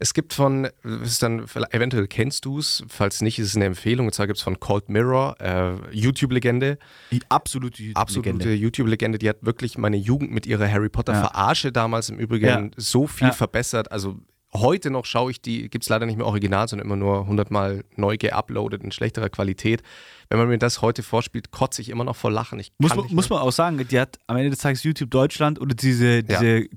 Es 0.00 0.12
gibt 0.12 0.34
von, 0.34 0.68
ist 1.04 1.22
dann, 1.22 1.46
eventuell 1.70 2.08
kennst 2.08 2.44
du 2.44 2.58
es, 2.58 2.82
falls 2.88 3.22
nicht, 3.22 3.38
ist 3.38 3.48
es 3.48 3.56
eine 3.56 3.64
Empfehlung. 3.66 4.06
Und 4.06 4.12
zwar 4.12 4.26
gibt 4.26 4.38
es 4.38 4.42
von 4.42 4.58
Cold 4.58 4.88
Mirror, 4.88 5.40
äh, 5.40 5.74
YouTube-Legende, 5.96 6.78
Die 7.12 7.22
absolute 7.28 7.82
absolute 7.94 8.30
Legende. 8.30 8.54
YouTube-Legende, 8.54 9.18
die 9.18 9.28
hat 9.28 9.38
wirklich 9.42 9.78
meine 9.78 9.96
Jugend 9.96 10.32
mit 10.32 10.46
ihrer 10.46 10.68
Harry 10.68 10.88
Potter-Verarsche 10.88 11.70
damals 11.70 12.08
im 12.10 12.18
Übrigen 12.18 12.46
Ja. 12.46 12.70
so 12.76 13.06
viel 13.06 13.28
Ja. 13.28 13.32
verbessert. 13.32 13.92
Also 13.92 14.18
heute 14.56 14.90
noch 14.90 15.04
schaue 15.04 15.30
ich 15.30 15.40
die, 15.42 15.68
gibt 15.68 15.84
es 15.84 15.88
leider 15.88 16.06
nicht 16.06 16.16
mehr 16.16 16.26
original, 16.26 16.68
sondern 16.68 16.86
immer 16.86 16.96
nur 16.96 17.26
hundertmal 17.26 17.84
neu 17.96 18.16
geuploadet 18.16 18.82
in 18.82 18.92
schlechterer 18.92 19.28
Qualität. 19.28 19.82
Wenn 20.28 20.38
man 20.38 20.48
mir 20.48 20.58
das 20.58 20.80
heute 20.80 21.02
vorspielt, 21.02 21.50
kotze 21.50 21.82
ich 21.82 21.88
immer 21.88 22.04
noch 22.04 22.16
vor 22.16 22.30
Lachen. 22.30 22.58
Ich 22.60 22.72
Muss, 22.78 22.94
man, 22.94 23.06
muss 23.12 23.28
man 23.30 23.40
auch 23.40 23.52
sagen, 23.52 23.84
die 23.88 24.00
hat 24.00 24.18
am 24.26 24.36
Ende 24.36 24.50
des 24.50 24.60
Tages 24.60 24.82
YouTube 24.84 25.10
Deutschland 25.10 25.60
oder 25.60 25.74
diese, 25.74 26.16
Ja. 26.16 26.22
diese 26.22 26.68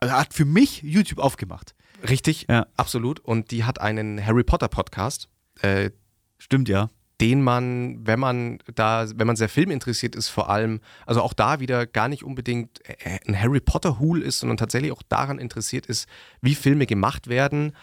also 0.00 0.14
hat 0.14 0.34
für 0.34 0.44
mich 0.44 0.82
YouTube 0.82 1.18
aufgemacht. 1.20 1.74
Richtig, 2.08 2.46
Ja. 2.48 2.66
absolut. 2.76 3.20
Und 3.20 3.52
die 3.52 3.64
hat 3.64 3.80
einen 3.80 4.24
Harry 4.24 4.42
Potter 4.42 4.68
Podcast, 4.68 5.28
äh, 5.60 5.90
Stimmt, 6.38 6.68
ja. 6.68 6.90
Den 7.22 7.40
man, 7.40 8.04
wenn 8.04 8.18
man 8.18 8.58
da, 8.74 9.06
wenn 9.14 9.28
man 9.28 9.36
sehr 9.36 9.48
filminteressiert 9.48 10.16
ist, 10.16 10.28
vor 10.28 10.50
allem, 10.50 10.80
also 11.06 11.22
auch 11.22 11.32
da 11.32 11.60
wieder 11.60 11.86
gar 11.86 12.08
nicht 12.08 12.24
unbedingt 12.24 12.80
äh, 12.84 13.20
ein 13.26 13.40
Harry 13.40 13.60
Potter 13.60 14.00
Hul 14.00 14.22
ist, 14.22 14.40
sondern 14.40 14.56
tatsächlich 14.56 14.90
auch 14.90 15.02
daran 15.08 15.38
interessiert 15.38 15.86
ist, 15.86 16.08
wie 16.40 16.56
Filme 16.56 16.84
gemacht 16.84 17.28
werden 17.28 17.76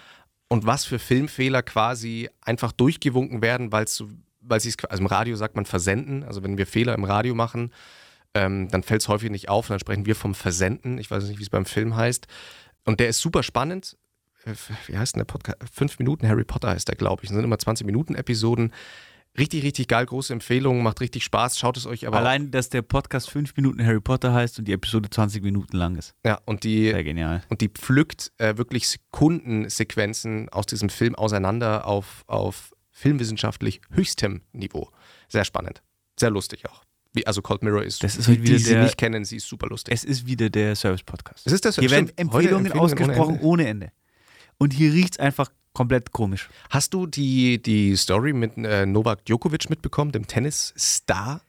und 0.49 0.65
was 0.65 0.83
für 0.83 0.99
Filmfehler 0.99 1.63
quasi 1.63 2.29
einfach 2.41 2.73
durchgewunken 2.73 3.41
werden, 3.41 3.71
weil 3.71 3.85
es 3.85 3.95
so, 3.95 4.09
weil 4.41 4.57
es, 4.57 4.75
also 4.89 5.01
im 5.01 5.07
Radio 5.07 5.37
sagt 5.37 5.55
man 5.55 5.65
versenden, 5.65 6.23
also 6.23 6.43
wenn 6.43 6.57
wir 6.57 6.67
Fehler 6.67 6.93
im 6.93 7.05
Radio 7.05 7.33
machen, 7.33 7.71
ähm, 8.33 8.67
dann 8.69 8.83
fällt 8.83 9.01
es 9.01 9.07
häufig 9.07 9.31
nicht 9.31 9.47
auf 9.47 9.69
und 9.69 9.73
dann 9.73 9.79
sprechen 9.79 10.05
wir 10.05 10.15
vom 10.15 10.35
Versenden. 10.35 10.97
Ich 10.97 11.09
weiß 11.09 11.23
nicht, 11.23 11.39
wie 11.39 11.43
es 11.43 11.49
beim 11.49 11.65
Film 11.65 11.95
heißt. 11.95 12.27
Und 12.83 12.99
der 12.99 13.07
ist 13.07 13.21
super 13.21 13.41
spannend. 13.41 13.97
Äh, 14.45 14.53
Wie 14.87 14.97
heißt 14.97 15.15
denn 15.15 15.19
der 15.19 15.25
Podcast? 15.25 15.57
Fünf 15.71 15.97
Minuten 15.97 16.27
Harry 16.27 16.43
Potter 16.43 16.69
heißt 16.69 16.87
der, 16.89 16.95
glaube 16.95 17.23
ich. 17.23 17.29
Das 17.29 17.35
sind 17.35 17.43
immer 17.43 17.57
20 17.57 17.85
Minuten 17.85 18.15
Episoden. 18.15 18.71
Richtig, 19.37 19.63
richtig 19.63 19.87
geil, 19.87 20.05
große 20.05 20.33
Empfehlung, 20.33 20.81
macht 20.83 20.99
richtig 21.01 21.23
Spaß, 21.23 21.59
schaut 21.59 21.77
es 21.77 21.85
euch 21.85 22.05
aber 22.07 22.17
Allein, 22.17 22.51
dass 22.51 22.69
der 22.69 22.81
Podcast 22.81 23.29
5 23.29 23.55
Minuten 23.55 23.85
Harry 23.85 24.01
Potter 24.01 24.33
heißt 24.33 24.59
und 24.59 24.65
die 24.67 24.73
Episode 24.73 25.09
20 25.09 25.43
Minuten 25.43 25.77
lang 25.77 25.95
ist. 25.95 26.13
auch, 26.23 26.29
ja, 26.29 26.39
und 26.45 26.63
die, 26.63 26.89
Sehr 26.89 27.03
genial. 27.03 27.43
und 27.49 27.61
die 27.61 27.69
pflückt 27.69 28.31
äh, 28.37 28.57
wirklich 28.57 28.87
Sekundensequenzen 28.89 30.49
aus 30.49 30.65
diesem 30.65 30.89
Film 30.89 31.15
auseinander 31.15 31.85
auf, 31.85 32.23
auf 32.27 32.73
filmwissenschaftlich 32.91 33.81
höchstem 33.91 34.41
Niveau. 34.51 34.89
Sehr 35.27 35.45
spannend, 35.45 35.81
sehr 36.19 36.31
lustig 36.31 36.67
auch. 36.69 36.83
Wie, 37.13 37.25
also 37.25 37.41
Cold 37.41 37.63
Mirror 37.63 37.83
ist, 37.83 38.03
Das 38.03 38.17
ist 38.17 38.27
die, 38.27 38.35
halt 38.37 38.47
die 38.47 38.57
sie 38.57 38.73
der- 38.73 38.83
nicht 38.83 38.97
kennen, 38.97 39.25
sie 39.25 39.37
ist 39.37 39.47
super 39.47 39.67
lustig. 39.67 39.93
Es 39.93 40.03
ist 40.03 40.27
wieder 40.27 40.49
der 40.49 40.75
Service-Podcast. 40.75 41.47
Es 41.47 41.53
ist 41.53 41.65
das 41.65 41.77
Hier 41.77 41.89
werden 41.89 42.11
Empfehlungen, 42.17 42.65
Empfehlungen 42.67 42.71
ohne 42.73 42.81
ausgesprochen 42.81 43.35
Ende. 43.35 43.45
ohne 43.45 43.67
Ende. 43.67 43.91
Und 44.57 44.73
hier 44.73 44.91
riecht 44.93 45.13
es 45.13 45.19
einfach 45.19 45.49
komplett 45.73 46.11
komisch. 46.11 46.49
Hast 46.69 46.93
du 46.93 47.05
die, 47.07 47.61
die 47.61 47.95
Story 47.95 48.33
mit 48.33 48.57
äh, 48.57 48.85
Novak 48.85 49.25
Djokovic 49.25 49.69
mitbekommen, 49.69 50.11
dem 50.11 50.27
Tennisstar? 50.27 51.41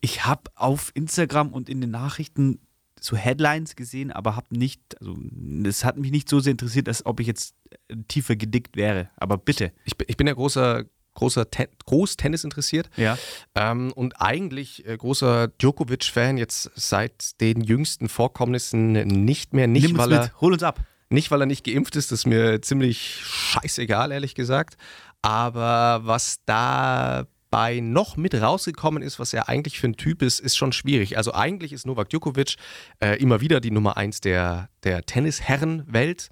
Ich 0.00 0.24
habe 0.24 0.42
auf 0.54 0.92
Instagram 0.94 1.52
und 1.52 1.68
in 1.68 1.80
den 1.80 1.90
Nachrichten 1.90 2.60
so 3.00 3.16
Headlines 3.16 3.76
gesehen, 3.76 4.12
aber 4.12 4.36
habe 4.36 4.56
nicht, 4.56 5.00
also 5.00 5.16
es 5.64 5.84
hat 5.84 5.96
mich 5.96 6.10
nicht 6.10 6.28
so 6.28 6.40
sehr 6.40 6.52
interessiert, 6.52 6.86
als 6.88 7.06
ob 7.06 7.20
ich 7.20 7.26
jetzt 7.26 7.54
äh, 7.88 7.96
tiefer 8.08 8.36
gedickt 8.36 8.76
wäre. 8.76 9.10
Aber 9.16 9.38
bitte. 9.38 9.72
Ich 9.84 9.96
bin, 9.96 10.06
ich 10.08 10.16
bin 10.16 10.26
ja 10.26 10.34
großer, 10.34 10.84
großer 11.14 11.50
Ten 11.50 11.68
Groß-Tennis 11.86 12.44
interessiert 12.44 12.90
Ja. 12.96 13.18
ähm, 13.54 13.92
und 13.94 14.20
eigentlich 14.20 14.86
äh, 14.86 14.96
großer 14.96 15.48
Djokovic-Fan 15.48 16.36
jetzt 16.36 16.70
seit 16.74 17.40
den 17.40 17.62
jüngsten 17.62 18.08
Vorkommnissen 18.08 18.92
nicht 18.92 19.54
mehr. 19.54 19.66
Nicht 19.66 19.88
Nimm 19.88 19.92
uns 19.92 20.00
weil, 20.00 20.12
er, 20.12 20.22
mit, 20.24 20.40
hol 20.40 20.52
uns 20.52 20.62
ab. 20.62 20.80
Nicht, 21.10 21.30
weil 21.30 21.42
er 21.42 21.46
nicht 21.46 21.64
geimpft 21.64 21.96
ist, 21.96 22.12
das 22.12 22.20
ist 22.20 22.26
mir 22.26 22.62
ziemlich 22.62 23.20
scheißegal, 23.24 24.12
ehrlich 24.12 24.34
gesagt. 24.34 24.76
Aber 25.22 26.00
was 26.04 26.40
dabei 26.46 27.80
noch 27.80 28.16
mit 28.16 28.34
rausgekommen 28.34 29.02
ist, 29.02 29.18
was 29.18 29.34
er 29.34 29.48
eigentlich 29.48 29.80
für 29.80 29.88
ein 29.88 29.96
Typ 29.96 30.22
ist, 30.22 30.40
ist 30.40 30.56
schon 30.56 30.72
schwierig. 30.72 31.16
Also 31.16 31.34
eigentlich 31.34 31.72
ist 31.72 31.86
Novak 31.86 32.08
Djokovic 32.10 32.56
äh, 33.00 33.20
immer 33.20 33.40
wieder 33.40 33.60
die 33.60 33.72
Nummer 33.72 33.96
eins 33.96 34.20
der, 34.20 34.70
der 34.84 35.04
Tennisherrenwelt, 35.04 36.28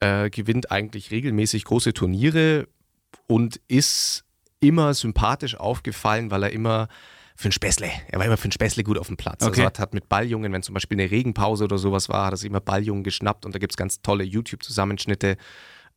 äh, 0.00 0.30
gewinnt 0.30 0.70
eigentlich 0.70 1.10
regelmäßig 1.10 1.64
große 1.64 1.94
Turniere 1.94 2.68
und 3.26 3.60
ist 3.66 4.24
immer 4.60 4.94
sympathisch 4.94 5.56
aufgefallen, 5.56 6.30
weil 6.30 6.44
er 6.44 6.52
immer 6.52 6.88
für 7.38 7.50
ein 7.50 7.52
Späßle, 7.52 7.88
er 8.08 8.18
war 8.18 8.26
immer 8.26 8.36
für 8.36 8.48
ein 8.48 8.52
Späßle 8.52 8.82
gut 8.82 8.98
auf 8.98 9.06
dem 9.06 9.16
Platz. 9.16 9.44
Okay. 9.44 9.60
Also 9.60 9.64
hat, 9.64 9.78
hat 9.78 9.94
mit 9.94 10.08
Balljungen, 10.08 10.52
wenn 10.52 10.64
zum 10.64 10.74
Beispiel 10.74 10.98
eine 10.98 11.08
Regenpause 11.08 11.64
oder 11.64 11.78
sowas 11.78 12.08
war, 12.08 12.26
hat 12.26 12.34
er 12.34 12.36
sich 12.36 12.50
immer 12.50 12.60
Balljungen 12.60 13.04
geschnappt 13.04 13.46
und 13.46 13.54
da 13.54 13.60
gibt 13.60 13.72
es 13.72 13.76
ganz 13.76 14.02
tolle 14.02 14.24
YouTube-Zusammenschnitte, 14.24 15.36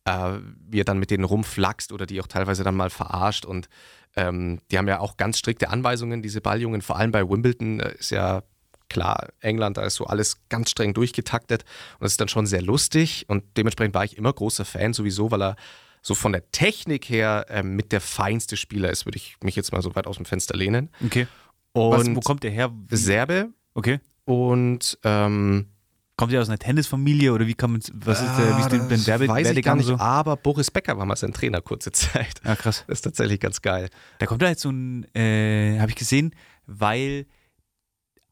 äh, 0.04 0.32
wie 0.68 0.80
er 0.80 0.84
dann 0.84 1.00
mit 1.00 1.10
denen 1.10 1.24
rumflaxt 1.24 1.90
oder 1.90 2.06
die 2.06 2.20
auch 2.20 2.28
teilweise 2.28 2.62
dann 2.62 2.76
mal 2.76 2.90
verarscht. 2.90 3.44
Und 3.44 3.68
ähm, 4.14 4.60
die 4.70 4.78
haben 4.78 4.86
ja 4.86 5.00
auch 5.00 5.16
ganz 5.16 5.36
strikte 5.36 5.68
Anweisungen, 5.70 6.22
diese 6.22 6.40
Balljungen, 6.40 6.80
vor 6.80 6.96
allem 6.96 7.10
bei 7.10 7.28
Wimbledon 7.28 7.80
äh, 7.80 7.92
ist 7.98 8.10
ja 8.10 8.44
klar, 8.88 9.30
England, 9.40 9.78
da 9.78 9.82
ist 9.82 9.96
so 9.96 10.06
alles 10.06 10.48
ganz 10.48 10.70
streng 10.70 10.94
durchgetaktet. 10.94 11.64
Und 11.94 12.04
das 12.04 12.12
ist 12.12 12.20
dann 12.20 12.28
schon 12.28 12.46
sehr 12.46 12.62
lustig. 12.62 13.24
Und 13.26 13.42
dementsprechend 13.56 13.96
war 13.96 14.04
ich 14.04 14.16
immer 14.16 14.32
großer 14.32 14.64
Fan 14.64 14.92
sowieso, 14.92 15.32
weil 15.32 15.42
er 15.42 15.56
so 16.02 16.14
von 16.14 16.32
der 16.32 16.50
Technik 16.50 17.08
her 17.08 17.46
ähm, 17.48 17.76
mit 17.76 17.92
der 17.92 18.00
feinste 18.00 18.56
Spieler 18.56 18.90
ist, 18.90 19.06
würde 19.06 19.16
ich 19.16 19.36
mich 19.42 19.56
jetzt 19.56 19.72
mal 19.72 19.82
so 19.82 19.94
weit 19.94 20.06
aus 20.06 20.16
dem 20.16 20.26
Fenster 20.26 20.56
lehnen. 20.56 20.90
Okay. 21.04 21.26
Und 21.72 21.92
Was, 21.92 22.16
wo 22.16 22.20
kommt 22.20 22.42
der 22.42 22.50
her? 22.50 22.70
Serbe 22.90 23.48
Okay. 23.74 24.00
und 24.24 24.98
ähm, 25.04 25.68
Kommt 26.16 26.30
der 26.32 26.42
aus 26.42 26.48
einer 26.50 26.58
Tennisfamilie 26.58 27.32
oder 27.32 27.46
wie 27.46 27.54
kann 27.54 27.72
man 27.72 27.80
was 27.94 28.20
ist 28.20 28.36
der, 28.36 28.56
wie 28.56 28.60
ist 28.60 28.70
der, 28.70 28.80
ah, 28.82 28.86
der 28.86 28.96
das 28.98 29.06
Werbe, 29.06 29.28
weiß 29.28 29.50
ich 29.50 29.62
gar 29.64 29.76
nicht, 29.76 29.86
so? 29.86 29.96
aber 29.98 30.36
Boris 30.36 30.70
Becker 30.70 30.98
war 30.98 31.06
mal 31.06 31.16
sein 31.16 31.32
Trainer 31.32 31.62
kurze 31.62 31.90
Zeit. 31.92 32.40
Ja, 32.44 32.54
krass. 32.54 32.84
Das 32.86 32.98
ist 32.98 33.02
tatsächlich 33.02 33.40
ganz 33.40 33.62
geil. 33.62 33.88
Da 34.18 34.26
kommt 34.26 34.42
da 34.42 34.48
jetzt 34.48 34.60
so 34.60 34.70
ein, 34.70 35.04
äh, 35.14 35.78
habe 35.80 35.90
ich 35.90 35.96
gesehen, 35.96 36.34
weil 36.66 37.26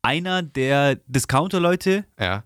einer 0.02 0.42
der 0.42 0.96
Discounter-Leute 1.06 2.04
Ja. 2.18 2.44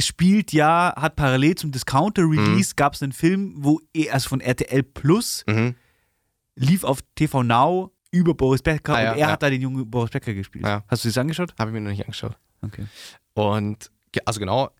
Spielt 0.00 0.52
ja, 0.52 0.92
hat 0.96 1.16
parallel 1.16 1.54
zum 1.54 1.70
Discounter-Release, 1.72 2.74
gab 2.76 2.94
es 2.94 3.02
einen 3.02 3.12
Film, 3.12 3.54
wo 3.58 3.80
er, 3.92 4.14
also 4.14 4.28
von 4.28 4.40
RTL 4.40 4.82
Plus, 4.82 5.44
Mhm. 5.48 5.74
lief 6.56 6.84
auf 6.84 7.00
TV 7.14 7.42
Now 7.42 7.92
über 8.10 8.34
Boris 8.34 8.62
Becker 8.62 8.94
Ah, 8.94 9.02
ja, 9.02 9.12
und 9.12 9.18
er 9.18 9.20
ja. 9.26 9.32
hat 9.32 9.42
da 9.42 9.50
den 9.50 9.60
jungen 9.62 9.88
Boris 9.90 10.10
Becker 10.10 10.34
gespielt. 10.34 10.64
Ja. 10.64 10.84
Hast 10.88 11.04
du 11.04 11.08
das 11.08 11.18
angeschaut? 11.18 11.52
Habe 11.58 11.70
ich 11.70 11.74
mir 11.74 11.80
noch 11.80 11.90
nicht 11.90 12.02
angeschaut. 12.04 12.36
Okay. 12.62 12.86
Und 13.34 13.90
also 14.24 14.38
genau, 14.40 14.70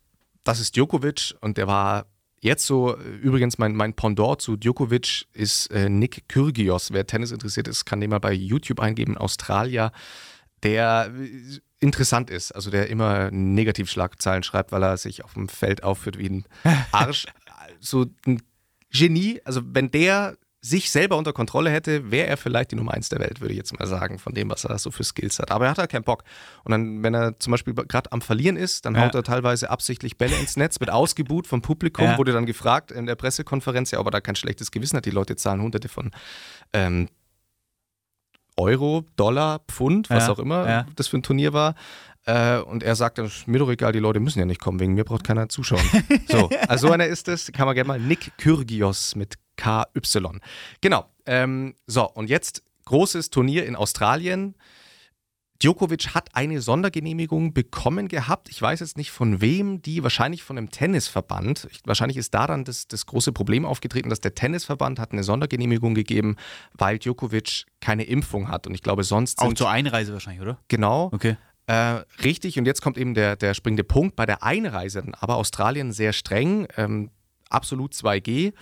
das 0.45 0.61
ist 0.61 0.77
Djokovic 0.77 1.35
und 1.41 1.57
der 1.59 1.67
war 1.67 2.07
jetzt 2.41 2.67
so, 2.67 2.97
äh, 2.97 3.03
übrigens 3.17 3.59
mein, 3.59 3.75
mein 3.75 3.95
Pendant 3.95 4.41
zu 4.41 4.57
Djokovic 4.57 5.27
ist 5.33 5.67
äh, 5.73 5.89
Nick 5.89 6.29
Kyrgios. 6.29 6.93
Wer 6.93 7.07
Tennis 7.07 7.33
interessiert 7.33 7.67
ist, 7.67 7.85
kann 7.85 8.01
den 8.01 8.11
mal 8.11 8.21
bei 8.21 8.33
YouTube 8.33 8.79
eingeben, 8.81 9.17
Australier, 9.17 9.91
der 10.63 11.11
äh, 11.13 11.59
interessant 11.85 12.31
ist, 12.31 12.53
also 12.53 12.71
der 12.71 12.89
immer 12.89 13.31
Negativschlagzeilen 13.31 14.43
schreibt, 14.43 14.73
weil 14.73 14.83
er 14.83 14.97
sich 14.97 15.25
auf 15.25 15.35
dem 15.35 15.49
Feld 15.49 15.83
aufführt 15.85 16.19
wie 16.19 16.29
ein 16.31 16.45
Arsch. 16.93 17.27
so 17.81 18.07
ein 18.27 18.43
Genie, 18.91 19.41
also 19.45 19.61
wenn 19.65 19.91
der 19.91 20.37
sich 20.61 20.91
selber 20.91 21.19
unter 21.19 21.35
Kontrolle 21.35 21.69
hätte, 21.69 22.11
wäre 22.11 22.27
er 22.27 22.39
vielleicht 22.39 22.71
die 22.71 22.77
Nummer 22.77 22.95
eins 22.95 23.11
der 23.11 23.19
Welt, 23.19 23.43
würde 23.43 23.53
ich 23.53 23.59
jetzt 23.59 23.79
mal 23.79 23.87
sagen, 23.87 24.19
von 24.19 24.33
dem, 24.33 24.49
was 24.49 24.65
er 24.65 24.79
so 24.79 24.91
für 24.91 25.05
Skills 25.05 25.39
hat. 25.39 25.51
Aber 25.51 25.67
er 25.67 25.73
hat 25.73 25.79
halt 25.79 25.91
keinen 25.91 26.05
Bock. 26.05 26.25
Und 26.65 26.71
dann, 26.73 27.03
wenn 27.03 27.13
er 27.13 27.39
zum 27.39 27.51
Beispiel 27.51 27.75
gerade 27.75 28.11
am 28.13 28.23
Verlieren 28.23 28.57
ist, 28.57 28.87
dann 28.87 28.95
Ja. 28.95 29.03
haut 29.03 29.15
er 29.15 29.23
teilweise 29.25 29.69
absichtlich 29.69 30.17
Bälle 30.17 30.35
ins 30.39 30.57
Netz, 30.57 30.81
wird 30.81 30.89
ausgebuht 30.89 31.47
vom 31.47 31.61
Publikum, 31.61 32.07
Ja. 32.07 32.17
wurde 32.19 32.33
dann 32.33 32.47
gefragt 32.47 32.93
in 32.93 33.05
der 33.05 33.15
Pressekonferenz, 33.15 33.91
ja, 33.91 33.99
ob 33.99 34.07
er 34.07 34.13
da 34.13 34.21
kein 34.23 34.37
schlechtes 34.37 34.71
Gewissen 34.71 34.97
hat. 34.97 35.05
Die 35.05 35.11
Leute 35.11 35.37
zahlen 35.37 35.61
hunderte 35.61 35.89
von 35.91 36.13
ähm, 36.73 37.09
Euro, 38.57 39.05
Dollar, 39.17 39.61
Pfund, 39.71 40.11
was 40.11 40.27
Ja, 40.27 40.33
auch 40.33 40.39
immer 40.39 40.69
ja. 40.69 40.87
das 40.97 41.09
für 41.09 41.19
ein 41.19 41.23
Turnier 41.23 41.53
war. 41.53 41.75
Äh, 42.27 42.59
und 42.59 42.83
er 42.83 42.95
sagt 42.97 43.19
dann, 43.19 43.27
"Ist 43.27 43.47
mir 43.47 43.59
doch 43.59 43.69
egal, 43.71 43.93
die 43.93 43.99
Leute 43.99 44.19
müssen 44.21 44.39
ja 44.39 44.47
nicht 44.47 44.61
kommen, 44.61 44.81
wegen 44.81 44.95
mir 44.95 45.05
braucht 45.05 45.25
keiner 45.25 45.49
zuschauen. 45.49 45.83
so, 46.29 46.49
also 46.69 46.87
so 46.89 46.93
einer 46.93 47.07
ist 47.07 47.29
es, 47.29 47.53
kann 47.53 47.67
man 47.67 47.75
gerne 47.75 47.89
mal, 47.89 48.01
Nick 48.01 48.33
Kyrgios 48.39 49.15
mit 49.15 49.35
KY. 49.57 50.41
Genau, 50.81 51.05
ähm, 51.27 51.75
so 51.87 52.09
und 52.11 52.31
jetzt 52.31 52.63
großes 52.87 53.31
Turnier 53.31 53.67
in 53.67 53.77
Australien. 53.77 54.55
Djokovic 55.63 56.15
hat 56.15 56.35
eine 56.35 56.61
Sondergenehmigung 56.61 57.55
bekommen 57.55 58.09
gehabt. 58.09 58.49
Ich 58.49 58.61
weiß 58.61 58.81
jetzt 58.81 58.97
nicht 58.97 59.11
von 59.11 59.41
wem, 59.41 59.81
die 59.83 60.03
wahrscheinlich 60.03 60.43
von 60.43 60.59
einem 60.59 60.71
Tennisverband. 60.71 61.69
Ich, 61.71 61.81
wahrscheinlich 61.85 62.17
ist 62.17 62.35
daran 62.35 62.65
das, 62.65 62.89
das 62.89 63.07
große 63.07 63.33
Problem 63.33 63.65
aufgetreten, 63.65 64.11
dass 64.11 64.21
der 64.21 64.35
Tennisverband 64.35 64.99
hat 64.99 65.13
eine 65.13 65.23
Sondergenehmigung 65.23 65.95
gegeben, 65.95 66.37
weil 66.73 66.99
Djokovic 66.99 67.65
keine 67.81 68.05
Impfung 68.05 68.49
hat. 68.49 68.67
Und 68.67 68.75
ich 68.75 68.83
glaube, 68.83 69.05
sonst 69.05 69.41
Auch 69.41 69.55
zur 69.55 69.71
Einreise 69.71 70.13
wahrscheinlich, 70.13 70.43
oder? 70.43 70.59
genau 70.69 71.11
Okay. 71.13 71.37
äh, 71.67 72.03
richtig, 72.23 72.59
und 72.59 72.67
jetzt 72.67 72.83
kommt 72.83 72.99
eben 72.99 73.15
der, 73.15 73.37
der 73.37 73.55
springende 73.55 73.85
Punkt 73.85 74.17
bei 74.17 74.27
der 74.27 74.43
Einreise. 74.43 75.05
Aber 75.21 75.37
Australien 75.37 75.93
sehr 75.93 76.13
streng, 76.13 76.67
ähm, 76.77 77.11
absolut 77.49 77.95
2G. 77.95 78.53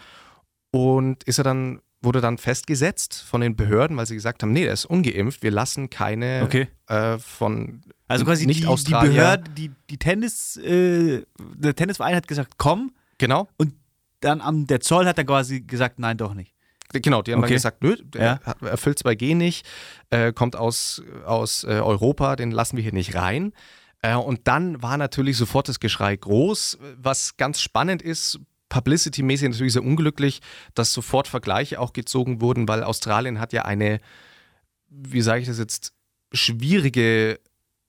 Und 0.71 1.23
ist 1.25 1.39
er 1.39 1.45
dann, 1.45 1.81
wurde 2.03 2.21
dann 2.21 2.39
festgesetzt 2.39 3.23
von 3.23 3.41
den 3.41 3.57
Behörden, 3.57 3.97
weil 3.97 4.07
sie 4.07 4.15
gesagt 4.15 4.43
haben, 4.43 4.53
nee, 4.53 4.65
der 4.65 4.73
ist 4.73 4.85
ungeimpft, 4.85 5.43
wir 5.43 5.51
lassen 5.51 5.89
keine 5.91 6.43
Okay. 6.43 6.69
äh, 6.89 7.19
von 7.19 7.83
Also 8.09 8.25
quasi 8.25 8.47
nicht 8.47 8.59
die, 8.61 8.63
die 8.63 8.69
Australier. 8.69 9.11
Behörde, 9.13 9.51
die, 9.51 9.71
die 9.91 9.99
Tennis, 9.99 10.57
äh, 10.57 11.23
der 11.57 11.75
Tennisverein 11.75 12.17
hat 12.17 12.29
gesagt, 12.29 12.55
komm, 12.59 12.93
Genau, 13.19 13.49
und 13.57 13.75
dann 14.21 14.41
am, 14.41 14.67
der 14.67 14.81
Zoll 14.81 15.07
hat 15.07 15.19
dann 15.19 15.27
quasi 15.27 15.61
gesagt, 15.61 15.99
nein, 15.99 16.17
doch 16.17 16.35
nicht. 16.35 16.55
genau, 16.93 17.23
die 17.23 17.33
haben 17.33 17.39
Okay. 17.41 17.49
dann 17.51 17.55
gesagt, 17.57 17.83
nö, 17.83 17.97
der 17.97 18.41
Ja. 18.45 18.69
erfüllt 18.69 18.99
2G 18.99 19.35
nicht, 19.37 19.67
äh, 20.11 20.33
kommt 20.33 20.57
aus, 20.57 21.03
aus 21.25 21.65
äh, 21.65 21.69
Europa, 21.69 22.37
den 22.37 22.51
lassen 22.51 22.77
wir 22.77 22.83
hier 22.83 22.93
nicht 22.93 23.15
rein. 23.15 23.53
Äh, 24.03 24.17
und 24.17 24.49
dann 24.49 24.83
war 24.83 24.97
natürlich 24.97 25.37
sofort 25.37 25.69
das 25.69 25.79
Geschrei 25.81 26.17
groß, 26.17 26.79
was 26.97 27.37
ganz 27.37 27.61
spannend 27.61 28.03
ist, 28.03 28.41
publicity-mäßig 28.73 29.51
natürlich 29.51 29.75
sehr 29.75 29.85
unglücklich, 29.85 30.41
dass 30.75 30.95
sofort 30.95 31.29
Vergleiche 31.29 31.79
auch 31.79 31.93
gezogen 31.93 32.41
wurden, 32.41 32.67
weil 32.69 32.83
Australien 32.83 33.39
hat 33.39 33.53
ja 33.53 33.67
eine, 33.67 34.01
wie 34.89 35.21
sage 35.21 35.43
ich 35.43 35.47
das 35.47 35.59
jetzt, 35.59 35.93
schwierige 36.33 37.39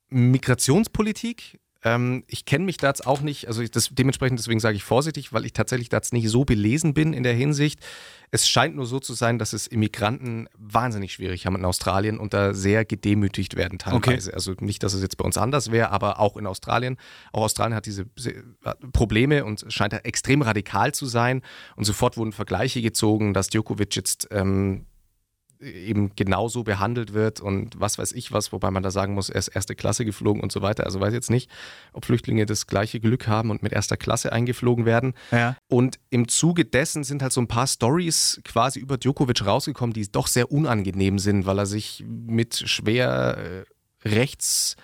Migrationspolitik. 0.10 1.62
Ähm, 1.84 2.24
ich 2.28 2.46
kenne 2.46 2.66
mich 2.66 2.78
da 2.78 2.88
jetzt 2.88 3.06
auch 3.06 3.22
nicht, 3.22 3.48
also 3.48 3.64
das, 3.66 3.90
dementsprechend 3.92 4.40
deswegen 4.40 4.60
sage 4.60 4.76
ich 4.76 4.84
vorsichtig, 4.84 5.34
weil 5.34 5.46
ich 5.46 5.54
tatsächlich 5.54 5.90
da 5.90 5.98
jetzt 5.98 6.14
nicht 6.14 6.30
so 6.30 6.46
belesen 6.46 6.94
bin 6.94 7.14
in 7.14 7.24
der 7.24 7.34
Hinsicht. 7.34 7.80
Es 8.32 8.48
scheint 8.48 8.76
nur 8.76 8.86
so 8.88 9.00
zu 9.00 9.14
sein, 9.14 9.38
dass 9.38 9.54
es 9.54 9.68
Immigranten 9.68 10.48
wahnsinnig 10.58 11.14
schwierig 11.14 11.46
haben 11.46 11.56
in 11.56 11.66
Australien 11.66 12.18
und 12.18 12.34
da 12.34 12.54
sehr 12.54 12.84
gedemütigt 12.84 13.56
werden 13.56 13.78
teilweise. 13.78 14.34
Also 14.34 14.54
nicht, 14.60 14.82
dass 14.82 14.94
es 14.94 15.04
jetzt 15.04 15.18
bei 15.18 15.26
uns 15.26 15.38
anders 15.38 15.72
wäre, 15.72 15.92
aber 15.92 16.20
auch 16.20 16.36
in 16.38 16.48
Australien. 16.48 16.98
Auch 17.32 17.44
Australien 17.44 17.76
hat 17.76 17.86
diese 17.86 18.06
Probleme 18.92 19.46
und 19.46 19.66
scheint 19.68 19.94
da 19.94 19.98
extrem 19.98 20.42
radikal 20.42 20.94
zu 20.94 21.06
sein. 21.06 21.44
Und 21.76 21.84
sofort 21.84 22.18
wurden 22.18 22.32
Vergleiche 22.32 22.82
gezogen, 22.82 23.36
dass 23.36 23.50
Djokovic 23.50 23.96
jetzt 23.96 24.30
ähm, 24.32 24.88
eben 25.64 26.12
genauso 26.16 26.64
behandelt 26.64 27.14
wird 27.14 27.42
und 27.42 27.80
was 27.80 27.98
weiß 27.98 28.12
ich 28.14 28.32
was, 28.32 28.52
wobei 28.52 28.72
man 28.72 28.84
da 28.84 28.92
sagen 28.92 29.14
muss, 29.14 29.30
er 29.30 29.40
ist 29.40 29.48
erste 29.50 29.76
Klasse 29.76 30.06
geflogen 30.06 30.42
und 30.42 30.52
so 30.52 30.62
weiter. 30.62 30.86
Also 30.86 31.00
weiß 31.00 31.14
jetzt 31.14 31.30
nicht, 31.30 31.50
ob 31.94 32.06
Flüchtlinge 32.06 32.46
das 32.46 32.68
gleiche 32.68 33.00
Glück 33.00 33.28
haben 33.28 33.50
und 33.50 33.64
mit 33.64 33.74
erster 33.74 33.98
Klasse 33.98 34.32
eingeflogen 34.32 34.86
werden. 34.86 35.14
Ja. 35.32 35.56
Und 35.70 36.00
im 36.10 36.28
Zuge 36.28 36.66
dessen 36.66 37.04
sind 37.04 37.22
halt 37.22 37.34
so 37.34 37.42
ein 37.42 37.48
paar 37.48 37.68
Stories 37.68 38.42
quasi 38.44 38.80
über 38.80 38.98
Djokovic 38.98 39.46
rausgekommen, 39.46 39.94
die 39.94 40.12
doch 40.12 40.28
sehr 40.28 40.52
unangenehm 40.52 41.20
sind, 41.20 41.46
weil 41.46 41.60
er 41.60 41.66
sich 41.66 42.04
mit 42.08 42.56
schwer 42.56 43.38
äh, 43.38 44.10
rechts 44.10 44.76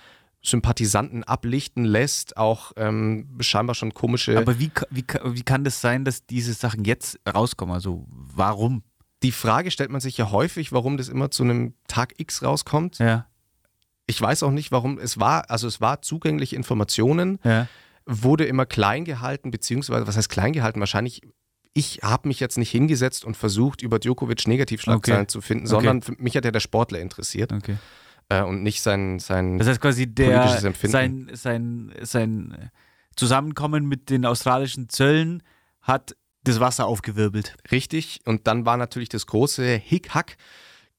Sympathisanten 0.41 1.23
ablichten 1.23 1.84
lässt, 1.84 2.38
auch 2.38 2.71
ähm, 2.77 3.27
scheinbar 3.41 3.75
schon 3.75 3.93
komische. 3.93 4.38
Aber 4.38 4.59
wie, 4.59 4.71
wie, 4.89 5.03
wie 5.25 5.43
kann 5.43 5.63
das 5.63 5.82
sein, 5.82 6.05
dass 6.05 6.25
diese 6.25 6.53
Sachen 6.53 6.86
jetzt 6.86 7.19
rauskommen? 7.27 7.75
Also 7.75 8.05
warum? 8.09 8.84
Die 9.24 9.32
Frage 9.32 9.70
stellt 9.72 9.89
man 9.91 10.01
sich 10.01 10.17
ja 10.17 10.32
häufig, 10.32 10.72
warum 10.72 10.97
das 10.97 11.09
immer 11.09 11.30
zu 11.32 11.43
einem 11.43 11.74
Tag 11.88 12.13
X 12.17 12.41
rauskommt. 12.43 12.99
Ja. 12.99 13.26
Ich 14.05 14.20
weiß 14.22 14.43
auch 14.43 14.51
nicht, 14.51 14.72
warum 14.72 14.97
es 14.97 15.20
war, 15.20 15.49
also 15.51 15.67
es 15.67 15.82
war 15.82 16.01
zugängliche 16.01 16.55
Informationen, 16.55 17.39
Ja. 17.43 17.67
wurde 18.05 18.45
immer 18.45 18.65
klein 18.65 19.05
gehalten, 19.05 19.51
beziehungsweise, 19.51 20.07
was 20.07 20.17
heißt 20.17 20.30
klein 20.30 20.53
gehalten? 20.53 20.80
Wahrscheinlich, 20.80 21.22
ich 21.74 21.99
habe 22.01 22.28
mich 22.28 22.39
jetzt 22.39 22.57
nicht 22.57 22.72
hingesetzt 22.72 23.24
und 23.26 23.38
versucht, 23.38 23.82
über 23.84 23.99
Djokovic 23.99 24.47
Negativschlagzeilen 24.47 25.22
Okay. 25.24 25.28
zu 25.28 25.41
finden, 25.41 25.65
Okay. 25.65 25.70
sondern 25.76 26.01
für 26.01 26.13
mich 26.17 26.36
hat 26.36 26.45
ja 26.45 26.51
der 26.51 26.59
Sportler 26.59 26.99
interessiert 26.99 27.51
Okay. 27.53 27.78
äh, 28.30 28.41
und 28.41 28.63
nicht 28.63 28.82
sein, 28.82 29.20
sein 29.20 29.59
Das 29.59 29.67
heißt 29.67 29.82
quasi 29.82 30.07
Politisches 30.07 30.61
der 30.61 30.67
Empfinden. 30.67 30.91
sein, 30.91 31.30
sein, 31.34 31.93
sein 32.01 32.72
Zusammenkommen 33.15 33.86
mit 33.86 34.09
den 34.09 34.26
australischen 34.26 34.89
Zöllen 34.89 35.43
hat 35.82 36.15
das 36.43 36.59
Wasser 36.59 36.87
aufgewirbelt. 36.87 37.55
Richtig. 37.71 38.19
Und 38.25 38.47
dann 38.47 38.65
war 38.65 38.77
natürlich 38.77 39.09
das 39.09 39.25
große 39.25 39.75
Hickhack. 39.75 40.37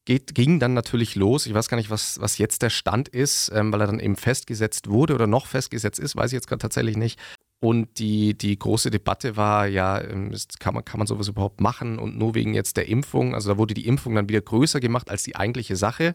Geht, 0.06 0.34
ging 0.34 0.58
dann 0.60 0.72
natürlich 0.72 1.14
los. 1.14 1.46
Ich 1.46 1.54
weiß 1.54 1.68
gar 1.68 1.76
nicht, 1.76 1.90
was, 1.90 2.20
was 2.20 2.38
jetzt 2.38 2.62
der 2.62 2.70
Stand 2.70 3.08
ist, 3.08 3.50
ähm, 3.54 3.72
weil 3.72 3.82
er 3.82 3.86
dann 3.86 4.00
eben 4.00 4.16
festgesetzt 4.16 4.88
wurde 4.88 5.14
oder 5.14 5.26
noch 5.26 5.46
festgesetzt 5.46 5.98
ist, 5.98 6.16
weiß 6.16 6.32
ich 6.32 6.36
jetzt 6.36 6.48
gerade 6.48 6.62
tatsächlich 6.62 6.96
nicht. 6.96 7.20
Und 7.62 7.98
die, 7.98 8.36
die 8.36 8.58
große 8.58 8.90
Debatte 8.90 9.36
war, 9.36 9.66
ja, 9.66 10.00
ähm, 10.00 10.34
kann, 10.58 10.72
man, 10.72 10.84
kann 10.84 10.98
man 10.98 11.06
sowas 11.06 11.28
überhaupt 11.28 11.60
machen 11.60 11.98
und 11.98 12.16
nur 12.16 12.34
wegen 12.34 12.54
jetzt 12.54 12.78
der 12.78 12.88
Impfung. 12.88 13.34
Also 13.34 13.50
da 13.50 13.58
wurde 13.58 13.74
die 13.74 13.86
Impfung 13.86 14.14
dann 14.14 14.30
wieder 14.30 14.40
größer 14.40 14.80
gemacht 14.80 15.10
als 15.10 15.22
die 15.22 15.36
eigentliche 15.36 15.76
Sache, 15.76 16.14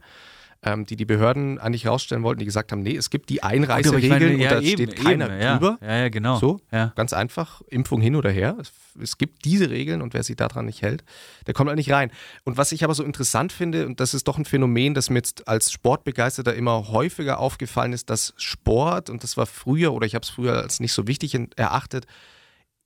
ähm, 0.66 0.86
die 0.86 0.96
die 0.96 1.06
Behörden 1.06 1.60
eigentlich 1.60 1.88
rausstellen 1.88 2.24
wollten, 2.24 2.40
die 2.40 2.46
gesagt 2.46 2.72
haben, 2.72 2.82
nee, 2.82 2.96
es 2.96 3.10
gibt 3.10 3.30
die 3.30 3.44
Einreiseregeln 3.44 4.36
und 4.36 4.44
da 4.44 4.62
steht 4.62 4.96
keiner 4.96 5.40
ja. 5.40 5.54
drüber. 5.58 5.78
Ja, 5.82 5.98
ja, 5.98 6.10
genau. 6.10 6.40
So? 6.40 6.60
Ja. 6.72 6.92
Ganz 6.96 7.14
einfach, 7.14 7.62
Impfung 7.70 8.02
hin 8.02 8.16
oder 8.16 8.32
her. 8.32 8.58
Es, 8.60 8.72
es 9.00 9.18
gibt 9.18 9.46
diese 9.46 9.70
Regeln 9.70 10.02
und 10.02 10.14
wer 10.14 10.24
sich 10.24 10.36
daran 10.36 10.66
nicht 10.66 10.82
hält, 10.82 11.04
der 11.46 11.54
kommt 11.54 11.70
halt 11.70 11.78
nicht 11.78 11.92
rein. 11.92 12.12
Und 12.44 12.58
was 12.58 12.72
ich 12.72 12.84
aber 12.84 12.96
so 12.96 13.04
interessant 13.04 13.54
finde, 13.54 13.86
und 13.86 14.00
das 14.00 14.14
ist 14.14 14.28
doch 14.28 14.38
ein 14.38 14.46
Phänomen, 14.46 14.96
das 14.96 15.10
mir 15.10 15.20
jetzt 15.20 15.48
als 15.48 15.72
Sportbegeisterter 15.72 16.56
immer 16.56 16.88
häufiger 16.90 17.40
aufgefallen 17.40 17.94
ist, 17.94 18.10
dass 18.10 18.34
Sport, 18.38 19.10
und 19.10 19.24
das 19.24 19.38
war 19.38 19.46
früher, 19.46 19.94
oder 19.94 20.08
ich 20.08 20.16
habe 20.16 20.24
es 20.24 20.30
früher 20.30 20.58
als 20.64 20.80
nicht 20.80 20.94
so 20.94 21.08
wichtig 21.08 21.38
erachtet, 21.56 22.08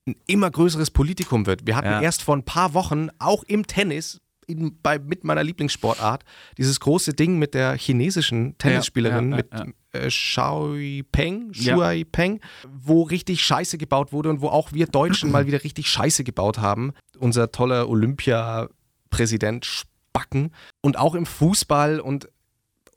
ein 0.06 0.16
immer 0.28 0.52
größeres 0.52 0.92
Politikum 0.92 1.46
wird. 1.46 1.66
Wir 1.66 1.76
hatten 1.76 1.88
Ja. 1.88 2.02
erst 2.02 2.24
vor 2.24 2.36
ein 2.36 2.44
paar 2.44 2.74
Wochen, 2.74 3.10
auch 3.20 3.44
im 3.44 3.68
Tennis, 3.68 4.20
in, 4.50 4.78
bei, 4.82 5.00
mit 5.00 5.24
meiner 5.24 5.44
Lieblingssportart, 5.44 6.24
dieses 6.58 6.80
große 6.80 7.14
Ding 7.14 7.38
mit 7.38 7.54
der 7.54 7.78
chinesischen 7.78 8.58
Tennisspielerin, 8.58 9.32
ja, 9.32 9.38
mit 9.38 9.48
ja. 9.54 9.66
äh, 9.94 10.10
Shui 10.10 11.04
Peng. 11.12 11.54
Shui 11.54 12.06
Peng, 12.06 12.40
wo 12.70 13.04
richtig 13.04 13.42
Scheiße 13.42 13.78
gebaut 13.78 14.12
wurde 14.12 14.30
und 14.30 14.42
wo 14.42 14.48
auch 14.48 14.74
wir 14.74 14.88
Deutschen 14.88 15.32
mal 15.32 15.48
wieder 15.48 15.64
richtig 15.64 15.88
Scheiße 15.88 16.24
gebaut 16.24 16.58
haben. 16.58 16.94
Unser 17.20 17.52
toller 17.52 17.88
Olympia-Präsident 17.90 19.66
Spacken. 19.66 20.52
Und 20.82 20.98
auch 20.98 21.16
im 21.16 21.26
Fußball 21.26 22.00
und 22.00 22.30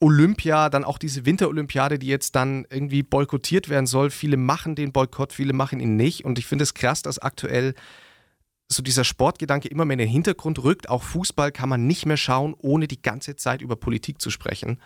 Olympia, 0.00 0.68
dann 0.68 0.84
auch 0.84 0.98
diese 0.98 1.24
Winterolympiade, 1.26 1.98
die 1.98 2.08
jetzt 2.08 2.34
dann 2.34 2.66
irgendwie 2.70 3.04
boykottiert 3.04 3.68
werden 3.68 3.86
soll. 3.86 4.10
Viele 4.10 4.36
machen 4.36 4.74
den 4.74 4.90
Boykott, 4.90 5.32
viele 5.32 5.52
machen 5.52 5.78
ihn 5.78 5.96
nicht. 5.96 6.24
Und 6.24 6.40
ich 6.40 6.46
finde 6.46 6.64
es 6.64 6.74
krass, 6.74 7.02
dass 7.02 7.20
aktuell 7.20 7.74
so 8.72 8.82
dieser 8.82 9.04
Sportgedanke 9.04 9.68
immer 9.68 9.84
mehr 9.84 9.94
in 9.94 10.00
den 10.00 10.08
Hintergrund 10.08 10.62
rückt. 10.62 10.88
Auch 10.88 11.02
Fußball 11.02 11.52
kann 11.52 11.68
man 11.68 11.86
nicht 11.86 12.06
mehr 12.06 12.16
schauen, 12.16 12.54
ohne 12.58 12.88
die 12.88 13.00
ganze 13.00 13.36
Zeit 13.36 13.62
über 13.62 13.76
Politik 13.76 14.20
zu 14.20 14.30
sprechen. 14.30 14.78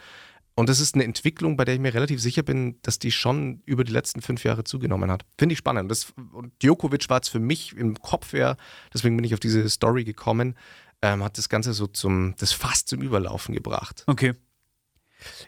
Und 0.58 0.70
das 0.70 0.80
ist 0.80 0.94
eine 0.94 1.04
Entwicklung, 1.04 1.58
bei 1.58 1.66
der 1.66 1.74
ich 1.74 1.80
mir 1.80 1.92
relativ 1.92 2.20
sicher 2.20 2.42
bin, 2.42 2.80
dass 2.80 2.98
die 2.98 3.12
schon 3.12 3.62
über 3.66 3.84
die 3.84 3.92
letzten 3.92 4.22
fünf 4.22 4.42
Jahre 4.42 4.64
zugenommen 4.64 5.10
hat. 5.10 5.24
Finde 5.38 5.52
ich 5.52 5.58
spannend. 5.58 5.90
Das, 5.90 6.14
und 6.32 6.52
Djokovic 6.62 7.10
war 7.10 7.20
es 7.20 7.28
für 7.28 7.38
mich 7.38 7.76
im 7.76 8.00
Kopf 8.00 8.32
her, 8.32 8.56
deswegen 8.92 9.16
bin 9.16 9.24
ich 9.24 9.34
auf 9.34 9.40
diese 9.40 9.68
Story 9.68 10.04
gekommen, 10.04 10.56
ähm, 11.02 11.22
hat 11.22 11.36
das 11.36 11.50
Ganze 11.50 11.74
so 11.74 11.86
zum, 11.86 12.34
das 12.38 12.52
fast 12.52 12.88
zum 12.88 13.02
Überlaufen 13.02 13.54
gebracht. 13.54 14.04
Okay. 14.06 14.32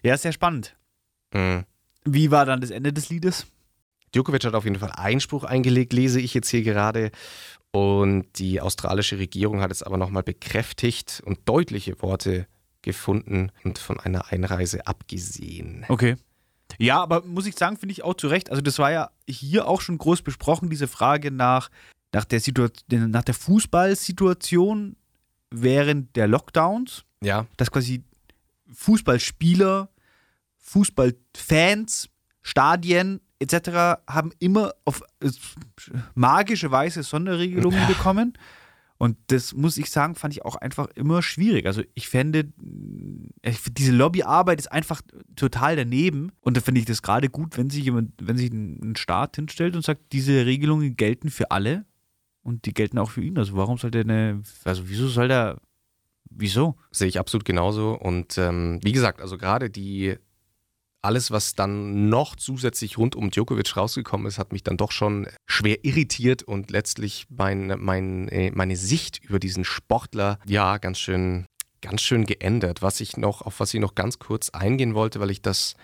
Ja, 0.03 0.17
sehr 0.19 0.33
spannend. 0.33 0.77
Mhm. 1.33 1.65
Wie 2.05 2.31
war 2.31 2.45
dann 2.45 2.61
das 2.61 2.71
Ende 2.71 2.93
des 2.93 3.09
Liedes? 3.09 3.47
Djokovic 4.15 4.45
hat 4.45 4.55
auf 4.55 4.65
jeden 4.65 4.79
Fall 4.79 4.93
Einspruch 4.93 5.45
eingelegt, 5.45 5.93
lese 5.93 6.21
ich 6.21 6.35
jetzt 6.35 6.49
hier 6.49 6.63
gerade. 6.63 7.11
Und 7.71 8.27
die 8.39 8.61
australische 8.61 9.19
Regierung 9.19 9.61
hat 9.61 9.71
es 9.71 9.83
aber 9.83 9.99
nochmal 9.99 10.23
bekräftigt 10.23 11.23
und 11.25 11.41
deutliche 11.47 12.01
Worte 12.01 12.47
gefunden 12.83 13.53
und 13.65 13.79
von 13.79 14.01
einer 14.01 14.33
Einreise 14.33 14.87
abgesehen. 14.87 15.85
Okay. 15.89 16.17
Ja, 16.79 17.03
aber 17.03 17.25
muss 17.25 17.47
ich 17.47 17.57
sagen, 17.57 17.77
finde 17.77 17.93
ich 17.93 18.05
auch 18.05 18.15
zu 18.15 18.29
Recht. 18.29 18.51
Also, 18.51 18.63
das 18.63 18.79
war 18.79 18.93
ja 18.93 19.11
hier 19.29 19.67
auch 19.67 19.81
schon 19.81 19.99
groß 19.99 20.23
besprochen, 20.23 20.71
diese 20.71 20.87
Frage 20.87 21.31
nach, 21.31 21.71
nach, 22.13 22.25
der, 22.25 22.41
Situation, 22.41 23.11
nach 23.11 23.25
der 23.25 23.35
Fußballsituation 23.35 24.97
während 25.51 26.15
der 26.17 26.29
Lockdowns. 26.29 27.05
Ja, 27.23 27.47
dass 27.57 27.71
quasi 27.71 28.05
Fußballspieler, 28.73 29.89
Fußballfans, 30.59 32.11
Stadien 32.43 33.21
etc. 33.41 34.01
haben 34.07 34.33
immer 34.39 34.73
auf 34.85 35.03
äh, 35.21 35.31
magische 36.15 36.71
Weise 36.71 37.03
Sonderregelungen 37.03 37.87
bekommen. 37.87 38.35
Und 38.99 39.17
das 39.29 39.55
muss 39.55 39.79
ich 39.79 39.91
sagen, 39.91 40.17
fand 40.17 40.35
ich 40.35 40.45
auch 40.45 40.57
einfach 40.57 40.89
immer 40.97 41.23
schwierig. 41.23 41.67
Also 41.67 41.83
ich 41.95 42.09
fände, 42.09 42.53
äh, 43.43 43.53
diese 43.71 43.93
Lobbyarbeit 43.93 44.59
ist 44.59 44.73
einfach 44.73 45.03
total 45.37 45.77
daneben. 45.77 46.33
Und 46.41 46.57
da 46.57 46.61
finde 46.61 46.81
ich 46.81 46.87
das 46.87 47.03
gerade 47.03 47.29
gut, 47.29 47.57
wenn 47.57 47.71
sich 47.71 47.85
jemand, 47.85 48.13
wenn 48.21 48.37
sich 48.37 48.51
ein 48.51 48.81
ein 48.83 48.97
Staat 48.97 49.37
hinstellt 49.37 49.77
und 49.77 49.85
sagt, 49.85 50.13
diese 50.13 50.45
Regelungen 50.47 50.97
gelten 50.97 51.31
für 51.31 51.53
alle 51.53 51.85
und 52.43 52.67
die 52.67 52.75
gelten 52.75 52.99
auch 52.99 53.11
für 53.11 53.23
ihn. 53.23 53.39
Also 53.39 53.57
warum 53.57 53.79
soll 53.79 53.93
der 53.93 54.03
eine, 54.03 54.43
also 54.65 54.89
wieso 54.89 55.07
soll 55.07 55.29
der, 55.29 55.61
wieso? 56.29 56.77
sehe 56.91 57.07
ich 57.07 57.21
absolut 57.21 57.45
genauso. 57.45 57.93
Und 57.93 58.37
ähm, 58.37 58.81
wie 58.83 58.93
gesagt, 58.93 59.21
also 59.21 59.39
gerade 59.39 59.71
die, 59.71 60.17
alles, 61.03 61.31
was 61.31 61.55
dann 61.55 62.09
noch 62.09 62.37
zusätzlich 62.37 62.99
rund 62.99 63.15
um 63.15 63.31
Djokovic 63.31 63.77
rausgekommen 63.77 64.27
ist, 64.27 64.39
hat 64.39 64.53
mich 64.53 64.65
dann 64.65 64.77
doch 64.77 64.93
schon 64.93 65.29
schwer 65.47 65.85
irritiert 65.85 66.43
und 66.43 66.71
letztlich 66.71 67.27
mein, 67.29 67.75
mein, 67.79 68.29
äh, 68.29 68.51
meine 68.51 68.77
Sicht 68.77 69.23
über 69.25 69.39
diesen 69.39 69.65
Sportler, 69.65 70.39
ja, 70.47 70.79
ganz 70.79 70.99
schön, 70.99 71.47
ganz 71.81 72.03
schön 72.03 72.27
geändert. 72.27 72.83
Was 72.83 73.01
ich 73.01 73.17
noch, 73.17 73.43
auf 73.43 73.61
was 73.61 73.73
ich 73.75 73.81
noch 73.81 73.95
ganz 73.95 74.19
kurz 74.19 74.51
eingehen 74.51 74.95
wollte, 74.95 75.21
weil 75.21 75.31
ich 75.31 75.43
das 75.43 75.75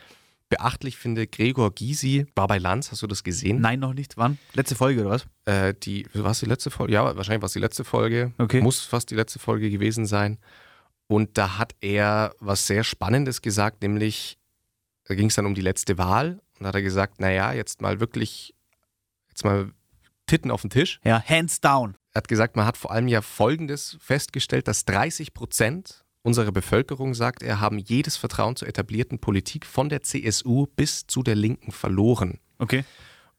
beachtlich 0.49 0.97
finde, 0.97 1.27
Gregor 1.27 1.75
Gysi 1.75 2.27
war 2.35 2.47
bei 2.47 2.59
Lanz, 2.59 2.91
hast 2.91 3.03
du 3.03 3.07
das 3.07 3.25
gesehen? 3.25 3.61
Nein, 3.61 3.81
noch 3.81 3.95
nicht. 3.95 4.17
Wann? 4.17 4.39
Letzte 4.53 4.75
Folge 4.75 5.01
oder 5.01 5.11
was? 5.11 5.27
Äh, 5.47 5.75
die, 5.75 6.07
war 6.13 6.33
es 6.33 6.41
die 6.41 6.47
letzte 6.47 6.71
Folge? 6.71 6.93
Ja, 6.93 7.17
wahrscheinlich 7.17 7.43
war 7.43 7.47
es 7.47 7.53
die 7.53 7.61
letzte 7.61 7.85
Folge. 7.85 8.33
Okay. 8.39 8.61
Muss 8.61 8.81
fast 8.81 9.11
die 9.11 9.15
letzte 9.15 9.39
Folge 9.39 9.71
gewesen 9.71 10.07
sein. 10.07 10.39
Und 11.07 11.37
da 11.39 11.59
hat 11.59 11.75
er 11.81 12.35
was 12.41 12.67
sehr 12.67 12.85
Spannendes 12.85 13.43
gesagt, 13.43 13.83
nämlich, 13.83 14.39
da 15.05 15.15
ging 15.15 15.29
es 15.29 15.35
dann 15.35 15.47
um 15.47 15.55
die 15.55 15.61
letzte 15.61 15.99
Wahl. 15.99 16.41
Und 16.59 16.63
da 16.65 16.69
hat 16.69 16.75
er 16.75 16.83
gesagt, 16.83 17.21
naja, 17.21 17.53
jetzt 17.53 17.81
mal 17.81 18.01
wirklich, 18.01 18.55
jetzt 19.29 19.45
mal 19.45 19.71
Titten 20.27 20.51
auf 20.51 20.63
den 20.63 20.71
Tisch. 20.71 21.01
Ja, 21.05 21.23
hands 21.23 21.61
down. 21.61 21.97
Er 22.13 22.19
hat 22.19 22.29
gesagt, 22.29 22.57
man 22.57 22.65
hat 22.65 22.77
vor 22.77 22.91
allem 22.93 23.09
ja 23.09 23.21
Folgendes 23.21 23.97
festgestellt, 24.01 24.69
dass 24.69 24.85
30 24.85 25.35
Prozent 25.35 26.05
unserer 26.23 26.53
Bevölkerung, 26.53 27.13
sagt 27.13 27.43
er, 27.43 27.61
haben 27.61 27.79
jedes 27.79 28.17
Vertrauen 28.17 28.57
zur 28.57 28.67
etablierten 28.69 29.19
Politik 29.19 29.67
von 29.67 29.91
der 29.91 30.03
CSU 30.03 30.67
bis 30.75 31.07
zu 31.07 31.23
der 31.23 31.35
Linken 31.35 31.71
verloren. 31.71 32.39
Okay. 32.59 32.85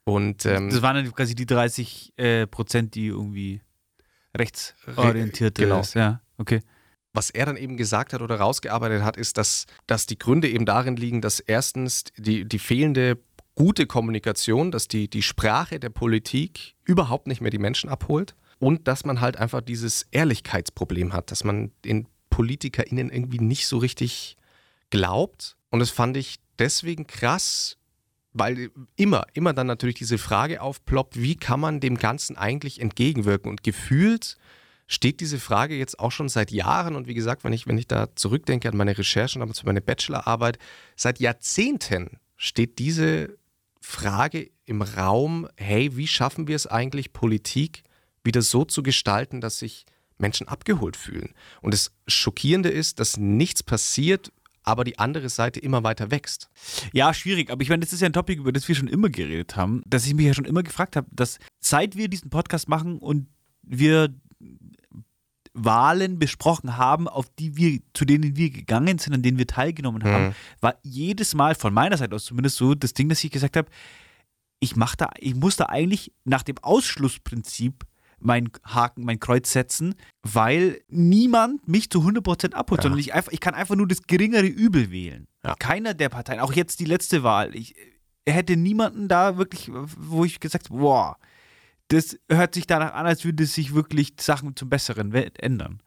Und 0.03 0.45
ähm, 0.45 0.70
Das 0.70 0.84
waren 0.84 0.95
dann 1.03 1.11
quasi 1.11 1.34
die 1.34 1.47
30 1.47 2.13
äh, 2.18 2.45
Prozent, 2.45 2.93
die 2.93 3.07
irgendwie 3.07 3.61
rechtsorientiert 4.38 5.55
Genau. 5.57 5.80
ist. 5.80 5.95
Ja, 5.95 6.22
okay. 6.38 6.59
Was 7.16 7.30
er 7.30 7.45
dann 7.45 7.57
eben 7.57 7.78
gesagt 7.78 8.13
hat 8.13 8.22
oder 8.22 8.36
rausgearbeitet 8.36 9.03
hat, 9.03 9.18
ist, 9.18 9.38
dass, 9.38 9.66
dass 9.88 10.05
die 10.05 10.20
Gründe 10.20 10.49
eben 10.49 10.66
darin 10.66 10.95
liegen, 10.95 11.22
dass 11.22 11.39
erstens 11.39 12.03
die, 12.18 12.45
die 12.45 12.59
fehlende 12.59 13.18
gute 13.55 13.88
Kommunikation, 13.88 14.72
dass 14.72 14.88
die, 14.88 15.09
die 15.09 15.22
Sprache 15.22 15.80
der 15.80 15.89
Politik 15.89 16.76
überhaupt 16.84 17.28
nicht 17.28 17.41
mehr 17.41 17.51
die 17.51 17.57
Menschen 17.57 17.89
abholt 17.89 18.36
und 18.59 18.88
dass 18.88 19.05
man 19.05 19.22
halt 19.22 19.38
einfach 19.38 19.61
dieses 19.61 20.07
Ehrlichkeitsproblem 20.11 21.13
hat, 21.13 21.32
dass 21.32 21.43
man 21.43 21.72
den 21.86 22.07
PolitikerInnen 22.30 23.09
irgendwie 23.09 23.39
nicht 23.39 23.68
so 23.68 23.78
richtig 23.78 24.38
glaubt. 24.89 25.55
Und 25.70 25.80
das 25.80 25.89
fand 25.89 26.18
ich 26.18 26.38
deswegen 26.59 27.07
krass, 27.07 27.78
weil 28.34 28.72
immer, 28.97 29.26
immer 29.34 29.53
dann 29.53 29.68
natürlich 29.68 29.95
diese 29.95 30.18
Frage 30.18 30.61
aufploppt, 30.61 31.22
wie 31.22 31.38
kann 31.38 31.61
man 31.61 31.80
dem 31.80 31.97
Ganzen 31.97 32.38
eigentlich 32.38 32.82
entgegenwirken? 32.82 33.49
Und 33.49 33.63
gefühlt 33.63 34.38
steht 34.88 35.19
diese 35.19 35.39
Frage 35.39 35.75
jetzt 35.75 35.99
auch 35.99 36.11
schon 36.11 36.29
seit 36.29 36.51
Jahren. 36.51 36.95
Und 36.95 37.07
wie 37.07 37.13
gesagt, 37.13 37.43
wenn 37.43 37.53
ich, 37.53 37.67
wenn 37.67 37.77
ich 37.77 37.88
da 37.88 38.15
zurückdenke 38.15 38.69
an 38.69 38.77
meine 38.77 38.97
Recherchen, 38.97 39.39
damals 39.39 39.59
für 39.59 39.65
meine 39.65 39.81
Bachelorarbeit, 39.81 40.59
seit 40.95 41.19
Jahrzehnten 41.19 42.19
steht 42.38 42.79
diese 42.79 43.38
Frage 43.81 44.51
im 44.65 44.81
Raum, 44.81 45.47
hey, 45.57 45.95
wie 45.95 46.07
schaffen 46.07 46.47
wir 46.47 46.55
es 46.55 46.67
eigentlich, 46.67 47.13
Politik 47.13 47.83
wieder 48.23 48.41
so 48.41 48.65
zu 48.65 48.83
gestalten, 48.83 49.41
dass 49.41 49.59
sich 49.59 49.86
Menschen 50.17 50.47
abgeholt 50.47 50.97
fühlen? 50.97 51.33
Und 51.61 51.73
das 51.73 51.91
Schockierende 52.07 52.69
ist, 52.69 52.99
dass 52.99 53.17
nichts 53.17 53.63
passiert, 53.63 54.31
aber 54.63 54.83
die 54.83 54.97
andere 54.97 55.29
Seite 55.29 55.59
immer 55.59 55.83
weiter 55.83 56.09
wächst. 56.09 56.49
Ja, 56.91 57.13
schwierig. 57.13 57.51
Aber 57.51 57.61
ich 57.61 57.69
meine, 57.69 57.81
das 57.81 57.93
ist 57.93 58.01
ja 58.01 58.07
ein 58.07 58.13
Topic, 58.13 58.39
über 58.39 58.51
das 58.51 58.67
wir 58.67 58.75
schon 58.75 58.88
immer 58.88 59.09
geredet 59.09 59.55
haben, 59.55 59.83
dass 59.86 60.07
ich 60.07 60.15
mich 60.15 60.25
ja 60.25 60.33
schon 60.33 60.45
immer 60.45 60.63
gefragt 60.63 60.95
habe, 60.95 61.07
dass 61.11 61.38
seit 61.59 61.95
wir 61.95 62.07
diesen 62.07 62.31
Podcast 62.31 62.67
machen 62.67 62.97
und 62.97 63.27
wir 63.61 64.13
Wahlen 65.56 66.20
besprochen 66.20 66.78
haben, 66.78 67.08
auf 67.08 67.28
die 67.39 67.56
wir, 67.56 67.80
zu 67.93 68.06
denen 68.06 68.36
wir 68.36 68.49
gegangen 68.49 68.99
sind, 68.99 69.14
an 69.14 69.24
denen 69.24 69.38
wir 69.38 69.47
teilgenommen 69.47 70.03
haben, 70.03 70.28
mhm. 70.28 70.36
war 70.60 70.76
jedes 70.84 71.34
Mal 71.34 71.56
von 71.56 71.74
meiner 71.74 71.97
Seite 71.97 72.14
aus 72.14 72.26
zumindest 72.26 72.58
so 72.58 72.76
das 72.76 72.93
Ding, 72.93 73.10
dass 73.10 73.24
ich 73.24 73.32
gesagt 73.32 73.56
habe, 73.56 73.70
ich 74.60 74.76
mach 74.76 74.95
da, 74.95 75.10
ich 75.18 75.34
muss 75.36 75.56
da 75.56 75.68
eigentlich 75.68 76.12
nach 76.26 76.43
dem 76.43 76.58
Ausschlussprinzip 76.62 77.86
mein 78.20 78.49
Haken, 78.64 79.06
mein 79.06 79.20
Kreuz 79.20 79.51
setzen, 79.51 79.95
weil 80.24 80.82
niemand 80.89 81.68
mich 81.68 81.89
zu 81.89 81.99
100% 82.01 82.53
abholt, 82.53 82.80
ja. 82.80 82.84
sondern 82.84 82.99
ich, 82.99 83.14
einfach, 83.14 83.32
ich 83.32 83.39
kann 83.39 83.53
einfach 83.53 83.76
nur 83.76 83.88
das 83.88 84.03
geringere 84.03 84.47
Übel 84.47 84.91
wählen. 84.91 85.28
Ja. 85.45 85.56
Keiner 85.56 85.93
der 85.93 86.10
Parteien, 86.10 86.39
auch 86.39 86.53
jetzt 86.53 86.80
die 86.80 86.86
letzte 86.86 87.24
Wahl, 87.24 87.56
ich 87.56 87.76
hätte 88.28 88.58
niemanden 88.58 89.08
da 89.08 89.38
wirklich, 89.38 89.70
wo 89.72 90.26
ich 90.26 90.39
gesagt 90.39 90.70
habe, 90.70 90.80
boah, 90.80 91.18
das 91.89 92.17
hört 92.29 92.55
sich 92.55 92.67
danach 92.67 92.93
an, 92.93 93.05
als 93.05 93.25
würde 93.25 93.45
sich 93.45 93.73
wirklich 93.73 94.13
Sachen 94.19 94.55
zum 94.55 94.69
Besseren 94.69 95.13
ändern. 95.13 95.81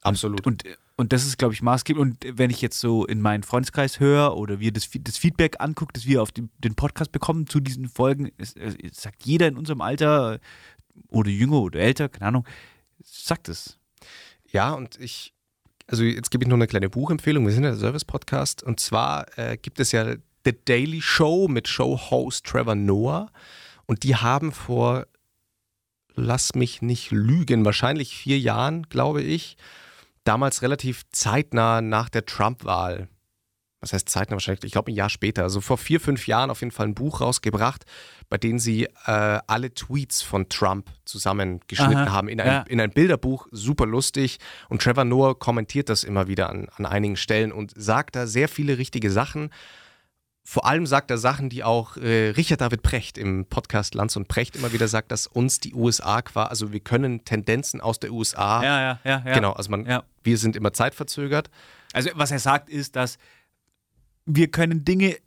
Absolut. 0.00 0.46
Und, 0.46 0.64
und, 0.64 0.78
und 0.96 1.12
das 1.12 1.26
ist, 1.26 1.38
glaube 1.38 1.54
ich, 1.54 1.62
maßgeblich. 1.62 2.00
Und 2.00 2.24
wenn 2.38 2.50
ich 2.50 2.60
jetzt 2.60 2.78
so 2.78 3.04
in 3.04 3.20
meinen 3.20 3.42
Freundeskreis 3.42 4.00
höre 4.00 4.36
oder 4.36 4.60
wir 4.60 4.72
das, 4.72 4.88
das 5.00 5.16
Feedback 5.16 5.56
anguckt, 5.60 5.96
das 5.96 6.06
wir 6.06 6.22
auf 6.22 6.30
die, 6.30 6.48
den 6.58 6.74
Podcast 6.74 7.10
bekommen 7.10 7.46
zu 7.46 7.60
diesen 7.60 7.88
Folgen, 7.88 8.30
es, 8.38 8.54
es 8.54 9.02
sagt 9.02 9.24
jeder 9.24 9.48
in 9.48 9.56
unserem 9.56 9.80
Alter 9.80 10.38
oder 11.08 11.30
jünger 11.30 11.60
oder 11.60 11.80
älter, 11.80 12.08
keine 12.08 12.28
Ahnung, 12.28 12.46
sagt 13.02 13.48
es. 13.48 13.78
Ja, 14.50 14.72
und 14.72 15.00
ich, 15.00 15.34
also 15.88 16.04
jetzt 16.04 16.30
gebe 16.30 16.44
ich 16.44 16.48
nur 16.48 16.58
eine 16.58 16.68
kleine 16.68 16.88
Buchempfehlung. 16.88 17.44
Wir 17.44 17.52
sind 17.52 17.64
ja 17.64 17.70
der 17.70 17.78
Service-Podcast 17.78 18.62
und 18.62 18.78
zwar 18.78 19.26
äh, 19.36 19.56
gibt 19.56 19.80
es 19.80 19.90
ja 19.90 20.14
The 20.44 20.56
Daily 20.64 21.02
Show 21.02 21.48
mit 21.48 21.66
Show-Host 21.66 22.44
Trevor 22.44 22.76
Noah 22.76 23.32
und 23.86 24.04
die 24.04 24.14
haben 24.14 24.52
vor 24.52 25.06
lass 26.14 26.54
mich 26.54 26.82
nicht 26.82 27.10
lügen, 27.10 27.64
wahrscheinlich 27.64 28.16
vier 28.16 28.38
Jahren, 28.38 28.84
glaube 28.84 29.22
ich, 29.22 29.56
damals 30.24 30.62
relativ 30.62 31.02
zeitnah 31.10 31.80
nach 31.80 32.08
der 32.08 32.24
Trump-Wahl. 32.24 33.08
Was 33.80 33.92
heißt 33.92 34.08
zeitnah 34.08 34.36
wahrscheinlich? 34.36 34.64
Ich 34.64 34.72
glaube 34.72 34.90
ein 34.90 34.94
Jahr 34.94 35.10
später, 35.10 35.42
also 35.42 35.60
vor 35.60 35.76
vier, 35.76 36.00
fünf 36.00 36.26
Jahren 36.26 36.48
auf 36.48 36.60
jeden 36.60 36.70
Fall 36.70 36.86
ein 36.86 36.94
Buch 36.94 37.20
rausgebracht, 37.20 37.84
bei 38.30 38.38
dem 38.38 38.58
sie 38.58 38.84
äh, 38.84 39.40
alle 39.46 39.74
Tweets 39.74 40.22
von 40.22 40.48
Trump 40.48 40.90
zusammengeschnitten 41.04 41.96
Aha, 42.08 42.12
haben 42.12 42.28
in 42.28 42.40
ein, 42.40 42.46
ja. 42.46 42.62
in 42.62 42.80
ein 42.80 42.90
Bilderbuch, 42.90 43.46
super 43.50 43.84
lustig. 43.84 44.38
Und 44.70 44.80
Trevor 44.80 45.04
Noah 45.04 45.38
kommentiert 45.38 45.90
das 45.90 46.02
immer 46.02 46.28
wieder 46.28 46.48
an, 46.48 46.68
an 46.76 46.86
einigen 46.86 47.16
Stellen 47.16 47.52
und 47.52 47.72
sagt 47.76 48.16
da 48.16 48.26
sehr 48.26 48.48
viele 48.48 48.78
richtige 48.78 49.10
Sachen 49.10 49.50
vor 50.46 50.66
allem 50.66 50.86
sagt 50.86 51.10
er 51.10 51.16
Sachen, 51.16 51.48
die 51.48 51.64
auch 51.64 51.96
äh, 51.96 52.28
Richard 52.30 52.60
David 52.60 52.82
Precht 52.82 53.16
im 53.16 53.46
Podcast 53.46 53.94
Lanz 53.94 54.14
und 54.14 54.28
Precht 54.28 54.56
immer 54.56 54.74
wieder 54.74 54.88
sagt, 54.88 55.10
dass 55.10 55.26
uns 55.26 55.58
die 55.58 55.74
USA 55.74 56.20
quasi, 56.20 56.50
also 56.50 56.72
wir 56.72 56.80
können 56.80 57.24
Tendenzen 57.24 57.80
aus 57.80 57.98
der 57.98 58.12
USA. 58.12 58.62
Ja, 58.62 58.80
ja, 58.80 59.00
ja. 59.04 59.22
ja. 59.24 59.34
Genau, 59.34 59.52
also 59.52 59.70
man, 59.70 59.86
ja. 59.86 60.04
wir 60.22 60.36
sind 60.36 60.54
immer 60.54 60.74
zeitverzögert. 60.74 61.50
Also 61.94 62.10
was 62.14 62.30
er 62.30 62.40
sagt 62.40 62.68
ist, 62.68 62.94
dass 62.94 63.16
wir 64.26 64.50
können 64.50 64.84
Dinge 64.84 65.12
äh, 65.12 65.20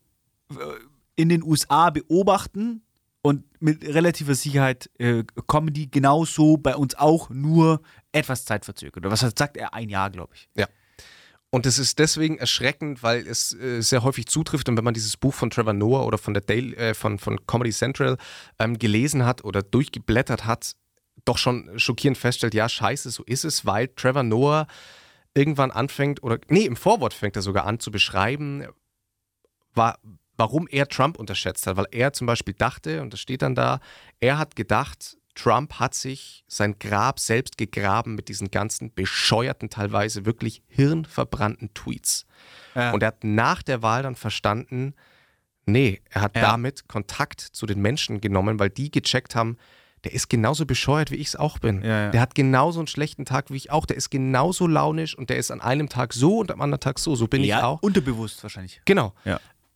in 1.15 1.29
den 1.29 1.41
USA 1.41 1.89
beobachten 1.89 2.83
und 3.23 3.43
mit 3.59 3.83
relativer 3.83 4.35
Sicherheit 4.35 4.89
äh, 4.99 5.23
kommen 5.47 5.73
die 5.73 5.89
genauso 5.89 6.57
bei 6.57 6.75
uns 6.75 6.93
auch 6.93 7.31
nur 7.31 7.81
etwas 8.11 8.45
zeitverzögert. 8.45 8.97
Oder 8.97 9.11
was 9.11 9.21
sagt 9.21 9.57
er? 9.57 9.73
Ein 9.73 9.89
Jahr, 9.89 10.11
glaube 10.11 10.35
ich. 10.35 10.47
Ja. 10.55 10.67
Und 11.49 11.65
es 11.65 11.79
ist 11.79 11.97
deswegen 11.99 12.37
erschreckend, 12.37 13.03
weil 13.03 13.25
es 13.25 13.53
äh, 13.53 13.81
sehr 13.81 14.03
häufig 14.03 14.27
zutrifft. 14.27 14.67
Und 14.67 14.77
wenn 14.77 14.83
man 14.83 14.93
dieses 14.93 15.15
Buch 15.15 15.33
von 15.33 15.49
Trevor 15.49 15.73
Noah 15.73 16.05
oder 16.05 16.17
von, 16.17 16.33
der 16.33 16.41
Daily, 16.41 16.73
äh, 16.75 16.93
von, 16.93 17.19
von 17.19 17.45
Comedy 17.47 17.71
Central 17.71 18.17
ähm, 18.59 18.77
gelesen 18.77 19.25
hat 19.25 19.45
oder 19.45 19.63
durchgeblättert 19.63 20.45
hat, 20.45 20.73
doch 21.23 21.37
schon 21.37 21.79
schockierend 21.79 22.17
feststellt, 22.17 22.53
ja, 22.53 22.67
scheiße, 22.67 23.09
so 23.11 23.23
ist 23.23 23.45
es, 23.45 23.65
weil 23.65 23.87
Trevor 23.89 24.23
Noah 24.23 24.67
irgendwann 25.33 25.71
anfängt, 25.71 26.21
oder 26.21 26.39
nee, 26.49 26.65
im 26.65 26.75
Vorwort 26.75 27.13
fängt 27.13 27.35
er 27.35 27.41
sogar 27.41 27.65
an 27.65 27.79
zu 27.79 27.91
beschreiben, 27.91 28.67
war, 29.73 29.99
warum 30.35 30.67
er 30.67 30.87
Trump 30.87 31.17
unterschätzt 31.17 31.65
hat. 31.65 31.77
Weil 31.77 31.87
er 31.91 32.11
zum 32.11 32.27
Beispiel 32.27 32.55
dachte, 32.55 33.01
und 33.01 33.13
das 33.13 33.21
steht 33.21 33.41
dann 33.41 33.55
da, 33.55 33.79
er 34.19 34.37
hat 34.37 34.55
gedacht, 34.57 35.17
Trump 35.37 35.75
hat 35.75 35.93
sich 35.93 36.43
sein 36.47 36.79
Grab 36.79 37.19
selbst 37.19 37.57
gegraben 37.57 38.15
mit 38.15 38.27
diesen 38.27 38.49
ganzen 38.49 38.93
bescheuerten, 38.93 39.69
teilweise 39.69 40.25
wirklich 40.25 40.63
hirnverbrannten 40.67 41.73
Tweets. 41.73 42.25
Ja. 42.75 42.91
Und 42.91 43.03
er 43.03 43.07
hat 43.07 43.23
nach 43.23 43.61
der 43.61 43.81
Wahl 43.81 44.03
dann 44.03 44.15
verstanden, 44.15 44.95
nee, 45.65 46.01
er 46.09 46.21
hat 46.21 46.35
ja. 46.35 46.41
damit 46.41 46.87
Kontakt 46.87 47.41
zu 47.41 47.65
den 47.65 47.81
Menschen 47.81 48.19
genommen, 48.19 48.59
weil 48.59 48.69
die 48.69 48.89
gecheckt 48.89 49.35
haben, 49.35 49.57
der 50.03 50.13
ist 50.13 50.29
genauso 50.29 50.65
bescheuert, 50.65 51.11
wie 51.11 51.15
ich 51.15 51.27
es 51.27 51.35
auch 51.35 51.59
bin. 51.59 51.83
Ja, 51.83 52.11
der 52.11 52.21
hat 52.21 52.33
genauso 52.35 52.79
einen 52.79 52.87
schlechten 52.87 53.25
Tag 53.25 53.51
wie 53.51 53.57
ich 53.57 53.71
auch. 53.71 53.85
Der 53.85 53.97
ist 53.97 54.09
genauso 54.09 54.67
launisch 54.67 55.17
und 55.17 55.29
der 55.29 55.37
ist 55.37 55.51
an 55.51 55.59
einem 55.59 55.89
Tag 55.89 56.13
so 56.13 56.39
und 56.39 56.51
am 56.51 56.61
anderen 56.61 56.79
Tag 56.79 56.99
so. 56.99 57.15
So 57.15 57.27
bin 57.27 57.43
ich 57.43 57.53
auch. 57.55 57.81
Unterbewusst 57.81 58.41
wahrscheinlich. 58.43 58.81
Genau. 58.85 59.13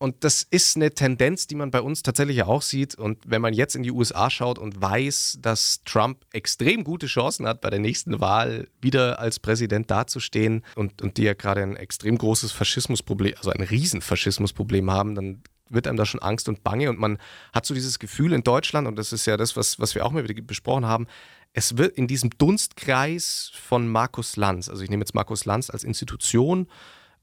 Und 0.01 0.23
das 0.23 0.41
ist 0.49 0.77
eine 0.77 0.89
Tendenz, 0.89 1.45
die 1.45 1.53
man 1.53 1.69
bei 1.69 1.79
uns 1.79 2.01
tatsächlich 2.01 2.41
auch 2.41 2.63
sieht. 2.63 2.95
Und 2.95 3.19
wenn 3.27 3.39
man 3.39 3.53
jetzt 3.53 3.75
in 3.75 3.83
die 3.83 3.91
USA 3.91 4.31
schaut 4.31 4.57
und 4.57 4.81
weiß, 4.81 5.37
dass 5.43 5.83
Trump 5.85 6.25
extrem 6.33 6.83
gute 6.83 7.05
Chancen 7.05 7.45
hat, 7.45 7.61
bei 7.61 7.69
der 7.69 7.77
nächsten 7.77 8.19
Wahl 8.19 8.67
wieder 8.81 9.19
als 9.19 9.37
Präsident 9.37 9.91
dazustehen 9.91 10.63
und, 10.73 11.03
und 11.03 11.17
die 11.17 11.21
ja 11.21 11.35
gerade 11.35 11.61
ein 11.61 11.75
extrem 11.75 12.17
großes 12.17 12.51
Faschismusproblem, 12.51 13.35
also 13.37 13.51
ein 13.51 13.61
Riesenfaschismusproblem 13.61 14.89
haben, 14.89 15.13
dann 15.13 15.43
wird 15.69 15.85
einem 15.85 15.97
da 15.97 16.07
schon 16.07 16.19
Angst 16.19 16.49
und 16.49 16.63
Bange. 16.63 16.89
Und 16.89 16.97
man 16.97 17.19
hat 17.53 17.67
so 17.67 17.75
dieses 17.75 17.99
Gefühl 17.99 18.33
in 18.33 18.41
Deutschland, 18.41 18.87
und 18.87 18.95
das 18.95 19.13
ist 19.13 19.27
ja 19.27 19.37
das, 19.37 19.55
was, 19.55 19.79
was 19.79 19.93
wir 19.93 20.03
auch 20.03 20.11
mal 20.11 20.23
besprochen 20.23 20.87
haben, 20.87 21.05
es 21.53 21.77
wird 21.77 21.95
in 21.95 22.07
diesem 22.07 22.31
Dunstkreis 22.31 23.51
von 23.53 23.87
Markus 23.87 24.35
Lanz, 24.35 24.67
also 24.67 24.81
ich 24.81 24.89
nehme 24.89 25.01
jetzt 25.01 25.13
Markus 25.13 25.45
Lanz 25.45 25.69
als 25.69 25.83
Institution, 25.83 26.67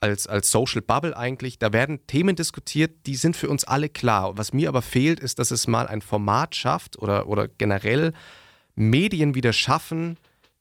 als, 0.01 0.26
als 0.26 0.51
Social 0.51 0.82
Bubble 0.82 1.16
eigentlich. 1.16 1.59
Da 1.59 1.72
werden 1.72 2.07
Themen 2.07 2.36
diskutiert, 2.36 3.07
die 3.07 3.16
sind 3.16 3.36
für 3.36 3.49
uns 3.49 3.64
alle 3.64 3.88
klar. 3.88 4.36
Was 4.36 4.53
mir 4.53 4.68
aber 4.68 4.82
fehlt, 4.82 5.20
ist, 5.20 5.38
dass 5.38 5.51
es 5.51 5.66
mal 5.66 5.86
ein 5.86 6.03
Format 6.03 6.55
schafft 6.55 6.99
oder, 6.99 7.28
oder 7.28 7.49
generell 7.49 8.12
Medien 8.74 9.34
wieder 9.34 9.53
schaffen, 9.53 10.18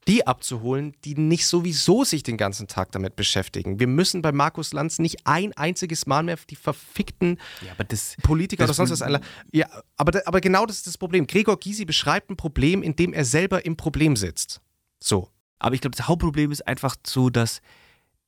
die 0.08 0.26
abzuholen, 0.26 0.94
die 1.04 1.14
nicht 1.14 1.46
sowieso 1.46 2.02
sich 2.02 2.22
den 2.22 2.38
ganzen 2.38 2.66
Tag 2.66 2.92
damit 2.92 3.14
beschäftigen. 3.14 3.78
Wir 3.78 3.86
müssen 3.86 4.22
bei 4.22 4.32
Markus 4.32 4.72
Lanz 4.72 4.98
nicht 4.98 5.18
ein 5.26 5.52
einziges 5.52 6.06
Mal 6.06 6.22
mehr 6.22 6.38
die 6.48 6.56
verfickten 6.56 7.38
ja, 7.60 7.84
das, 7.84 8.16
Politiker 8.22 8.66
das 8.66 8.70
oder 8.70 8.74
sonst 8.86 8.90
was 8.90 9.02
einladen. 9.02 9.26
Ja, 9.52 9.68
aber, 9.98 10.22
aber 10.26 10.40
genau 10.40 10.64
das 10.64 10.78
ist 10.78 10.86
das 10.86 10.96
Problem. 10.96 11.26
Gregor 11.26 11.60
Gysi 11.60 11.84
beschreibt 11.84 12.30
ein 12.30 12.36
Problem, 12.36 12.82
in 12.82 12.96
dem 12.96 13.12
er 13.12 13.26
selber 13.26 13.66
im 13.66 13.76
Problem 13.76 14.16
sitzt. 14.16 14.62
So. 14.98 15.28
Aber 15.58 15.74
ich 15.74 15.82
glaube, 15.82 15.96
das 15.96 16.08
Hauptproblem 16.08 16.52
ist 16.52 16.66
einfach 16.66 16.96
so, 17.04 17.28
dass 17.28 17.60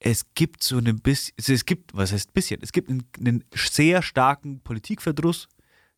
es 0.00 0.24
gibt 0.34 0.62
so 0.62 0.78
ein 0.78 1.00
bisschen, 1.00 1.34
es 1.36 1.66
gibt, 1.66 1.94
was 1.94 2.12
heißt 2.12 2.32
bisschen, 2.32 2.60
es 2.62 2.72
gibt 2.72 2.88
einen, 2.88 3.04
einen, 3.18 3.44
sehr 3.54 4.02
starken 4.02 4.60
Politikverdruss. 4.60 5.48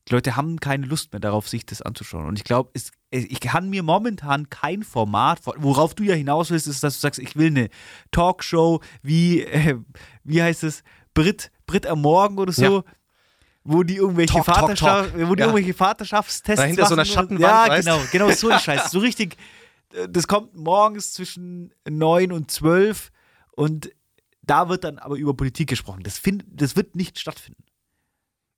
Die 0.09 0.15
Leute 0.15 0.35
haben 0.35 0.59
keine 0.59 0.87
Lust 0.87 1.13
mehr 1.13 1.21
darauf, 1.21 1.49
sich 1.49 1.65
das 1.65 1.81
anzuschauen. 1.81 2.27
Und 2.27 2.37
ich 2.37 2.43
glaube, 2.43 2.73
ich 3.11 3.39
kann 3.39 3.71
mir 3.71 3.85
momentan 3.85 4.51
kein 4.51 4.83
Format, 4.83 5.41
worauf 5.45 5.95
du 5.95 6.03
ja 6.03 6.15
hinaus 6.15 6.51
willst, 6.51 6.67
ist, 6.67 6.83
dass 6.83 6.95
du 6.95 7.01
sagst, 7.01 7.21
ich 7.21 7.37
will 7.37 7.47
eine 7.47 7.69
Talkshow 8.11 8.81
wie, 9.03 9.43
äh, 9.43 9.79
wie 10.25 10.43
heißt 10.43 10.65
es, 10.65 10.83
Brit, 11.15 11.53
Brit 11.67 11.87
am 11.87 12.03
Morgen 12.03 12.39
oder 12.39 12.53
so. 12.53 12.85
Ja 12.85 12.85
wo 13.65 13.85
die 13.85 13.95
irgendwelche, 13.95 14.35
talk, 14.35 14.45
Vaterschaft, 14.45 15.11
talk, 15.11 15.13
talk. 15.13 15.29
Wo 15.29 15.37
die 15.37 15.41
ja. 15.41 15.47
irgendwelche 15.47 15.73
Vaterschaftstests 15.73 16.61
Dahinter 16.61 16.83
machen. 16.83 16.89
so 16.89 16.95
einer 16.97 17.05
Schattenwand, 17.05 17.41
Ja, 17.41 17.69
weißt? 17.69 17.87
genau, 17.87 18.01
genau 18.11 18.31
so 18.33 18.49
ein 18.49 18.59
Scheiß. 18.59 18.91
So 18.91 18.99
richtig, 18.99 19.37
äh, 19.93 20.09
das 20.09 20.27
kommt 20.27 20.57
morgens 20.57 21.13
zwischen 21.13 21.73
9 21.89 22.33
und 22.33 22.51
12 22.51 23.12
und 23.55 23.93
da 24.43 24.69
wird 24.69 24.85
dann 24.85 24.99
aber 24.99 25.17
über 25.17 25.35
Politik 25.35 25.69
gesprochen. 25.69 26.03
Das, 26.03 26.19
find, 26.19 26.45
das 26.49 26.77
wird 26.77 26.97
nicht 26.97 27.19
stattfinden. 27.19 27.63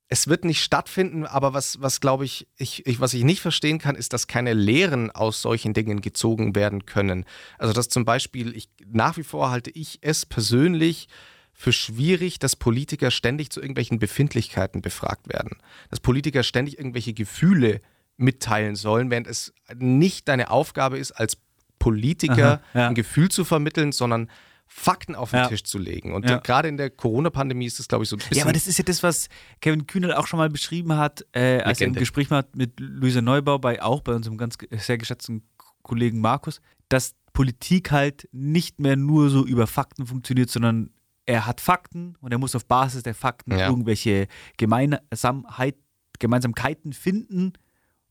Es 0.07 0.27
wird 0.27 0.45
nicht 0.45 0.63
stattfinden, 0.63 1.25
aber 1.25 1.53
was, 1.53 1.81
was 1.81 1.99
glaube 1.99 2.25
ich, 2.25 2.47
ich, 2.57 2.85
ich, 2.85 2.99
was 2.99 3.13
ich 3.13 3.23
nicht 3.23 3.41
verstehen 3.41 3.79
kann, 3.79 3.95
ist, 3.95 4.13
dass 4.13 4.27
keine 4.27 4.53
Lehren 4.53 5.09
aus 5.09 5.41
solchen 5.41 5.73
Dingen 5.73 6.01
gezogen 6.01 6.55
werden 6.55 6.85
können. 6.85 7.25
Also, 7.57 7.73
dass 7.73 7.89
zum 7.89 8.05
Beispiel, 8.05 8.55
ich, 8.55 8.69
nach 8.85 9.17
wie 9.17 9.23
vor 9.23 9.49
halte 9.49 9.71
ich 9.71 9.99
es 10.01 10.25
persönlich 10.25 11.07
für 11.53 11.73
schwierig, 11.73 12.37
dass 12.37 12.55
Politiker 12.55 13.09
ständig 13.09 13.49
zu 13.49 13.61
irgendwelchen 13.61 13.97
Befindlichkeiten 13.97 14.81
befragt 14.81 15.27
werden. 15.27 15.57
Dass 15.89 16.01
Politiker 16.01 16.43
ständig 16.43 16.77
irgendwelche 16.77 17.13
Gefühle 17.13 17.81
mitteilen 18.17 18.75
sollen, 18.75 19.09
während 19.09 19.27
es 19.27 19.53
nicht 19.73 20.27
deine 20.27 20.51
Aufgabe 20.51 20.99
ist, 20.99 21.13
als 21.13 21.37
Politiker 21.79 22.61
Aha, 22.73 22.79
ja. 22.79 22.87
ein 22.89 22.95
Gefühl 22.95 23.29
zu 23.29 23.43
vermitteln, 23.43 23.91
sondern 23.91 24.29
Fakten 24.67 25.15
auf 25.15 25.31
den 25.31 25.39
Ja. 25.39 25.47
Tisch 25.47 25.63
zu 25.63 25.77
legen. 25.77 26.13
Und 26.13 26.25
Ja. 26.27 26.37
gerade 26.39 26.67
in 26.67 26.77
der 26.77 26.89
Corona-Pandemie 26.89 27.65
ist 27.65 27.79
das, 27.79 27.87
glaube 27.87 28.03
ich, 28.03 28.09
so 28.09 28.15
ein 28.15 28.19
bisschen. 28.19 28.37
Ja, 28.37 28.43
aber 28.43 28.53
das 28.53 28.67
ist 28.67 28.77
ja 28.77 28.83
das, 28.83 29.03
was 29.03 29.29
Kevin 29.61 29.87
Kühnert 29.87 30.15
auch 30.15 30.27
schon 30.27 30.37
mal 30.37 30.49
beschrieben 30.49 30.97
hat, 30.97 31.25
äh, 31.33 31.59
als 31.61 31.79
er 31.79 31.87
im 31.87 31.93
Legende. 31.93 31.99
Gespräch 31.99 32.29
war 32.31 32.45
mit 32.55 32.79
Luisa 32.79 33.21
Neubau, 33.21 33.57
bei, 33.59 33.81
auch 33.81 34.01
bei 34.01 34.13
unserem 34.13 34.37
ganz 34.37 34.57
sehr 34.71 34.97
geschätzten 34.97 35.43
Kollegen 35.83 36.19
Markus, 36.19 36.61
dass 36.89 37.13
Politik 37.33 37.91
halt 37.91 38.27
nicht 38.31 38.79
mehr 38.79 38.95
nur 38.95 39.29
so 39.29 39.45
über 39.45 39.67
Fakten 39.67 40.07
funktioniert, 40.07 40.49
sondern 40.49 40.89
er 41.25 41.45
hat 41.45 41.61
Fakten 41.61 42.15
und 42.21 42.31
er 42.31 42.37
muss 42.37 42.55
auf 42.55 42.65
Basis 42.65 43.03
der 43.03 43.15
Fakten 43.15 43.51
Ja. 43.51 43.67
irgendwelche 43.67 44.27
Gemeinsamkeit, 44.57 45.75
Gemeinsamkeiten 46.19 46.93
finden 46.93 47.53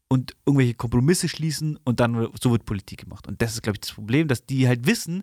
und 0.08 0.36
irgendwelche 0.46 0.74
Kompromisse 0.74 1.28
schließen 1.28 1.78
und 1.84 2.00
dann 2.00 2.28
so 2.40 2.50
wird 2.50 2.64
Politik 2.64 3.00
gemacht. 3.00 3.26
Und 3.26 3.40
das 3.42 3.54
ist, 3.54 3.62
glaube 3.62 3.76
ich, 3.76 3.80
das 3.80 3.92
Problem, 3.92 4.28
dass 4.28 4.44
die 4.46 4.68
halt 4.68 4.86
wissen, 4.86 5.22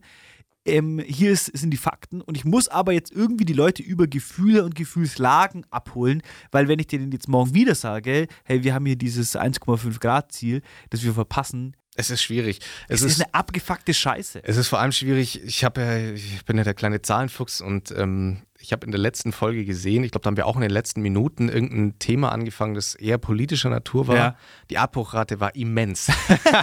ähm, 0.65 0.99
hier 0.99 1.31
ist, 1.31 1.45
sind 1.57 1.71
die 1.71 1.77
Fakten 1.77 2.21
und 2.21 2.37
ich 2.37 2.45
muss 2.45 2.67
aber 2.67 2.91
jetzt 2.91 3.11
irgendwie 3.11 3.45
die 3.45 3.53
Leute 3.53 3.81
über 3.83 4.07
Gefühle 4.07 4.63
und 4.63 4.75
Gefühlslagen 4.75 5.65
abholen, 5.69 6.21
weil 6.51 6.67
wenn 6.67 6.79
ich 6.79 6.87
denen 6.87 7.11
jetzt 7.11 7.27
morgen 7.27 7.53
wieder 7.53 7.75
sage, 7.75 8.27
hey, 8.43 8.63
wir 8.63 8.73
haben 8.73 8.85
hier 8.85 8.95
dieses 8.95 9.35
1,5 9.35 9.99
Grad 9.99 10.31
Ziel, 10.31 10.61
das 10.89 11.03
wir 11.03 11.13
verpassen, 11.13 11.75
es 11.97 12.09
ist 12.09 12.21
schwierig. 12.21 12.59
es 12.87 13.01
Es 13.01 13.01
ist 13.01 13.11
ist, 13.13 13.25
eine 13.25 13.33
abgefuckte 13.33 13.93
Scheiße. 13.93 14.41
es 14.45 14.55
ist 14.55 14.69
vor 14.69 14.79
allem 14.79 14.93
schwierig. 14.93 15.43
Ich 15.43 15.65
habe 15.65 15.81
ja, 15.81 16.11
ich 16.13 16.45
bin 16.45 16.57
ja 16.57 16.63
der 16.63 16.73
kleine 16.73 17.01
Zahlenfuchs 17.01 17.59
und 17.59 17.91
ähm, 17.97 18.43
ich 18.61 18.71
habe 18.71 18.85
in 18.85 18.91
der 18.91 18.99
letzten 18.99 19.31
Folge 19.31 19.65
gesehen, 19.65 20.03
ich 20.03 20.11
glaube, 20.11 20.23
da 20.23 20.27
haben 20.27 20.37
wir 20.37 20.45
auch 20.45 20.55
in 20.55 20.61
den 20.61 20.71
letzten 20.71 21.01
Minuten 21.01 21.49
irgendein 21.49 21.97
Thema 21.99 22.31
angefangen, 22.31 22.75
das 22.75 22.95
eher 22.95 23.17
politischer 23.17 23.69
Natur 23.69 24.07
war. 24.07 24.15
Ja. 24.15 24.35
Die 24.69 24.77
Abbruchrate 24.77 25.39
war 25.39 25.55
immens. 25.55 26.11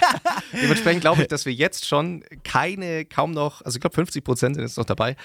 Dementsprechend 0.52 1.00
glaube 1.00 1.22
ich, 1.22 1.28
dass 1.28 1.44
wir 1.44 1.52
jetzt 1.52 1.86
schon 1.86 2.24
keine, 2.44 3.04
kaum 3.04 3.32
noch, 3.32 3.62
also 3.62 3.76
ich 3.76 3.80
glaube 3.80 3.94
50 3.94 4.22
Prozent 4.22 4.54
sind 4.54 4.64
jetzt 4.64 4.78
noch 4.78 4.84
dabei. 4.84 5.16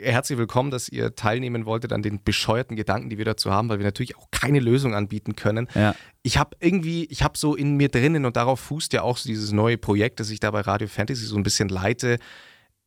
Herzlich 0.00 0.38
willkommen, 0.38 0.70
dass 0.70 0.88
ihr 0.88 1.14
teilnehmen 1.14 1.64
wolltet 1.64 1.92
an 1.92 2.02
den 2.02 2.22
bescheuerten 2.22 2.76
Gedanken, 2.76 3.08
die 3.08 3.18
wir 3.18 3.24
dazu 3.24 3.50
haben, 3.50 3.68
weil 3.68 3.78
wir 3.78 3.86
natürlich 3.86 4.16
auch 4.16 4.30
keine 4.30 4.60
Lösung 4.60 4.94
anbieten 4.94 5.36
können. 5.36 5.68
Ja. 5.74 5.94
Ich 6.22 6.36
habe 6.36 6.56
irgendwie, 6.60 7.06
ich 7.06 7.22
habe 7.22 7.38
so 7.38 7.54
in 7.56 7.76
mir 7.76 7.88
drinnen 7.88 8.26
und 8.26 8.36
darauf 8.36 8.60
fußt 8.60 8.92
ja 8.92 9.02
auch 9.02 9.16
so 9.16 9.28
dieses 9.28 9.52
neue 9.52 9.78
Projekt, 9.78 10.20
das 10.20 10.30
ich 10.30 10.40
da 10.40 10.50
bei 10.50 10.60
Radio 10.60 10.86
Fantasy 10.86 11.24
so 11.24 11.36
ein 11.36 11.42
bisschen 11.42 11.70
leite. 11.70 12.18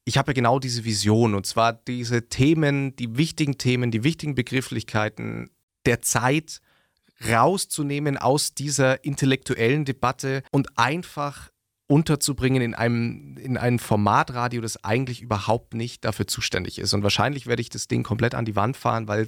Ich 0.06 0.18
habe 0.18 0.32
ja 0.32 0.34
genau 0.34 0.60
diese 0.60 0.84
Vision 0.84 1.34
und 1.34 1.46
zwar 1.46 1.74
diese 1.74 2.28
Themen, 2.28 2.96
die 2.96 3.18
wichtigen 3.18 3.58
Themen, 3.58 3.90
die 3.90 4.04
wichtigen 4.04 4.36
Begrifflichkeiten 4.36 5.50
der 5.86 6.02
Zeit 6.02 6.62
rauszunehmen 7.28 8.18
aus 8.18 8.54
dieser 8.54 9.04
intellektuellen 9.06 9.86
Debatte 9.86 10.44
und 10.52 10.78
einfach 10.78 11.52
unterzubringen 11.88 12.62
in 12.62 12.74
einem, 12.74 13.38
in 13.38 13.58
einem 13.58 13.80
Formatradio, 13.80 14.62
das 14.62 14.84
eigentlich 14.84 15.22
überhaupt 15.22 15.74
nicht 15.74 16.04
dafür 16.06 16.28
zuständig 16.28 16.80
ist. 16.80 16.94
Und 16.94 17.04
wahrscheinlich 17.04 17.46
werde 17.46 17.62
ich 17.62 17.70
das 17.70 17.88
Ding 17.88 18.04
komplett 18.04 18.36
an 18.36 18.46
die 18.46 18.56
Wand 18.56 18.78
fahren, 18.78 19.08
weil 19.08 19.28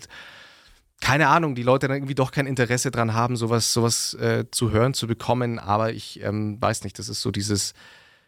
keine 1.02 1.28
Ahnung, 1.28 1.56
die 1.56 1.64
Leute 1.64 1.88
dann 1.88 1.98
irgendwie 1.98 2.16
doch 2.16 2.32
kein 2.32 2.48
Interesse 2.48 2.90
dran 2.90 3.14
haben, 3.14 3.36
sowas, 3.36 3.74
sowas 3.74 4.14
äh, 4.16 4.46
zu 4.50 4.72
hören, 4.72 4.94
zu 4.94 5.08
bekommen. 5.08 5.60
Aber 5.60 5.92
ich 5.92 6.24
ähm, 6.24 6.60
weiß 6.62 6.84
nicht, 6.84 6.98
das 6.98 7.10
ist 7.10 7.22
so 7.22 7.32
dieses 7.32 7.74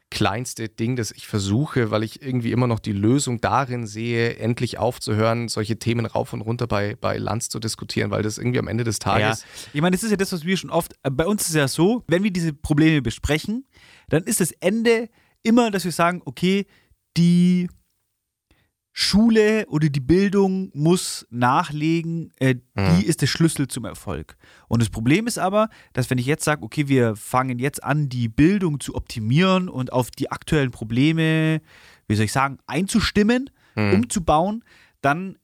kleinste 0.10 0.70
Ding, 0.70 0.96
das 0.96 1.12
ich 1.12 1.28
versuche, 1.28 1.92
weil 1.92 2.02
ich 2.04 2.22
irgendwie 2.22 2.52
immer 2.52 2.68
noch 2.68 2.80
die 2.80 2.94
Lösung 2.94 3.42
darin 3.42 3.86
sehe, 3.88 4.38
endlich 4.38 4.78
aufzuhören, 4.78 5.50
solche 5.50 5.78
Themen 5.80 6.06
rauf 6.06 6.32
und 6.34 6.42
runter 6.42 6.66
bei, 6.66 6.96
bei 6.96 7.18
Lanz 7.18 7.50
zu 7.50 7.60
diskutieren, 7.60 8.10
weil 8.10 8.24
das 8.24 8.38
irgendwie 8.38 8.60
am 8.60 8.68
Ende 8.68 8.84
des 8.84 8.98
Ja. 9.04 9.12
Tages. 9.14 9.46
Ich 9.74 9.82
meine, 9.82 9.96
das 9.96 10.04
ist 10.04 10.12
ja 10.12 10.18
das, 10.18 10.32
was 10.32 10.46
wir 10.46 10.56
schon 10.58 10.70
oft, 10.70 10.94
äh, 11.04 11.10
bei 11.12 11.26
uns 11.26 11.42
ist 11.44 11.50
es 11.50 11.56
ja 11.56 11.68
so, 11.68 12.04
wenn 12.08 12.24
wir 12.24 12.32
diese 12.32 12.54
Probleme 12.54 13.02
besprechen, 13.02 13.66
dann 14.10 14.24
ist 14.24 14.40
das 14.40 14.52
Ende 14.54 15.10
immer, 15.44 15.72
dass 15.72 15.84
wir 15.84 15.92
sagen, 15.92 16.22
okay, 16.26 16.66
die 17.18 17.68
Schule 19.00 19.68
oder 19.68 19.90
die 19.90 20.00
Bildung 20.00 20.72
muss 20.74 21.28
nachlegen, 21.30 22.32
äh, 22.40 22.56
Mhm. 22.74 22.98
die 23.00 23.06
ist 23.06 23.22
der 23.22 23.28
Schlüssel 23.28 23.68
zum 23.68 23.86
Erfolg. 23.86 24.36
Und 24.70 24.82
das 24.82 24.90
Problem 24.90 25.28
ist 25.28 25.38
aber, 25.38 25.70
dass 25.94 26.10
wenn 26.10 26.18
ich 26.18 26.26
jetzt 26.26 26.44
sage, 26.44 26.64
okay, 26.64 26.88
wir 26.88 27.16
fangen 27.16 27.60
jetzt 27.60 27.84
an, 27.84 28.10
die 28.10 28.28
Bildung 28.28 28.80
zu 28.80 28.96
optimieren 28.96 29.70
und 29.70 29.94
auf 29.94 30.10
die 30.10 30.32
aktuellen 30.32 30.72
Probleme, 30.72 31.62
wie 32.08 32.16
soll 32.16 32.26
ich 32.26 32.32
sagen, 32.32 32.58
einzustimmen, 32.66 33.52
Mhm. 33.76 33.94
umzubauen, 33.94 34.64
dann 35.02 35.38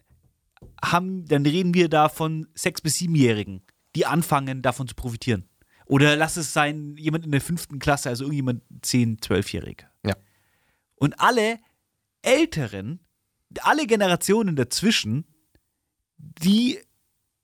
haben, 0.83 1.25
dann 1.27 1.45
reden 1.45 1.75
wir 1.75 1.89
da 1.89 2.09
von 2.09 2.47
sechs- 2.55 2.81
bis 2.81 2.95
siebenjährigen, 2.95 3.61
die 3.95 4.07
anfangen, 4.07 4.63
davon 4.63 4.87
zu 4.87 4.95
profitieren. 4.95 5.43
Oder 5.85 6.15
lass 6.15 6.37
es 6.37 6.53
sein, 6.53 6.95
jemand 6.97 7.23
in 7.23 7.31
der 7.31 7.41
fünften 7.41 7.77
Klasse, 7.77 8.09
also 8.09 8.23
irgendjemand 8.23 8.63
zehn, 8.81 9.21
zwölfjährig. 9.21 9.85
Ja. 10.03 10.15
Und 10.95 11.19
alle 11.19 11.59
Älteren, 12.23 12.99
alle 13.61 13.85
Generationen 13.87 14.55
dazwischen, 14.55 15.25
die 16.17 16.79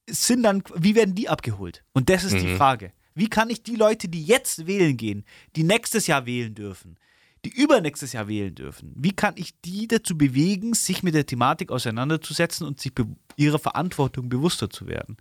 sind 0.09 0.43
dann, 0.43 0.63
wie 0.75 0.95
werden 0.95 1.15
die 1.15 1.29
abgeholt? 1.29 1.83
Und 1.93 2.09
das 2.09 2.23
ist 2.23 2.37
die 2.39 2.47
Mhm. 2.47 2.57
Frage. 2.57 2.93
Wie 3.15 3.29
kann 3.29 3.49
ich 3.49 3.63
die 3.63 3.75
Leute, 3.75 4.07
die 4.07 4.23
jetzt 4.23 4.65
wählen 4.65 4.95
gehen, 4.97 5.25
die 5.55 5.63
nächstes 5.63 6.07
Jahr 6.07 6.25
wählen 6.25 6.55
dürfen, 6.55 6.97
die 7.45 7.49
übernächstes 7.49 8.13
Jahr 8.13 8.27
wählen 8.27 8.55
dürfen, 8.55 8.93
wie 8.95 9.11
kann 9.11 9.33
ich 9.37 9.59
die 9.61 9.87
dazu 9.87 10.17
bewegen, 10.17 10.73
sich 10.73 11.03
mit 11.03 11.15
der 11.15 11.25
Thematik 11.25 11.71
auseinanderzusetzen 11.71 12.65
und 12.65 12.79
sich 12.79 12.93
ihrer 13.35 13.59
Verantwortung 13.59 14.29
bewusster 14.29 14.69
zu 14.69 14.87
werden? 14.87 15.17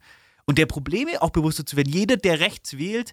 Und 0.46 0.58
der 0.58 0.66
Probleme 0.66 1.20
auch 1.20 1.30
bewusster 1.30 1.66
zu 1.66 1.76
werden. 1.76 1.92
Jeder, 1.92 2.16
der 2.16 2.40
rechts 2.40 2.78
wählt, 2.78 3.12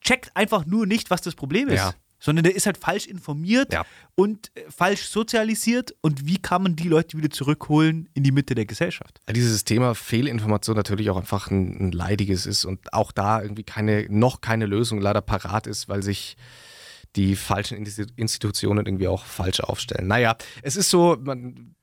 checkt 0.00 0.34
einfach 0.36 0.66
nur 0.66 0.86
nicht, 0.86 1.10
was 1.10 1.20
das 1.22 1.34
Problem 1.34 1.68
ist. 1.68 1.76
Ja. 1.76 1.94
Sondern 2.24 2.44
der 2.44 2.56
ist 2.56 2.64
halt 2.64 2.78
falsch 2.78 3.06
informiert 3.06 3.70
Ja. 3.74 3.84
und 4.14 4.50
äh, 4.54 4.62
falsch 4.70 5.02
sozialisiert. 5.08 5.94
Und 6.00 6.26
wie 6.26 6.38
kann 6.38 6.62
man 6.62 6.74
die 6.74 6.88
Leute 6.88 7.18
wieder 7.18 7.28
zurückholen 7.28 8.08
in 8.14 8.22
die 8.22 8.32
Mitte 8.32 8.54
der 8.54 8.64
Gesellschaft? 8.64 9.20
Dieses 9.30 9.64
Thema 9.64 9.94
Fehlinformation 9.94 10.74
natürlich 10.74 11.10
auch 11.10 11.18
einfach 11.18 11.50
ein, 11.50 11.88
ein 11.88 11.92
leidiges 11.92 12.46
ist 12.46 12.64
und 12.64 12.94
auch 12.94 13.12
da 13.12 13.42
irgendwie 13.42 13.62
keine, 13.64 14.06
noch 14.08 14.40
keine 14.40 14.64
Lösung 14.64 15.02
leider 15.02 15.20
parat 15.20 15.66
ist, 15.66 15.90
weil 15.90 16.02
sich 16.02 16.36
die 17.14 17.36
falschen 17.36 17.76
Insti- 17.84 18.10
Institutionen 18.16 18.86
irgendwie 18.86 19.08
auch 19.08 19.24
falsch 19.26 19.60
aufstellen. 19.60 20.08
Naja, 20.08 20.34
es 20.62 20.76
ist 20.76 20.88
so, 20.88 21.18
man 21.20 21.74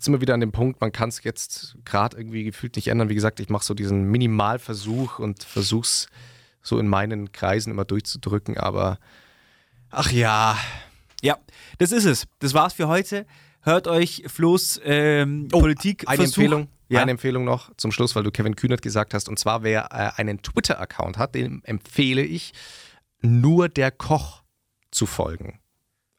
sind 0.00 0.12
wir 0.12 0.20
wieder 0.20 0.34
an 0.34 0.40
dem 0.40 0.52
Punkt, 0.52 0.82
man 0.82 0.92
kann 0.92 1.08
es 1.08 1.24
jetzt 1.24 1.76
gerade 1.86 2.18
irgendwie 2.18 2.44
gefühlt 2.44 2.76
nicht 2.76 2.88
ändern. 2.88 3.08
Wie 3.08 3.14
gesagt, 3.14 3.40
ich 3.40 3.48
mache 3.48 3.64
so 3.64 3.72
diesen 3.72 4.04
Minimalversuch 4.10 5.18
und 5.18 5.44
versuche 5.44 5.82
es 5.86 6.06
so 6.62 6.78
in 6.78 6.88
meinen 6.88 7.32
Kreisen 7.32 7.70
immer 7.72 7.86
durchzudrücken, 7.86 8.58
aber 8.58 8.98
ach 9.90 10.12
ja, 10.12 10.56
Ja, 11.22 11.36
das 11.78 11.92
ist 11.92 12.04
es. 12.04 12.26
Das 12.38 12.54
war's 12.54 12.72
für 12.74 12.88
heute. 12.88 13.26
Hört 13.62 13.88
euch 13.88 14.22
Flo's 14.28 14.80
ähm, 14.84 15.48
Politik 15.48 16.04
Eine 16.08 16.24
Empfehlung, 16.24 16.68
Ja. 16.88 17.02
eine 17.02 17.10
Empfehlung 17.10 17.44
noch 17.44 17.74
zum 17.76 17.90
Schluss, 17.92 18.14
weil 18.14 18.22
du 18.22 18.30
Kevin 18.30 18.54
Kühnert 18.56 18.82
gesagt 18.82 19.14
hast. 19.14 19.28
Und 19.28 19.38
zwar, 19.38 19.62
wer 19.62 19.88
äh, 19.92 20.20
einen 20.20 20.42
Twitter-Account 20.42 21.18
hat, 21.18 21.34
dem 21.34 21.60
empfehle 21.64 22.22
ich, 22.22 22.52
nur 23.20 23.68
der 23.68 23.90
Koch 23.90 24.42
zu 24.90 25.06
folgen. 25.06 25.58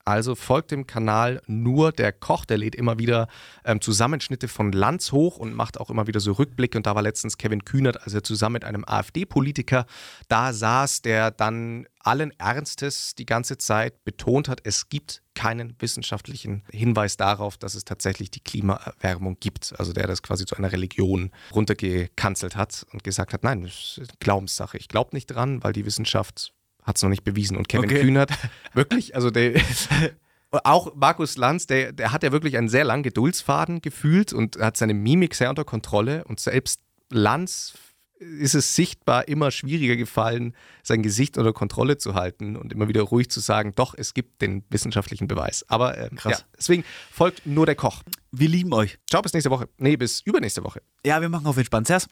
Also 0.10 0.34
folgt 0.34 0.72
dem 0.72 0.88
Kanal 0.88 1.40
nur 1.46 1.92
der 1.92 2.12
Koch, 2.12 2.44
der 2.44 2.58
lädt 2.58 2.74
immer 2.74 2.98
wieder 2.98 3.28
ähm, 3.64 3.80
Zusammenschnitte 3.80 4.48
von 4.48 4.72
Lanz 4.72 5.12
hoch 5.12 5.38
und 5.38 5.54
macht 5.54 5.80
auch 5.80 5.92
immer 5.92 6.08
wieder 6.08 6.20
so 6.20 6.32
Rückblicke. 6.32 6.80
Und 6.80 6.88
da 6.88 6.96
war 6.96 7.04
letztens 7.04 7.38
Kevin 7.38 7.64
Kühnert, 7.64 8.02
als 8.02 8.16
er 8.16 8.24
zusammen 8.24 8.54
mit 8.54 8.66
einem 8.66 8.84
AfD-Politiker 8.88 9.86
da 10.28 10.52
saß, 10.52 11.04
der 11.04 11.30
dann 11.30 11.86
allen 12.00 12.32
Ernstes 12.40 13.14
die 13.14 13.28
ganze 13.28 13.60
Zeit 13.60 14.04
betont 14.04 14.50
hat, 14.50 14.62
es 14.64 14.90
gibt 14.90 15.22
keinen 15.36 15.76
wissenschaftlichen 15.78 16.64
Hinweis 16.72 17.16
darauf, 17.16 17.58
dass 17.58 17.76
es 17.76 17.86
tatsächlich 17.86 18.32
die 18.32 18.40
Klimaerwärmung 18.40 19.38
gibt. 19.40 19.76
Also 19.78 19.94
der 19.94 20.08
das 20.08 20.24
quasi 20.24 20.48
zu 20.48 20.56
einer 20.56 20.72
Religion 20.72 21.30
runtergekanzelt 21.54 22.56
hat 22.56 22.84
und 22.92 23.04
gesagt 23.04 23.34
hat, 23.34 23.44
nein, 23.44 23.62
das 23.62 24.00
ist 24.02 24.20
Glaubenssache. 24.20 24.78
Ich 24.78 24.88
glaube 24.88 25.12
nicht 25.14 25.28
dran, 25.28 25.64
weil 25.64 25.74
die 25.74 25.86
Wissenschaft 25.86 26.54
hat 26.84 26.98
es 26.98 27.04
noch 27.04 27.10
nicht 27.10 27.24
bewiesen. 27.24 27.58
Und 27.58 27.68
Kevin 27.68 27.86
Okay. 27.90 28.02
Kühnert, 28.02 28.32
wirklich, 28.74 29.16
also 29.16 29.30
der, 29.30 29.60
auch 30.52 30.96
Markus 30.96 31.38
Lanz, 31.38 31.68
der, 31.68 31.92
der 31.92 32.12
hat 32.12 32.24
ja 32.24 32.32
wirklich 32.32 32.58
einen 32.58 32.70
sehr 32.70 32.84
langen 32.84 33.04
Geduldsfaden 33.04 33.82
gefühlt 33.82 34.34
und 34.34 34.58
hat 34.60 34.78
seine 34.78 34.94
Mimik 34.94 35.36
sehr 35.36 35.50
unter 35.50 35.66
Kontrolle. 35.66 36.24
Und 36.26 36.40
selbst 36.40 36.82
Lanz 37.10 37.74
ist 38.20 38.54
es 38.54 38.76
sichtbar 38.76 39.28
immer 39.28 39.50
schwieriger 39.50 39.96
gefallen, 39.96 40.54
sein 40.84 41.02
Gesicht 41.02 41.38
unter 41.38 41.54
Kontrolle 41.54 41.98
zu 41.98 42.16
halten 42.16 42.58
und 42.58 42.74
immer 42.74 42.88
wieder 42.88 43.02
ruhig 43.02 43.30
zu 43.30 43.40
sagen, 43.40 43.74
doch, 43.76 43.96
es 43.98 44.14
gibt 44.14 44.42
den 44.42 44.64
wissenschaftlichen 44.70 45.28
Beweis. 45.28 45.64
Aber 45.70 45.94
Krass. 46.16 46.40
Ja, 46.40 46.46
deswegen 46.58 46.84
folgt 47.12 47.46
nur 47.46 47.66
der 47.66 47.76
Koch. 47.76 48.04
Wir 48.32 48.50
lieben 48.50 48.74
euch. 48.74 49.00
Ciao, 49.10 49.22
bis 49.22 49.34
nächste 49.34 49.50
Woche. 49.50 49.70
Nee, 49.78 49.96
bis 49.96 50.22
übernächste 50.22 50.64
Woche. 50.64 50.82
Ja, 51.06 51.22
wir 51.22 51.30
machen 51.30 51.48
auf 51.48 51.58
entspannt. 51.58 51.88
Servus. 51.88 52.08